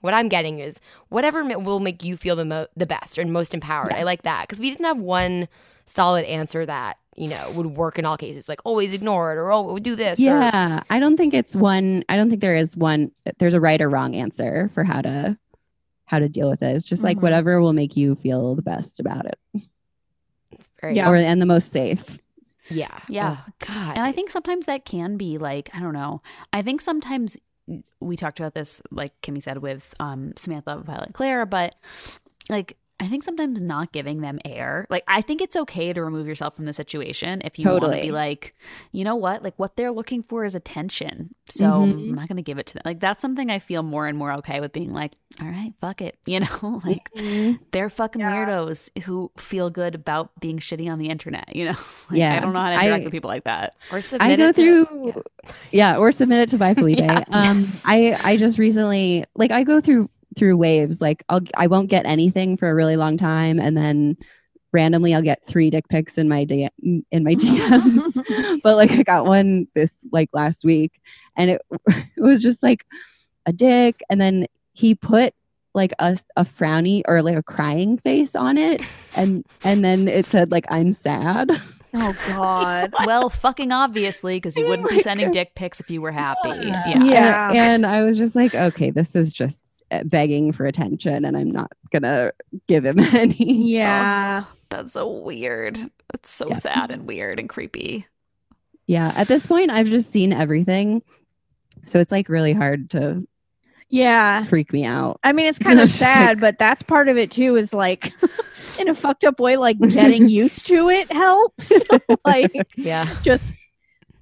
what 0.00 0.14
I'm 0.14 0.28
getting 0.28 0.58
is 0.60 0.78
whatever 1.08 1.42
ma- 1.44 1.56
will 1.58 1.80
make 1.80 2.04
you 2.04 2.16
feel 2.16 2.36
the 2.36 2.44
mo- 2.44 2.66
the 2.76 2.86
best 2.86 3.18
or 3.18 3.24
most 3.26 3.54
empowered. 3.54 3.92
I 3.92 4.02
like 4.04 4.22
that 4.22 4.42
because 4.48 4.60
we 4.60 4.70
didn't 4.70 4.86
have 4.86 4.98
one 4.98 5.48
solid 5.86 6.24
answer 6.26 6.64
that 6.66 6.98
you 7.16 7.28
know 7.28 7.50
would 7.56 7.66
work 7.66 7.98
in 7.98 8.04
all 8.04 8.16
cases. 8.16 8.48
Like 8.48 8.60
always 8.64 8.92
ignore 8.94 9.32
it 9.32 9.36
or 9.38 9.50
oh 9.52 9.78
do 9.78 9.96
this. 9.96 10.18
Or, 10.18 10.22
Yeah, 10.22 10.82
I 10.88 10.98
don't 10.98 11.16
think 11.16 11.34
it's 11.34 11.56
one. 11.56 12.04
I 12.08 12.16
don't 12.16 12.28
think 12.28 12.40
there 12.40 12.54
is 12.54 12.76
one. 12.76 13.10
There's 13.38 13.54
a 13.54 13.60
right 13.60 13.80
or 13.80 13.88
wrong 13.90 14.14
answer 14.14 14.68
for 14.72 14.84
how 14.84 15.00
to 15.02 15.36
how 16.04 16.18
to 16.18 16.28
deal 16.28 16.48
with 16.48 16.62
it. 16.62 16.74
It's 16.76 16.88
just 16.88 17.02
like 17.02 17.18
Mhm. 17.18 17.22
whatever 17.22 17.60
will 17.60 17.72
make 17.74 17.96
you 17.96 18.14
feel 18.14 18.54
the 18.54 18.62
best 18.62 18.98
about 19.00 19.26
it, 19.26 19.38
it's 20.52 20.68
very, 20.80 20.94
Yeah. 20.94 21.10
or 21.10 21.16
and 21.16 21.40
the 21.40 21.46
most 21.46 21.70
safe. 21.72 22.18
yeah, 22.70 22.98
Yeah. 23.08 23.36
Oh, 23.40 23.52
God, 23.66 23.96
And 23.96 24.06
I 24.06 24.12
think 24.12 24.30
sometimes 24.30 24.66
that 24.66 24.84
can 24.84 25.16
be 25.16 25.38
like, 25.38 25.68
I 25.74 25.80
don't 25.80 25.92
know. 25.94 26.22
I 26.52 26.62
think 26.62 26.80
sometimes 26.80 27.36
we 28.00 28.16
talked 28.16 28.40
about 28.40 28.54
this, 28.54 28.80
like 28.90 29.20
Kimmy 29.22 29.42
said, 29.42 29.58
with 29.58 29.94
um, 30.00 30.32
Samantha 30.36 30.82
Violet 30.84 31.12
Claire, 31.12 31.46
but 31.46 31.74
like, 32.48 32.76
I 33.00 33.06
think 33.06 33.22
sometimes 33.22 33.60
not 33.62 33.92
giving 33.92 34.22
them 34.22 34.40
air. 34.44 34.84
Like, 34.90 35.04
I 35.06 35.20
think 35.20 35.40
it's 35.40 35.54
okay 35.54 35.92
to 35.92 36.02
remove 36.02 36.26
yourself 36.26 36.56
from 36.56 36.64
the 36.64 36.72
situation 36.72 37.40
if 37.44 37.56
you 37.56 37.68
want 37.68 37.84
to 37.84 37.90
be 37.90 38.10
like, 38.10 38.56
you 38.90 39.04
know 39.04 39.14
what? 39.14 39.44
Like, 39.44 39.54
what 39.56 39.76
they're 39.76 39.92
looking 39.92 40.24
for 40.24 40.44
is 40.44 40.56
attention. 40.56 41.32
So 41.48 41.66
Mhm. 41.66 41.90
I'm 41.92 42.14
not 42.14 42.26
going 42.28 42.36
to 42.36 42.42
give 42.42 42.58
it 42.58 42.66
to 42.66 42.74
them. 42.74 42.82
Like, 42.84 42.98
that's 42.98 43.22
something 43.22 43.50
I 43.50 43.60
feel 43.60 43.84
more 43.84 44.08
and 44.08 44.18
more 44.18 44.32
okay 44.38 44.58
with 44.60 44.72
being 44.72 44.92
like, 44.92 45.12
all 45.40 45.46
right, 45.46 45.72
fuck 45.80 46.00
it. 46.02 46.18
You 46.26 46.40
know, 46.40 46.80
like, 46.84 47.08
they're 47.70 47.88
fucking 47.88 48.20
Yeah. 48.20 48.32
weirdos 48.34 48.90
who 49.04 49.30
feel 49.38 49.70
good 49.70 49.94
about 49.94 50.32
being 50.40 50.58
shitty 50.58 50.90
on 50.90 50.98
the 50.98 51.08
internet. 51.08 51.54
You 51.54 51.66
know, 51.66 51.76
like, 52.10 52.20
I 52.22 52.40
don't 52.40 52.52
know 52.52 52.60
how 52.60 52.70
to 52.70 52.76
I- 52.76 52.84
interact 52.86 53.04
with 53.04 53.12
people 53.12 53.28
like 53.30 53.44
that. 53.44 53.76
or 53.92 53.98
I 53.98 54.00
submit 54.00 54.38
go 54.38 54.48
it 54.48 54.56
to- 54.56 54.84
through, 54.86 55.22
yeah. 55.70 55.96
or 55.96 56.10
submit 56.10 56.40
it 56.40 56.48
to 56.50 56.58
Bye 56.58 56.74
Felipe. 56.74 56.98
Yeah. 56.98 57.22
Um, 57.30 57.64
I 57.84 58.18
I 58.24 58.36
just 58.36 58.58
recently 58.58 59.24
like 59.36 59.52
I 59.52 59.62
go 59.62 59.80
through 59.80 60.10
through 60.38 60.56
waves. 60.56 61.00
Like 61.00 61.22
I'll 61.28 61.40
I 61.56 61.66
won't 61.66 61.90
get 61.90 62.06
anything 62.06 62.56
for 62.56 62.70
a 62.70 62.74
really 62.74 62.96
long 62.96 63.16
time, 63.18 63.58
and 63.60 63.76
then 63.76 64.16
randomly 64.72 65.14
I'll 65.14 65.22
get 65.22 65.44
three 65.46 65.70
dick 65.70 65.88
pics 65.88 66.18
in 66.18 66.28
my 66.28 66.44
D- 66.44 66.68
in 66.82 67.24
my 67.24 67.34
DMs. 67.34 68.60
but 68.62 68.76
like 68.76 68.90
I 68.92 69.02
got 69.02 69.26
one 69.26 69.66
this 69.74 70.06
like 70.12 70.30
last 70.32 70.64
week, 70.64 70.92
and 71.36 71.50
it 71.50 71.60
it 71.88 72.06
was 72.16 72.42
just 72.42 72.62
like 72.62 72.84
a 73.46 73.52
dick, 73.52 74.00
and 74.08 74.20
then 74.20 74.46
he 74.72 74.94
put 74.94 75.34
like 75.74 75.92
a, 75.98 76.16
a 76.36 76.44
frowny 76.44 77.02
or 77.06 77.22
like 77.22 77.36
a 77.36 77.42
crying 77.42 77.98
face 77.98 78.34
on 78.34 78.56
it 78.58 78.80
and 79.16 79.44
and 79.64 79.84
then 79.84 80.08
it 80.08 80.24
said 80.24 80.50
like 80.50 80.64
i'm 80.70 80.92
sad 80.92 81.50
Oh 81.94 82.14
God. 82.36 82.92
well, 83.06 83.30
fucking 83.30 83.72
obviously, 83.72 84.36
because 84.36 84.56
you 84.58 84.66
wouldn't 84.66 84.88
be 84.88 84.96
Like- 84.96 85.04
sending 85.04 85.30
dick 85.30 85.54
pics 85.54 85.80
if 85.80 85.90
you 85.90 86.02
were 86.02 86.12
happy. 86.12 86.50
Yeah. 86.50 87.02
Yeah. 87.02 87.48
And, 87.48 87.58
and 87.58 87.86
I 87.86 88.02
was 88.04 88.18
just 88.18 88.36
like, 88.36 88.54
okay, 88.54 88.90
this 88.90 89.16
is 89.16 89.32
just 89.32 89.64
begging 90.04 90.52
for 90.52 90.66
attention, 90.66 91.24
and 91.24 91.36
I'm 91.36 91.50
not 91.50 91.72
gonna 91.92 92.32
give 92.66 92.84
him 92.84 92.98
any. 93.14 93.68
Yeah. 93.72 94.44
That's 94.70 94.92
so 94.92 95.10
weird. 95.10 95.78
That's 96.12 96.30
so 96.30 96.48
Yeah. 96.48 96.54
sad 96.54 96.90
and 96.90 97.06
weird 97.06 97.38
and 97.38 97.48
creepy. 97.48 98.06
Yeah, 98.86 99.12
at 99.16 99.28
this 99.28 99.46
point, 99.46 99.70
I've 99.70 99.86
just 99.88 100.10
seen 100.10 100.32
everything, 100.32 101.02
so 101.86 101.98
it's 102.00 102.12
like 102.12 102.28
really 102.28 102.52
hard 102.54 102.90
to 102.90 103.26
Yeah. 103.90 104.44
freak 104.44 104.72
me 104.72 104.84
out. 104.84 105.20
I 105.24 105.32
mean, 105.32 105.46
it's 105.46 105.58
kind 105.68 105.80
of 105.80 105.90
sad, 105.90 106.36
like- 106.36 106.40
but 106.40 106.58
that's 106.58 106.82
part 106.82 107.08
of 107.08 107.16
it 107.16 107.30
too. 107.30 107.56
Is 107.56 107.72
like, 107.74 108.12
in 108.78 108.88
a 108.88 108.94
fucked 108.94 109.24
up 109.24 109.40
way, 109.40 109.56
like 109.56 109.78
getting 109.78 110.28
used 110.28 110.66
to 110.66 110.88
it 110.90 111.10
helps. 111.12 111.72
like, 112.24 112.52
yeah, 112.76 113.14
just 113.22 113.52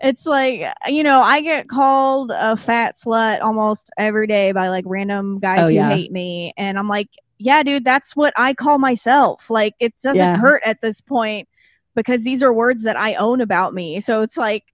it's 0.01 0.26
like 0.26 0.62
you 0.86 1.03
know, 1.03 1.20
I 1.22 1.40
get 1.40 1.68
called 1.68 2.30
a 2.34 2.57
fat 2.57 2.94
slut 2.97 3.40
almost 3.42 3.90
every 3.99 4.26
day 4.26 4.53
by 4.53 4.68
like 4.68 4.84
random 4.86 5.38
guys 5.38 5.66
Oh, 5.66 5.68
who 5.68 5.76
yeah. 5.76 5.88
hate 5.88 6.12
me, 6.12 6.53
and 6.57 6.78
I'm 6.78 6.88
like, 6.88 7.09
yeah, 7.38 7.62
dude, 7.62 7.84
that's 7.84 8.14
what 8.16 8.32
I 8.36 8.55
call 8.55 8.78
myself. 8.78 9.51
Like, 9.51 9.74
it 9.80 9.94
doesn't 10.03 10.22
Yeah. 10.22 10.36
hurt 10.36 10.62
at 10.64 10.80
this 10.80 11.01
point 11.01 11.49
because 11.94 12.24
these 12.24 12.42
are 12.42 12.53
words 12.53 12.82
that 12.82 12.97
I 12.97 13.14
own 13.14 13.40
about 13.40 13.72
me. 13.74 14.01
So 14.01 14.20
it's 14.22 14.36
like, 14.36 14.64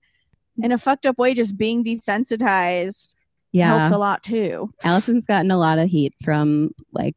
in 0.62 0.72
a 0.72 0.78
fucked 0.78 1.06
up 1.06 1.18
way, 1.18 1.34
just 1.34 1.56
being 1.56 1.84
desensitized 1.84 3.14
Yeah, 3.52 3.68
helps 3.78 3.90
a 3.90 3.98
lot 3.98 4.22
too. 4.22 4.72
Allison's 4.84 5.26
gotten 5.26 5.50
a 5.50 5.58
lot 5.58 5.78
of 5.78 5.88
heat 5.88 6.14
from 6.22 6.72
like 6.92 7.16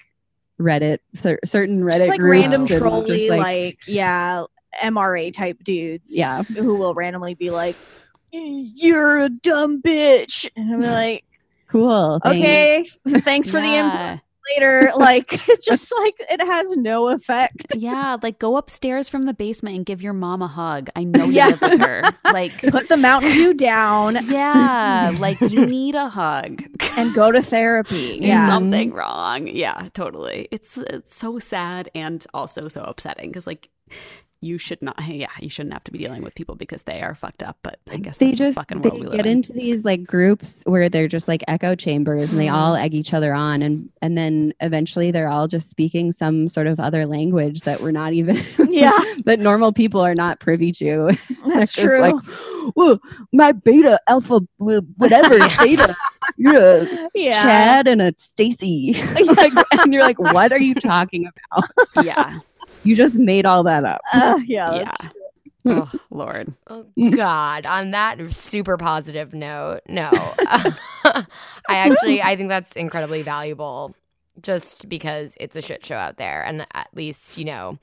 Reddit, 0.59 0.99
cer- 1.15 1.39
certain 1.43 1.81
Reddit 1.81 1.97
just 1.97 2.09
like 2.09 2.19
groups, 2.19 2.41
random 2.47 2.67
trolly, 2.67 3.29
like, 3.29 3.39
like, 3.39 3.79
yeah, 3.87 4.43
MRA 4.83 5.33
type 5.33 5.63
dudes. 5.63 6.09
yeah, 6.15 6.43
who 6.43 6.75
will 6.77 6.93
randomly 6.93 7.33
be 7.35 7.49
like, 7.51 7.75
"You're 8.31 9.19
a 9.19 9.29
dumb 9.29 9.81
bitch," 9.81 10.49
and 10.55 10.73
I'm 10.73 10.81
like, 10.93 11.23
cool. 11.67 12.19
thanks. 12.23 12.99
"Okay, 13.07 13.19
thanks 13.21 13.49
for 13.49 13.59
the 13.61 13.67
input 13.67 14.19
later." 14.55 14.91
Like, 14.97 15.25
it's 15.49 15.65
just 15.71 15.91
like 15.99 16.13
it 16.19 16.39
has 16.41 16.75
no 16.75 17.09
effect. 17.09 17.73
yeah, 17.75 18.17
like 18.21 18.37
go 18.39 18.57
upstairs 18.57 19.09
from 19.09 19.23
the 19.23 19.33
basement 19.33 19.75
and 19.75 19.85
give 19.85 20.01
your 20.03 20.13
mom 20.13 20.41
a 20.43 20.47
hug. 20.47 20.89
I 20.95 21.03
know 21.03 21.25
you 21.25 21.31
Yeah. 21.33 21.47
live 21.47 21.61
with 21.61 21.79
her. 21.81 22.01
Like, 22.31 22.61
Put 22.61 22.87
the 22.89 22.97
Mountain 22.97 23.31
Dew 23.31 23.53
down 23.55 24.17
yeah, 24.27 25.13
like 25.19 25.41
you 25.41 25.65
need 25.65 25.95
a 25.95 26.09
hug. 26.09 26.61
and 26.97 27.13
go 27.15 27.31
to 27.31 27.41
therapy. 27.41 28.19
Yeah, 28.21 28.47
something 28.47 28.91
wrong. 28.93 29.47
Yeah, 29.47 29.89
totally. 29.93 30.47
It's 30.51 30.77
it's 30.77 31.15
so 31.15 31.39
sad 31.39 31.89
and 31.95 32.25
also 32.33 32.67
so 32.67 32.83
upsetting 32.83 33.29
because 33.31 33.47
like 33.47 33.69
you 34.41 34.57
should 34.57 34.81
not. 34.81 34.95
Yeah, 35.07 35.27
you 35.39 35.49
shouldn't 35.49 35.73
have 35.73 35.83
to 35.85 35.91
be 35.91 35.97
dealing 35.99 36.21
with 36.23 36.35
people 36.35 36.55
because 36.55 36.83
they 36.83 37.01
are 37.01 37.15
fucked 37.15 37.41
up. 37.43 37.57
But 37.63 37.79
I 37.89 37.97
guess 37.97 38.17
they 38.17 38.31
the 38.31 38.35
just 38.37 38.57
fucking 38.57 38.81
they 38.81 38.89
world 38.89 39.01
we 39.01 39.07
live 39.07 39.17
get 39.17 39.25
in. 39.25 39.33
into 39.37 39.53
these 39.53 39.85
like 39.85 40.03
groups 40.05 40.61
where 40.65 40.89
they're 40.89 41.07
just 41.07 41.27
like 41.27 41.43
echo 41.47 41.75
chambers 41.75 42.31
and 42.31 42.39
they 42.39 42.45
Mm-hmm. 42.47 42.55
all 42.55 42.75
egg 42.75 42.93
each 42.93 43.13
other 43.13 43.33
on 43.33 43.61
and 43.63 43.89
and 44.01 44.17
then 44.17 44.53
eventually 44.61 45.09
they're 45.11 45.27
all 45.29 45.47
just 45.47 45.69
speaking 45.69 46.11
some 46.11 46.47
sort 46.49 46.67
of 46.67 46.79
other 46.79 47.05
language 47.05 47.61
that 47.61 47.81
we're 47.81 47.91
not 47.91 48.13
even 48.13 48.37
Yeah. 48.69 48.91
that 49.25 49.39
normal 49.39 49.71
people 49.71 50.01
are 50.01 50.13
not 50.15 50.39
privy 50.39 50.71
to 50.73 51.11
that's 51.47 51.73
true. 51.81 51.99
like 52.01 52.15
Whoa, 52.75 52.99
my 53.31 53.51
beta 53.51 53.99
alpha 54.07 54.41
whatever 54.57 55.37
beta 55.59 55.95
you're 56.37 56.55
a 56.83 57.09
yeah, 57.13 57.31
chad 57.43 57.87
and 57.87 58.01
a 58.01 58.13
stacy 58.17 58.95
like, 59.37 59.53
and 59.71 59.93
you're 59.93 60.03
like 60.03 60.19
what 60.19 60.51
are 60.51 60.59
you 60.59 60.73
talking 60.75 61.27
about 61.27 61.69
yeah, 62.05 62.39
you 62.85 62.95
just 62.95 63.17
made 63.19 63.45
all 63.45 63.63
that 63.63 63.83
up 63.83 64.01
Uh, 64.13 64.39
yeah, 64.45 64.75
yeah. 64.75 64.91
true. 64.91 65.09
Oh 65.67 65.91
Lord. 66.11 66.53
Oh, 66.67 66.85
God, 67.11 67.65
on 67.65 67.91
that 67.91 68.29
super 68.31 68.77
positive 68.77 69.33
note, 69.33 69.81
no. 69.89 70.09
I 70.13 71.25
actually 71.69 72.21
I 72.21 72.35
think 72.35 72.49
that's 72.49 72.75
incredibly 72.75 73.23
valuable 73.23 73.95
just 74.41 74.87
because 74.89 75.35
it's 75.39 75.55
a 75.55 75.61
shit 75.61 75.85
show 75.85 75.95
out 75.95 76.17
there 76.17 76.43
and 76.43 76.67
at 76.73 76.89
least, 76.93 77.37
you 77.37 77.45
know, 77.45 77.79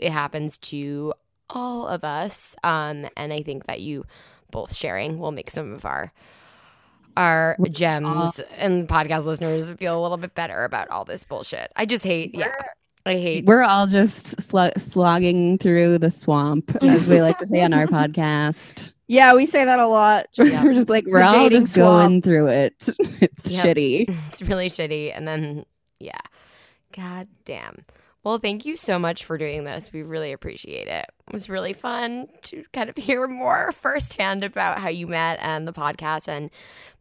it 0.00 0.10
happens 0.12 0.56
to 0.58 1.12
all 1.50 1.86
of 1.86 2.02
us. 2.04 2.56
Um 2.64 3.06
and 3.16 3.32
I 3.32 3.42
think 3.42 3.66
that 3.66 3.80
you 3.80 4.04
both 4.50 4.74
sharing 4.74 5.18
will 5.18 5.32
make 5.32 5.50
some 5.50 5.74
of 5.74 5.84
our 5.84 6.12
our 7.16 7.56
gems 7.70 8.38
and 8.56 8.88
podcast 8.88 9.24
listeners 9.24 9.70
feel 9.72 9.98
a 9.98 10.02
little 10.02 10.16
bit 10.16 10.34
better 10.34 10.64
about 10.64 10.88
all 10.88 11.04
this 11.04 11.24
bullshit. 11.24 11.70
I 11.76 11.84
just 11.84 12.04
hate 12.04 12.30
yeah. 12.34 12.52
I 13.08 13.14
hate 13.14 13.46
We're 13.46 13.62
all 13.62 13.86
just 13.86 14.40
sl- 14.40 14.66
slogging 14.76 15.58
through 15.58 15.98
the 15.98 16.10
swamp, 16.10 16.76
as 16.84 17.08
we 17.08 17.22
like 17.22 17.38
to 17.38 17.46
say 17.46 17.62
on 17.62 17.72
our 17.72 17.86
podcast. 17.88 18.92
Yeah, 19.06 19.34
we 19.34 19.46
say 19.46 19.64
that 19.64 19.78
a 19.78 19.86
lot. 19.86 20.26
Just, 20.34 20.52
Yeah. 20.54 20.64
We're 20.64 20.74
just 20.74 20.90
like 20.90 21.04
we're 21.06 21.20
The 21.20 21.26
all 21.26 21.48
just 21.48 21.72
swamp. 21.72 21.88
going 21.88 22.22
through 22.22 22.46
it. 22.48 22.88
It's 23.22 23.50
Yep. 23.50 23.64
shitty. 23.76 24.16
it's 24.30 24.42
really 24.42 24.68
shitty 24.68 25.12
and 25.16 25.26
then 25.26 25.64
yeah 26.00 26.18
god 26.92 27.26
damn 27.44 27.84
well 28.24 28.38
thank 28.38 28.64
you 28.66 28.76
so 28.76 28.98
much 28.98 29.24
for 29.24 29.36
doing 29.38 29.64
this 29.64 29.92
we 29.92 30.02
really 30.02 30.32
appreciate 30.32 30.86
it 30.88 31.06
it 31.26 31.32
was 31.32 31.48
really 31.48 31.72
fun 31.72 32.28
to 32.42 32.64
kind 32.72 32.88
of 32.90 32.96
hear 32.96 33.26
more 33.26 33.72
firsthand 33.72 34.42
about 34.44 34.78
how 34.78 34.88
you 34.88 35.06
met 35.06 35.38
and 35.42 35.66
the 35.68 35.72
podcast 35.72 36.28
and 36.28 36.50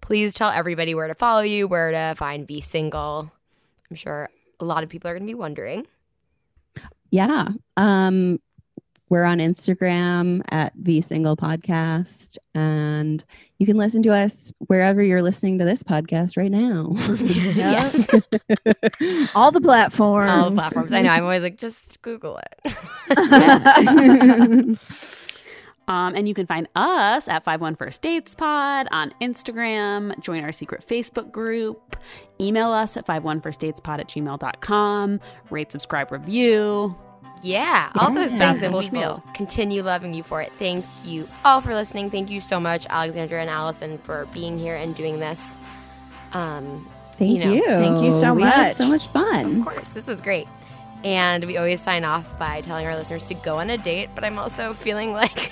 please 0.02 0.34
tell 0.34 0.50
everybody 0.50 0.94
where 0.96 1.08
to 1.08 1.16
follow 1.16 1.42
you 1.42 1.68
where 1.68 1.92
to 1.92 2.16
find 2.18 2.46
be 2.48 2.60
single 2.62 3.32
i'm 3.90 3.96
sure 3.96 4.30
a 4.60 4.66
lot 4.66 4.84
of 4.84 4.90
people 4.90 5.10
are 5.10 5.14
going 5.14 5.24
to 5.24 5.32
be 5.32 5.36
wondering 5.36 5.86
Yeah. 7.12 7.50
Um, 7.76 8.40
we're 9.10 9.24
on 9.24 9.38
Instagram 9.38 10.42
at 10.50 10.74
the 10.76 11.00
Single 11.00 11.38
Podcast, 11.38 12.38
and 12.54 13.24
you 13.58 13.66
can 13.66 13.78
listen 13.78 14.04
to 14.04 14.14
us 14.14 14.52
wherever 14.68 15.02
you're 15.02 15.24
listening 15.24 15.60
to 15.60 15.66
this 15.66 15.82
podcast 15.82 16.36
right 16.36 16.52
now. 16.52 16.88
All 19.36 19.52
the 19.52 19.62
platforms. 19.62 20.30
all 20.32 20.50
the 20.50 20.56
platforms 20.58 20.92
i 20.92 21.02
know 21.02 21.10
i'm 21.10 21.24
always 21.24 21.42
like 21.42 21.58
just 21.58 22.02
google 22.02 22.38
it 22.40 22.76
Um, 25.88 26.16
and 26.16 26.28
you 26.28 26.34
can 26.34 26.46
find 26.48 26.68
us 26.76 27.28
at 27.28 27.46
51 27.46 27.76
First 27.76 28.02
Dates 28.02 28.36
Pod 28.36 28.88
on 28.92 29.14
Instagram. 29.22 30.20
Join 30.20 30.44
our 30.44 30.52
secret 30.52 30.86
Facebook 30.86 31.32
group. 31.32 31.96
Email 32.42 32.72
us 32.72 32.98
at 32.98 33.06
51firstdatespod 33.08 34.00
at 34.00 34.08
gmail.com. 34.10 35.20
Rate, 35.50 35.72
subscribe, 35.72 36.12
review. 36.12 36.96
Yeah, 37.44 37.92
all 37.96 38.12
those 38.12 38.32
Yeah. 38.34 38.38
things, 38.52 38.64
and 38.64 38.74
we 38.74 38.90
will 38.90 39.24
continue 39.36 39.84
loving 39.84 40.14
you 40.14 40.24
for 40.24 40.42
it. 40.42 40.52
Thank 40.58 40.84
you 41.06 41.28
all 41.46 41.62
for 41.62 41.74
listening. 41.76 42.10
Thank 42.10 42.30
you 42.32 42.42
so 42.42 42.60
much, 42.60 42.88
Alexandra 42.90 43.40
and 43.40 43.50
Allison, 43.50 44.00
for 44.00 44.28
being 44.34 44.58
here 44.58 44.76
and 44.76 44.96
doing 44.96 45.20
this. 45.20 45.40
Um, 46.34 46.88
Thank 47.18 47.32
You 47.40 47.46
know, 47.46 47.54
you. 47.54 47.64
thank 47.66 48.04
you 48.04 48.12
so 48.12 48.34
We 48.34 48.44
had 48.44 48.68
much. 48.68 48.74
so 48.76 48.88
much 48.88 49.08
fun. 49.08 49.60
Of 49.62 49.66
course, 49.66 49.90
this 49.92 50.06
was 50.06 50.20
great. 50.22 50.48
And 51.04 51.46
we 51.46 51.58
always 51.58 51.82
sign 51.82 52.04
off 52.04 52.38
by 52.40 52.62
telling 52.62 52.86
our 52.88 52.96
listeners 52.96 53.24
to 53.26 53.34
go 53.36 53.58
on 53.60 53.70
a 53.70 53.78
date, 53.78 54.10
but 54.16 54.24
I'm 54.24 54.38
also 54.40 54.74
feeling 54.74 55.14
like 55.14 55.52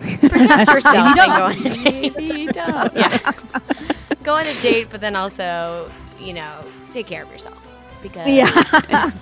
protect 0.20 0.70
yourself 0.70 0.96
and 0.96 1.16
go 1.16 1.22
on 1.22 1.52
a 1.66 1.70
date. 1.70 2.16
Maybe 2.16 2.46
don't. 2.46 2.94
Yeah. 2.94 3.32
Go 4.22 4.34
on 4.34 4.46
a 4.46 4.54
date, 4.54 4.88
but 4.90 5.00
then 5.00 5.14
also, 5.14 5.88
you 6.18 6.32
know, 6.32 6.64
take 6.90 7.06
care 7.06 7.22
of 7.22 7.30
yourself 7.30 7.56
because 8.02 8.26
Yeah. 8.26 8.50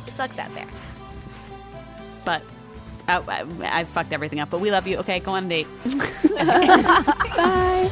it 0.07 0.14
sucks 0.14 0.39
out 0.39 0.53
there. 0.55 0.66
But 2.25 2.43
I, 3.07 3.18
I, 3.18 3.81
I 3.81 3.85
fucked 3.85 4.12
everything 4.12 4.41
up. 4.41 4.49
But 4.51 4.61
we 4.61 4.70
love 4.70 4.87
you. 4.87 4.97
Okay, 4.99 5.20
go 5.20 5.33
on 5.33 5.45
a 5.45 5.49
date. 5.49 5.66
Bye. 7.37 7.91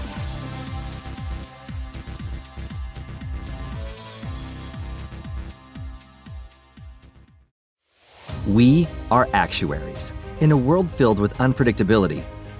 We 8.46 8.88
are 9.10 9.28
actuaries. 9.32 10.12
In 10.40 10.50
a 10.50 10.56
world 10.56 10.90
filled 10.90 11.20
with 11.20 11.34
unpredictability, 11.38 12.24